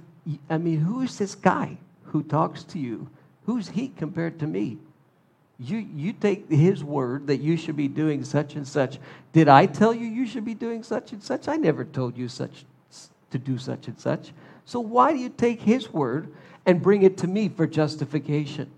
I 0.49 0.59
mean, 0.59 0.79
who 0.79 1.01
is 1.01 1.17
this 1.17 1.33
guy 1.33 1.77
who 2.05 2.21
talks 2.21 2.63
to 2.65 2.79
you? 2.79 3.07
Who's 3.45 3.69
he 3.69 3.87
compared 3.87 4.39
to 4.39 4.47
me? 4.47 4.77
You, 5.59 5.77
you 5.77 6.13
take 6.13 6.49
his 6.49 6.83
word 6.83 7.27
that 7.27 7.37
you 7.37 7.57
should 7.57 7.75
be 7.75 7.87
doing 7.87 8.23
such 8.23 8.55
and 8.55 8.67
such. 8.67 8.99
Did 9.33 9.49
I 9.49 9.65
tell 9.65 9.93
you 9.93 10.05
you 10.05 10.27
should 10.27 10.45
be 10.45 10.53
doing 10.53 10.83
such 10.83 11.11
and 11.11 11.21
such? 11.21 11.47
I 11.47 11.55
never 11.55 11.83
told 11.83 12.15
you 12.15 12.27
such 12.29 12.65
to 13.31 13.39
do 13.39 13.57
such 13.57 13.87
and 13.87 13.99
such. 13.99 14.31
So 14.65 14.79
why 14.79 15.13
do 15.13 15.17
you 15.17 15.29
take 15.29 15.61
his 15.61 15.91
word 15.91 16.31
and 16.65 16.81
bring 16.81 17.01
it 17.01 17.17
to 17.17 17.27
me 17.27 17.49
for 17.49 17.65
justification? 17.65 18.69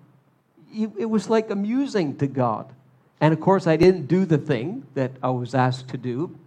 It 0.74 1.10
was 1.10 1.30
like 1.30 1.50
amusing 1.50 2.18
to 2.18 2.28
God. 2.28 2.72
And 3.20 3.34
of 3.34 3.40
course, 3.40 3.68
I 3.68 3.78
didn't 3.78 4.08
do 4.08 4.26
the 4.26 4.38
thing 4.38 4.86
that 4.96 5.12
I 5.22 5.30
was 5.30 5.54
asked 5.54 5.90
to 5.90 5.98
do. 5.98 6.38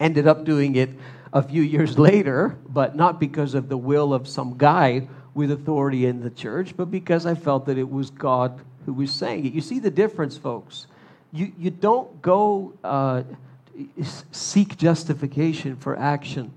Ended 0.00 0.26
up 0.26 0.44
doing 0.44 0.74
it 0.74 0.90
a 1.32 1.42
few 1.42 1.62
years 1.62 1.98
later, 2.10 2.58
but 2.68 2.96
not 2.96 3.20
because 3.20 3.54
of 3.54 3.68
the 3.68 3.76
will 3.76 4.12
of 4.12 4.26
some 4.26 4.58
guy 4.58 5.08
with 5.34 5.52
authority 5.52 6.06
in 6.06 6.20
the 6.20 6.30
church, 6.30 6.76
but 6.76 6.90
because 6.90 7.26
I 7.26 7.34
felt 7.34 7.66
that 7.66 7.78
it 7.78 7.88
was 7.88 8.10
God 8.10 8.60
who 8.84 8.92
was 8.92 9.12
saying 9.12 9.46
it. 9.46 9.52
You 9.52 9.60
see 9.60 9.78
the 9.78 9.90
difference, 9.90 10.36
folks. 10.36 10.86
You, 11.32 11.52
you 11.56 11.70
don't 11.70 12.20
go 12.20 12.72
uh, 12.82 13.22
seek 14.32 14.76
justification 14.76 15.76
for 15.76 15.96
action 15.96 16.52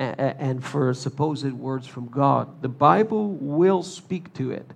and 0.00 0.64
for 0.64 0.92
supposed 0.94 1.52
words 1.52 1.86
from 1.86 2.08
God. 2.08 2.62
The 2.62 2.68
Bible 2.68 3.28
will 3.28 3.82
speak 3.82 4.32
to 4.34 4.50
it 4.50 4.66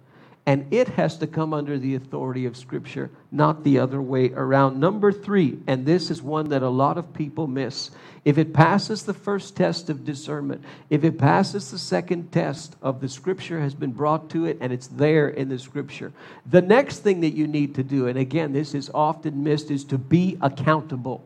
and 0.47 0.71
it 0.73 0.89
has 0.89 1.17
to 1.19 1.27
come 1.27 1.55
under 1.55 1.79
the 1.79 1.95
authority 1.95 2.45
of 2.45 2.57
Scripture, 2.57 3.11
not 3.33 3.65
the 3.65 3.79
other 3.79 4.03
way 4.03 4.31
around. 4.31 4.79
Number 4.79 5.11
three, 5.11 5.59
and 5.67 5.87
this 5.87 6.11
is 6.11 6.21
one 6.21 6.51
that 6.51 6.63
a 6.63 6.69
lot 6.69 6.99
of 6.99 7.15
people 7.15 7.47
miss. 7.47 7.91
If 8.27 8.37
it 8.37 8.53
passes 8.53 9.05
the 9.05 9.15
first 9.15 9.57
test 9.57 9.89
of 9.89 10.05
discernment, 10.05 10.63
if 10.91 11.03
it 11.03 11.19
passes 11.19 11.71
the 11.71 11.79
second 11.79 12.31
test 12.31 12.77
of 12.83 13.01
the 13.01 13.09
Scripture 13.09 13.61
has 13.61 13.75
been 13.75 13.93
brought 13.93 14.29
to 14.31 14.45
it 14.45 14.59
and 14.61 14.71
it's 14.71 14.89
there 14.89 15.29
in 15.29 15.49
the 15.49 15.59
Scripture, 15.59 16.13
the 16.45 16.63
next 16.63 16.99
thing 16.99 17.21
that 17.21 17.35
you 17.35 17.47
need 17.47 17.75
to 17.77 17.83
do, 17.83 18.07
and 18.07 18.19
again, 18.19 18.53
this 18.53 18.75
is 18.75 18.91
often 18.93 19.43
missed, 19.43 19.71
is 19.71 19.85
to 19.85 19.97
be 19.97 20.37
accountable. 20.43 21.25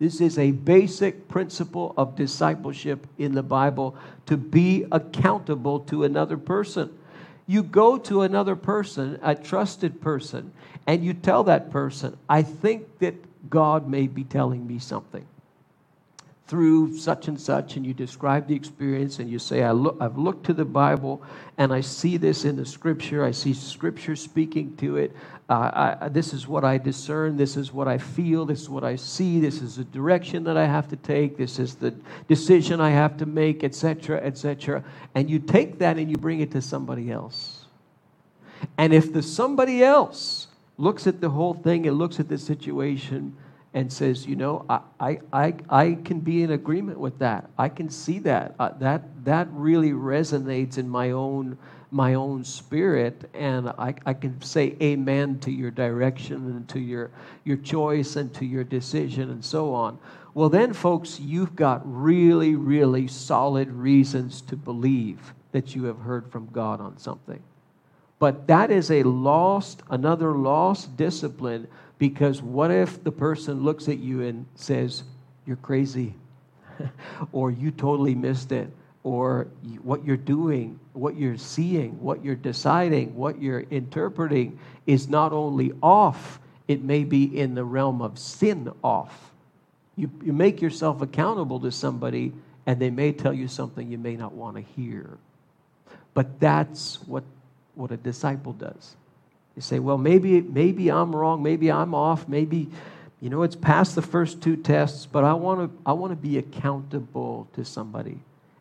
This 0.00 0.20
is 0.20 0.36
a 0.36 0.50
basic 0.50 1.28
principle 1.28 1.94
of 1.96 2.16
discipleship 2.16 3.06
in 3.18 3.34
the 3.34 3.42
Bible 3.44 3.96
to 4.26 4.36
be 4.36 4.84
accountable 4.90 5.78
to 5.80 6.02
another 6.02 6.36
person 6.36 6.98
you 7.46 7.62
go 7.62 7.98
to 7.98 8.22
another 8.22 8.56
person, 8.56 9.18
a 9.22 9.34
trusted 9.34 10.00
person, 10.00 10.52
and 10.86 11.04
you 11.04 11.14
tell 11.14 11.44
that 11.44 11.70
person, 11.70 12.16
I 12.28 12.42
think 12.42 12.98
that 12.98 13.14
God 13.50 13.88
may 13.88 14.06
be 14.06 14.24
telling 14.24 14.66
me 14.66 14.78
something 14.78 15.26
through 16.52 16.94
such 16.94 17.28
and 17.28 17.40
such, 17.40 17.76
and 17.76 17.86
you 17.86 17.94
describe 17.94 18.46
the 18.46 18.54
experience 18.54 19.20
and 19.20 19.30
you 19.30 19.38
say, 19.38 19.62
I 19.62 19.70
look, 19.70 19.96
I've 20.02 20.18
looked 20.18 20.44
to 20.44 20.52
the 20.52 20.66
Bible 20.66 21.22
and 21.56 21.72
I 21.72 21.80
see 21.80 22.18
this 22.18 22.44
in 22.44 22.56
the 22.56 22.66
scripture. 22.66 23.24
I 23.24 23.30
see 23.30 23.54
scripture 23.54 24.14
speaking 24.14 24.76
to 24.76 24.98
it. 24.98 25.16
Uh, 25.48 25.96
I, 26.02 26.08
this 26.10 26.34
is 26.34 26.46
what 26.46 26.62
I 26.62 26.76
discern. 26.76 27.38
This 27.38 27.56
is 27.56 27.72
what 27.72 27.88
I 27.88 27.96
feel. 27.96 28.44
This 28.44 28.60
is 28.60 28.68
what 28.68 28.84
I 28.84 28.96
see. 28.96 29.40
This 29.40 29.62
is 29.62 29.76
the 29.76 29.84
direction 29.84 30.44
that 30.44 30.58
I 30.58 30.66
have 30.66 30.88
to 30.88 30.96
take. 30.96 31.38
This 31.38 31.58
is 31.58 31.74
the 31.74 31.92
decision 32.28 32.82
I 32.82 32.90
have 32.90 33.16
to 33.16 33.24
make, 33.24 33.64
etc., 33.64 34.18
etc. 34.18 34.84
And 35.14 35.30
you 35.30 35.38
take 35.38 35.78
that 35.78 35.96
and 35.96 36.10
you 36.10 36.18
bring 36.18 36.40
it 36.40 36.50
to 36.50 36.60
somebody 36.60 37.10
else. 37.10 37.64
And 38.76 38.92
if 38.92 39.10
the 39.10 39.22
somebody 39.22 39.82
else 39.82 40.48
looks 40.76 41.06
at 41.06 41.22
the 41.22 41.30
whole 41.30 41.54
thing 41.54 41.86
and 41.88 41.96
looks 41.96 42.20
at 42.20 42.28
the 42.28 42.36
situation, 42.36 43.38
and 43.74 43.90
says, 43.92 44.26
you 44.26 44.36
know, 44.36 44.66
I, 44.68 44.80
I, 45.00 45.18
I 45.32 45.54
I 45.70 45.98
can 46.04 46.20
be 46.20 46.42
in 46.42 46.50
agreement 46.52 46.98
with 46.98 47.18
that. 47.20 47.48
I 47.58 47.68
can 47.68 47.88
see 47.88 48.18
that. 48.20 48.54
Uh, 48.58 48.70
that 48.78 49.02
that 49.24 49.48
really 49.50 49.92
resonates 49.92 50.78
in 50.78 50.88
my 50.88 51.10
own 51.12 51.56
my 51.90 52.14
own 52.14 52.42
spirit, 52.44 53.28
and 53.34 53.68
I, 53.68 53.94
I 54.06 54.14
can 54.14 54.40
say 54.40 54.76
amen 54.80 55.38
to 55.40 55.50
your 55.50 55.70
direction 55.70 56.36
and 56.36 56.68
to 56.70 56.80
your 56.80 57.10
your 57.44 57.58
choice 57.58 58.16
and 58.16 58.32
to 58.34 58.44
your 58.44 58.64
decision 58.64 59.30
and 59.30 59.44
so 59.44 59.74
on. 59.74 59.98
Well, 60.34 60.48
then, 60.48 60.72
folks, 60.72 61.20
you've 61.20 61.54
got 61.54 61.82
really, 61.84 62.56
really 62.56 63.06
solid 63.06 63.70
reasons 63.70 64.40
to 64.42 64.56
believe 64.56 65.34
that 65.52 65.74
you 65.74 65.84
have 65.84 65.98
heard 65.98 66.30
from 66.30 66.48
God 66.52 66.80
on 66.80 66.96
something. 66.98 67.42
But 68.18 68.46
that 68.46 68.70
is 68.70 68.90
a 68.90 69.02
lost, 69.02 69.82
another 69.90 70.32
lost 70.32 70.96
discipline 70.96 71.68
because 72.02 72.42
what 72.42 72.72
if 72.72 73.04
the 73.04 73.12
person 73.12 73.62
looks 73.62 73.86
at 73.86 73.98
you 73.98 74.22
and 74.22 74.44
says, 74.56 75.04
You're 75.46 75.54
crazy, 75.54 76.14
or 77.32 77.52
you 77.52 77.70
totally 77.70 78.16
missed 78.16 78.50
it, 78.50 78.68
or 79.04 79.46
what 79.84 80.04
you're 80.04 80.16
doing, 80.16 80.80
what 80.94 81.16
you're 81.16 81.36
seeing, 81.36 82.02
what 82.02 82.24
you're 82.24 82.34
deciding, 82.34 83.14
what 83.14 83.40
you're 83.40 83.60
interpreting 83.70 84.58
is 84.84 85.08
not 85.08 85.32
only 85.32 85.70
off, 85.80 86.40
it 86.66 86.82
may 86.82 87.04
be 87.04 87.38
in 87.38 87.54
the 87.54 87.62
realm 87.62 88.02
of 88.02 88.18
sin 88.18 88.72
off. 88.82 89.30
You, 89.94 90.10
you 90.24 90.32
make 90.32 90.60
yourself 90.60 91.02
accountable 91.02 91.60
to 91.60 91.70
somebody, 91.70 92.32
and 92.66 92.80
they 92.80 92.90
may 92.90 93.12
tell 93.12 93.32
you 93.32 93.46
something 93.46 93.88
you 93.92 93.98
may 93.98 94.16
not 94.16 94.32
want 94.32 94.56
to 94.56 94.62
hear. 94.62 95.18
But 96.14 96.40
that's 96.40 97.00
what, 97.06 97.22
what 97.76 97.92
a 97.92 97.96
disciple 97.96 98.54
does. 98.54 98.96
You 99.56 99.62
say, 99.62 99.78
well, 99.78 99.98
maybe, 99.98 100.40
maybe 100.40 100.90
I'm 100.90 101.14
wrong, 101.14 101.42
maybe 101.42 101.70
I'm 101.70 101.94
off, 101.94 102.26
maybe, 102.28 102.68
you 103.20 103.30
know, 103.30 103.42
it's 103.42 103.56
past 103.56 103.94
the 103.94 104.02
first 104.02 104.40
two 104.40 104.56
tests, 104.56 105.06
but 105.06 105.24
I 105.24 105.34
want 105.34 105.60
to 105.60 105.82
I 105.84 105.92
want 105.92 106.12
to 106.12 106.16
be 106.16 106.38
accountable 106.38 107.48
to 107.54 107.64
somebody. 107.64 108.18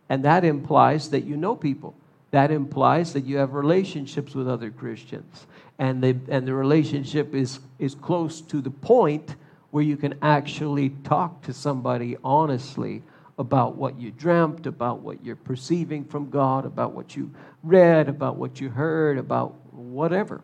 And 0.09 0.25
that 0.25 0.43
implies 0.43 1.09
that 1.11 1.23
you 1.23 1.37
know 1.37 1.55
people. 1.55 1.95
That 2.31 2.51
implies 2.51 3.13
that 3.13 3.25
you 3.25 3.37
have 3.37 3.53
relationships 3.53 4.35
with 4.35 4.47
other 4.47 4.69
Christians. 4.69 5.47
And, 5.79 6.03
they, 6.03 6.17
and 6.29 6.47
the 6.47 6.53
relationship 6.53 7.33
is, 7.33 7.59
is 7.79 7.95
close 7.95 8.41
to 8.41 8.61
the 8.61 8.69
point 8.69 9.35
where 9.71 9.83
you 9.83 9.97
can 9.97 10.17
actually 10.21 10.89
talk 10.89 11.43
to 11.43 11.53
somebody 11.53 12.17
honestly 12.23 13.03
about 13.37 13.75
what 13.75 13.99
you 13.99 14.11
dreamt, 14.11 14.65
about 14.65 14.99
what 14.99 15.23
you're 15.25 15.35
perceiving 15.35 16.05
from 16.05 16.29
God, 16.29 16.65
about 16.65 16.93
what 16.93 17.15
you 17.15 17.31
read, 17.63 18.07
about 18.07 18.35
what 18.35 18.59
you 18.61 18.69
heard, 18.69 19.17
about 19.17 19.55
whatever. 19.73 20.41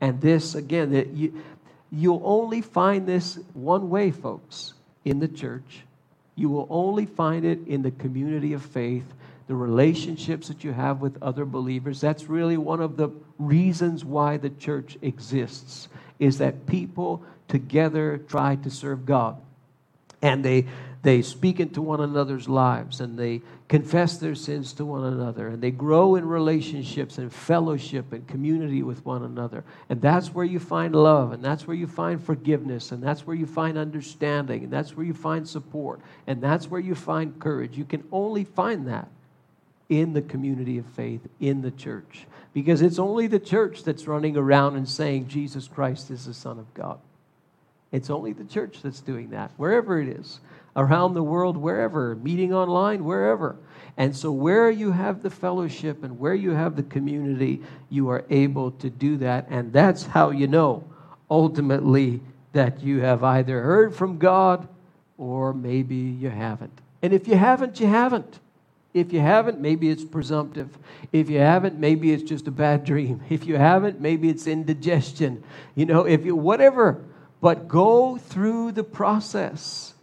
And 0.00 0.20
this, 0.20 0.54
again, 0.54 0.92
that 0.92 1.08
you, 1.08 1.42
you'll 1.90 2.22
only 2.24 2.62
find 2.62 3.06
this 3.06 3.38
one 3.54 3.90
way, 3.90 4.10
folks, 4.10 4.74
in 5.04 5.20
the 5.20 5.28
church. 5.28 5.82
You 6.36 6.48
will 6.48 6.66
only 6.70 7.06
find 7.06 7.44
it 7.44 7.66
in 7.66 7.82
the 7.82 7.90
community 7.90 8.52
of 8.54 8.64
faith, 8.64 9.04
the 9.46 9.54
relationships 9.54 10.48
that 10.48 10.64
you 10.64 10.72
have 10.72 11.00
with 11.00 11.22
other 11.22 11.44
believers. 11.44 12.00
That's 12.00 12.28
really 12.28 12.56
one 12.56 12.80
of 12.80 12.96
the 12.96 13.10
reasons 13.38 14.04
why 14.04 14.36
the 14.36 14.50
church 14.50 14.96
exists, 15.02 15.88
is 16.18 16.38
that 16.38 16.66
people 16.66 17.22
together 17.48 18.18
try 18.28 18.56
to 18.56 18.70
serve 18.70 19.04
God. 19.04 19.36
And 20.22 20.44
they, 20.44 20.66
they 21.02 21.22
speak 21.22 21.60
into 21.60 21.80
one 21.80 22.00
another's 22.00 22.46
lives 22.46 23.00
and 23.00 23.18
they 23.18 23.40
confess 23.68 24.18
their 24.18 24.34
sins 24.34 24.74
to 24.74 24.84
one 24.84 25.04
another 25.04 25.48
and 25.48 25.62
they 25.62 25.70
grow 25.70 26.16
in 26.16 26.26
relationships 26.26 27.16
and 27.16 27.32
fellowship 27.32 28.12
and 28.12 28.26
community 28.28 28.82
with 28.82 29.04
one 29.06 29.22
another. 29.22 29.64
And 29.88 30.02
that's 30.02 30.34
where 30.34 30.44
you 30.44 30.58
find 30.58 30.94
love 30.94 31.32
and 31.32 31.42
that's 31.42 31.66
where 31.66 31.76
you 31.76 31.86
find 31.86 32.22
forgiveness 32.22 32.92
and 32.92 33.02
that's 33.02 33.26
where 33.26 33.36
you 33.36 33.46
find 33.46 33.78
understanding 33.78 34.64
and 34.64 34.72
that's 34.72 34.94
where 34.94 35.06
you 35.06 35.14
find 35.14 35.48
support 35.48 36.00
and 36.26 36.42
that's 36.42 36.70
where 36.70 36.80
you 36.80 36.94
find 36.94 37.38
courage. 37.40 37.78
You 37.78 37.86
can 37.86 38.04
only 38.12 38.44
find 38.44 38.86
that 38.88 39.08
in 39.88 40.12
the 40.12 40.22
community 40.22 40.76
of 40.76 40.86
faith, 40.86 41.26
in 41.40 41.62
the 41.62 41.70
church. 41.70 42.26
Because 42.52 42.82
it's 42.82 42.98
only 42.98 43.26
the 43.26 43.40
church 43.40 43.84
that's 43.84 44.06
running 44.06 44.36
around 44.36 44.76
and 44.76 44.88
saying 44.88 45.28
Jesus 45.28 45.66
Christ 45.66 46.10
is 46.10 46.26
the 46.26 46.34
Son 46.34 46.58
of 46.58 46.72
God. 46.74 47.00
It's 47.92 48.10
only 48.10 48.32
the 48.32 48.44
church 48.44 48.82
that's 48.82 49.00
doing 49.00 49.30
that, 49.30 49.50
wherever 49.56 50.00
it 50.00 50.08
is 50.08 50.40
around 50.76 51.14
the 51.14 51.22
world, 51.22 51.56
wherever, 51.56 52.14
meeting 52.16 52.54
online, 52.54 53.04
wherever. 53.04 53.56
And 53.96 54.14
so, 54.14 54.30
where 54.30 54.70
you 54.70 54.92
have 54.92 55.22
the 55.22 55.30
fellowship 55.30 56.04
and 56.04 56.18
where 56.18 56.34
you 56.34 56.50
have 56.52 56.76
the 56.76 56.82
community, 56.84 57.62
you 57.88 58.08
are 58.08 58.24
able 58.30 58.70
to 58.72 58.88
do 58.88 59.16
that. 59.18 59.46
And 59.50 59.72
that's 59.72 60.04
how 60.04 60.30
you 60.30 60.46
know 60.46 60.84
ultimately 61.28 62.20
that 62.52 62.82
you 62.82 63.00
have 63.00 63.22
either 63.22 63.62
heard 63.62 63.94
from 63.94 64.18
God 64.18 64.68
or 65.18 65.52
maybe 65.52 65.96
you 65.96 66.30
haven't. 66.30 66.80
And 67.02 67.12
if 67.12 67.28
you 67.28 67.36
haven't, 67.36 67.80
you 67.80 67.86
haven't. 67.86 68.40
If 68.92 69.12
you 69.12 69.20
haven't, 69.20 69.60
maybe 69.60 69.88
it's 69.88 70.04
presumptive. 70.04 70.76
If 71.12 71.30
you 71.30 71.38
haven't, 71.38 71.78
maybe 71.78 72.12
it's 72.12 72.24
just 72.24 72.48
a 72.48 72.50
bad 72.50 72.84
dream. 72.84 73.20
If 73.30 73.46
you 73.46 73.56
haven't, 73.56 74.00
maybe 74.00 74.28
it's 74.28 74.46
indigestion. 74.46 75.44
You 75.74 75.86
know, 75.86 76.06
if 76.06 76.24
you, 76.24 76.34
whatever. 76.34 77.04
But 77.40 77.68
go 77.68 78.16
through 78.16 78.72
the 78.72 78.84
process 78.84 79.94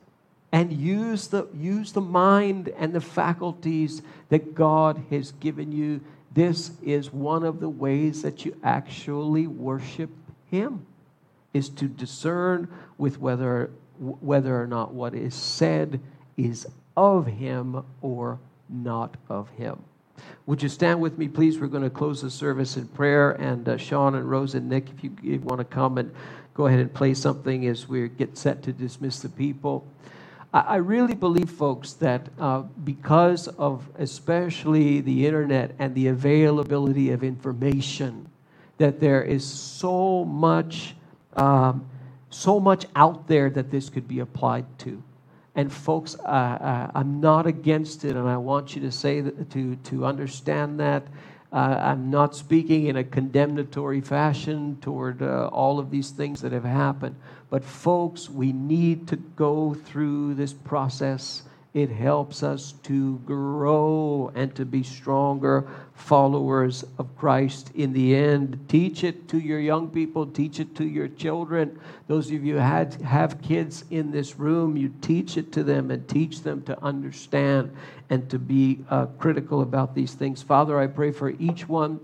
and 0.51 0.71
use 0.71 1.27
the, 1.27 1.47
use 1.53 1.91
the 1.91 2.01
mind 2.01 2.69
and 2.77 2.93
the 2.93 3.01
faculties 3.01 4.01
that 4.29 4.55
God 4.55 5.03
has 5.09 5.33
given 5.33 5.71
you. 5.71 6.01
This 6.33 6.71
is 6.81 7.11
one 7.11 7.43
of 7.43 7.59
the 7.59 7.69
ways 7.69 8.21
that 8.21 8.45
you 8.45 8.55
actually 8.63 9.47
worship 9.47 10.09
Him, 10.49 10.85
is 11.53 11.69
to 11.69 11.87
discern 11.87 12.67
with 12.97 13.19
whether, 13.19 13.71
whether 13.99 14.61
or 14.61 14.67
not 14.67 14.93
what 14.93 15.13
is 15.13 15.35
said 15.35 15.99
is 16.37 16.67
of 16.95 17.27
Him 17.27 17.83
or 18.01 18.39
not 18.69 19.15
of 19.29 19.49
Him. 19.51 19.83
Would 20.45 20.63
you 20.63 20.69
stand 20.69 21.01
with 21.01 21.17
me, 21.17 21.27
please? 21.27 21.59
We're 21.59 21.67
going 21.67 21.83
to 21.83 21.89
close 21.89 22.21
the 22.21 22.31
service 22.31 22.77
in 22.77 22.87
prayer. 22.87 23.31
And 23.31 23.67
uh, 23.67 23.77
Sean 23.77 24.15
and 24.15 24.29
Rose 24.29 24.55
and 24.55 24.69
Nick, 24.69 24.89
if 24.89 25.03
you, 25.03 25.11
if 25.19 25.23
you 25.23 25.39
want 25.41 25.59
to 25.59 25.65
come 25.65 25.97
and 25.97 26.11
go 26.57 26.65
ahead 26.65 26.79
and 26.79 26.91
play 26.91 27.13
something 27.13 27.67
as 27.67 27.87
we 27.87 28.09
get 28.09 28.35
set 28.35 28.63
to 28.63 28.73
dismiss 28.73 29.19
the 29.19 29.29
people. 29.29 29.85
I 30.51 30.77
really 30.77 31.13
believe, 31.13 31.51
folks, 31.51 31.93
that 31.93 32.29
uh, 32.39 32.61
because 32.83 33.47
of 33.47 33.87
especially 33.99 35.01
the 35.01 35.27
internet 35.27 35.75
and 35.77 35.93
the 35.93 36.07
availability 36.07 37.11
of 37.11 37.23
information, 37.23 38.27
that 38.79 38.99
there 38.99 39.21
is 39.21 39.45
so 39.45 40.25
much, 40.25 40.95
um, 41.35 41.87
so 42.31 42.59
much 42.59 42.87
out 42.95 43.27
there 43.27 43.51
that 43.51 43.69
this 43.69 43.89
could 43.89 44.07
be 44.07 44.19
applied 44.19 44.65
to. 44.79 45.03
And 45.53 45.71
folks, 45.71 46.15
uh, 46.15 46.27
uh, 46.27 46.91
I'm 46.95 47.19
not 47.19 47.45
against 47.45 48.03
it, 48.03 48.15
and 48.15 48.27
I 48.27 48.37
want 48.37 48.75
you 48.75 48.81
to 48.81 48.91
say 48.91 49.21
that, 49.21 49.51
to 49.51 49.75
to 49.75 50.05
understand 50.05 50.79
that. 50.79 51.03
Uh, 51.51 51.55
I'm 51.55 52.09
not 52.09 52.35
speaking 52.35 52.87
in 52.87 52.97
a 52.97 53.03
condemnatory 53.03 54.01
fashion 54.01 54.77
toward 54.81 55.21
uh, 55.21 55.47
all 55.47 55.79
of 55.79 55.89
these 55.89 56.09
things 56.09 56.41
that 56.41 56.51
have 56.51 56.65
happened. 56.65 57.15
But, 57.49 57.63
folks, 57.63 58.29
we 58.29 58.51
need 58.51 59.07
to 59.07 59.15
go 59.15 59.73
through 59.73 60.33
this 60.33 60.51
process. 60.51 61.43
It 61.77 61.91
helps 61.91 62.41
us 62.41 62.71
to 62.85 63.19
grow 63.19 64.31
and 64.33 64.55
to 64.55 64.65
be 64.65 64.81
stronger 64.81 65.69
followers 65.93 66.83
of 66.97 67.15
Christ 67.15 67.69
in 67.75 67.93
the 67.93 68.15
end. 68.15 68.65
Teach 68.67 69.03
it 69.03 69.27
to 69.27 69.37
your 69.37 69.59
young 69.59 69.87
people, 69.91 70.25
teach 70.25 70.59
it 70.59 70.73
to 70.77 70.87
your 70.87 71.07
children. 71.07 71.79
Those 72.07 72.31
of 72.31 72.43
you 72.43 72.53
who 72.53 72.59
had, 72.59 72.95
have 73.03 73.43
kids 73.43 73.85
in 73.91 74.09
this 74.09 74.39
room, 74.39 74.75
you 74.75 74.91
teach 75.01 75.37
it 75.37 75.51
to 75.51 75.63
them 75.63 75.91
and 75.91 76.07
teach 76.07 76.41
them 76.41 76.63
to 76.63 76.83
understand 76.83 77.71
and 78.09 78.27
to 78.31 78.39
be 78.39 78.79
uh, 78.89 79.05
critical 79.19 79.61
about 79.61 79.93
these 79.93 80.15
things. 80.15 80.41
Father, 80.41 80.79
I 80.79 80.87
pray 80.87 81.11
for 81.11 81.29
each 81.29 81.69
one 81.69 81.99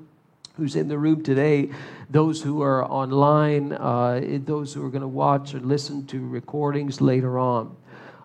who's 0.55 0.75
in 0.75 0.87
the 0.87 0.99
room 0.99 1.23
today, 1.23 1.71
those 2.11 2.43
who 2.43 2.61
are 2.61 2.85
online, 2.85 3.73
uh, 3.73 4.21
those 4.45 4.71
who 4.71 4.85
are 4.85 4.91
going 4.91 5.01
to 5.01 5.07
watch 5.07 5.55
or 5.55 5.59
listen 5.61 6.05
to 6.05 6.27
recordings 6.27 7.01
later 7.01 7.39
on. 7.39 7.75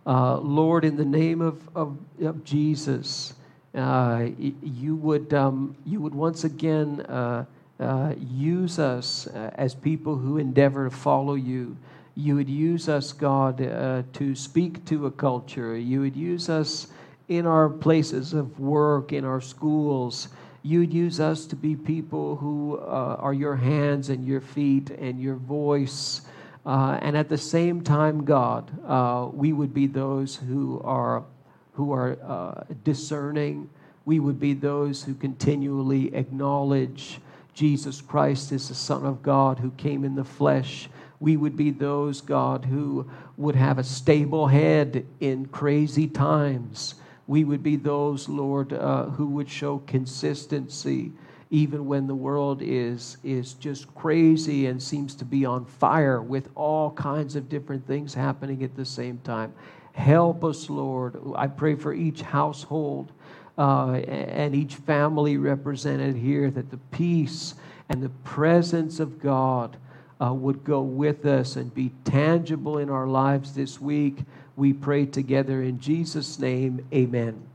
Uh, 0.09 0.39
Lord, 0.39 0.87
in 0.87 0.97
the 0.97 1.05
name 1.05 1.43
of, 1.43 1.69
of, 1.77 1.99
of 2.23 2.43
Jesus, 2.43 3.35
uh, 3.75 4.29
you, 4.39 4.97
would, 4.97 5.35
um, 5.35 5.77
you 5.85 6.01
would 6.01 6.15
once 6.15 6.45
again 6.45 7.03
uh, 7.03 7.45
uh, 7.79 8.15
use 8.19 8.79
us 8.79 9.27
uh, 9.27 9.51
as 9.57 9.75
people 9.75 10.17
who 10.17 10.39
endeavor 10.39 10.89
to 10.89 10.97
follow 10.97 11.35
you. 11.35 11.77
You 12.15 12.37
would 12.37 12.49
use 12.49 12.89
us, 12.89 13.13
God, 13.13 13.59
to 13.59 14.35
speak 14.35 14.83
to 14.87 15.05
a 15.05 15.11
culture. 15.11 15.77
You 15.77 16.01
would 16.01 16.17
use 16.17 16.49
us 16.49 16.87
in 17.29 17.47
our 17.47 17.69
places 17.69 18.33
of 18.33 18.59
work, 18.59 19.13
in 19.13 19.27
our 19.27 19.43
schools 19.43 20.29
you'd 20.63 20.93
use 20.93 21.21
us 21.21 21.47
to 21.47 21.57
be 21.57 21.77
people 21.77 22.37
who 22.37 22.79
uh, 22.79 23.17
are 23.19 23.33
your 23.33 23.57
hands 23.57 24.11
and 24.11 24.27
your 24.27 24.41
feet 24.41 24.91
and 24.91 25.21
your 25.21 25.37
voice. 25.37 26.23
Uh, 26.69 26.99
and 27.01 27.17
at 27.17 27.31
the 27.31 27.39
same 27.39 27.81
time, 27.81 28.27
God, 28.27 28.71
uh, 28.87 29.31
we 29.33 29.55
would 29.55 29.73
be 29.73 29.87
those 29.87 30.37
who 30.37 30.83
are, 30.85 31.25
who 31.73 31.93
are 31.93 32.19
uh, 32.23 32.65
discerning. 32.85 33.71
We 34.05 34.21
would 34.21 34.39
be 34.39 34.53
those 34.53 35.03
who 35.03 35.15
continually 35.15 36.15
acknowledge 36.15 37.21
Jesus 37.55 38.03
Christ 38.03 38.53
is 38.53 38.69
the 38.69 38.75
Son 38.75 39.07
of 39.07 39.23
God 39.23 39.59
who 39.59 39.71
came 39.73 40.05
in 40.05 40.15
the 40.15 40.25
flesh. 40.25 40.91
We 41.21 41.39
would 41.39 41.57
be 41.57 41.71
those, 41.71 42.21
God, 42.21 42.67
who 42.67 43.11
would 43.39 43.57
have 43.57 43.79
a 43.79 43.85
stable 43.85 44.49
head 44.49 45.07
in 45.21 45.47
crazy 45.47 46.07
times 46.07 46.97
we 47.29 47.45
would 47.45 47.63
be 47.63 47.77
those, 47.77 48.29
Lord, 48.29 48.73
uh, 48.73 49.05
who 49.05 49.27
would 49.29 49.49
show 49.51 49.79
consistency 49.87 51.13
even 51.51 51.87
when 51.87 52.07
the 52.07 52.15
world 52.15 52.61
is, 52.63 53.17
is 53.25 53.55
just 53.55 53.93
crazy 53.95 54.67
and 54.67 54.83
seems 54.83 55.15
to 55.15 55.25
be 55.25 55.45
on 55.45 55.65
fire 55.65 56.21
with 56.21 56.49
all 56.55 56.91
kinds 56.93 57.37
of 57.37 57.49
different 57.49 57.87
things 57.87 58.15
happening 58.15 58.63
at 58.63 58.77
the 58.77 58.85
same 58.85 59.19
time. 59.25 59.53
Help 59.93 60.45
us, 60.45 60.69
Lord. 60.69 61.19
I 61.35 61.47
pray 61.47 61.75
for 61.75 61.93
each 61.93 62.21
household 62.21 63.13
uh, 63.57 63.93
and 63.93 64.55
each 64.55 64.77
family 64.77 65.37
represented 65.37 66.17
here 66.17 66.51
that 66.51 66.71
the 66.71 66.77
peace 66.93 67.55
and 67.89 68.03
the 68.03 68.11
presence 68.11 69.01
of 69.01 69.19
God 69.19 69.77
uh, 70.21 70.33
would 70.33 70.65
go 70.65 70.83
with 70.83 71.27
us 71.27 71.57
and 71.57 71.73
be 71.75 71.93
tangible 72.05 72.79
in 72.79 72.91
our 72.91 73.07
lives 73.07 73.55
this 73.55 73.81
week 73.81 74.19
we 74.59 74.73
pray 74.73 75.07
together 75.07 75.63
in 75.63 75.79
Jesus' 75.79 76.37
name. 76.41 76.85
Amen. 76.93 77.48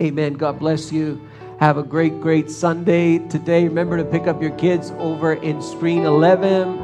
Amen. 0.00 0.34
God 0.34 0.58
bless 0.58 0.92
you. 0.92 1.26
Have 1.58 1.78
a 1.78 1.82
great, 1.82 2.20
great 2.20 2.50
Sunday 2.50 3.18
today. 3.18 3.66
Remember 3.66 3.96
to 3.96 4.04
pick 4.04 4.26
up 4.26 4.42
your 4.42 4.50
kids 4.52 4.90
over 4.98 5.34
in 5.34 5.62
screen 5.62 6.04
11. 6.04 6.78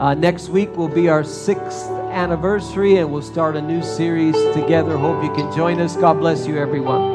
Uh, 0.00 0.14
next 0.14 0.48
week 0.48 0.74
will 0.76 0.88
be 0.88 1.08
our 1.08 1.22
sixth 1.22 1.90
anniversary, 2.10 2.96
and 2.96 3.12
we'll 3.12 3.22
start 3.22 3.54
a 3.54 3.60
new 3.60 3.82
series 3.82 4.34
together. 4.54 4.96
Hope 4.96 5.22
you 5.22 5.32
can 5.34 5.54
join 5.54 5.78
us. 5.78 5.94
God 5.96 6.14
bless 6.14 6.46
you, 6.46 6.58
everyone. 6.58 7.13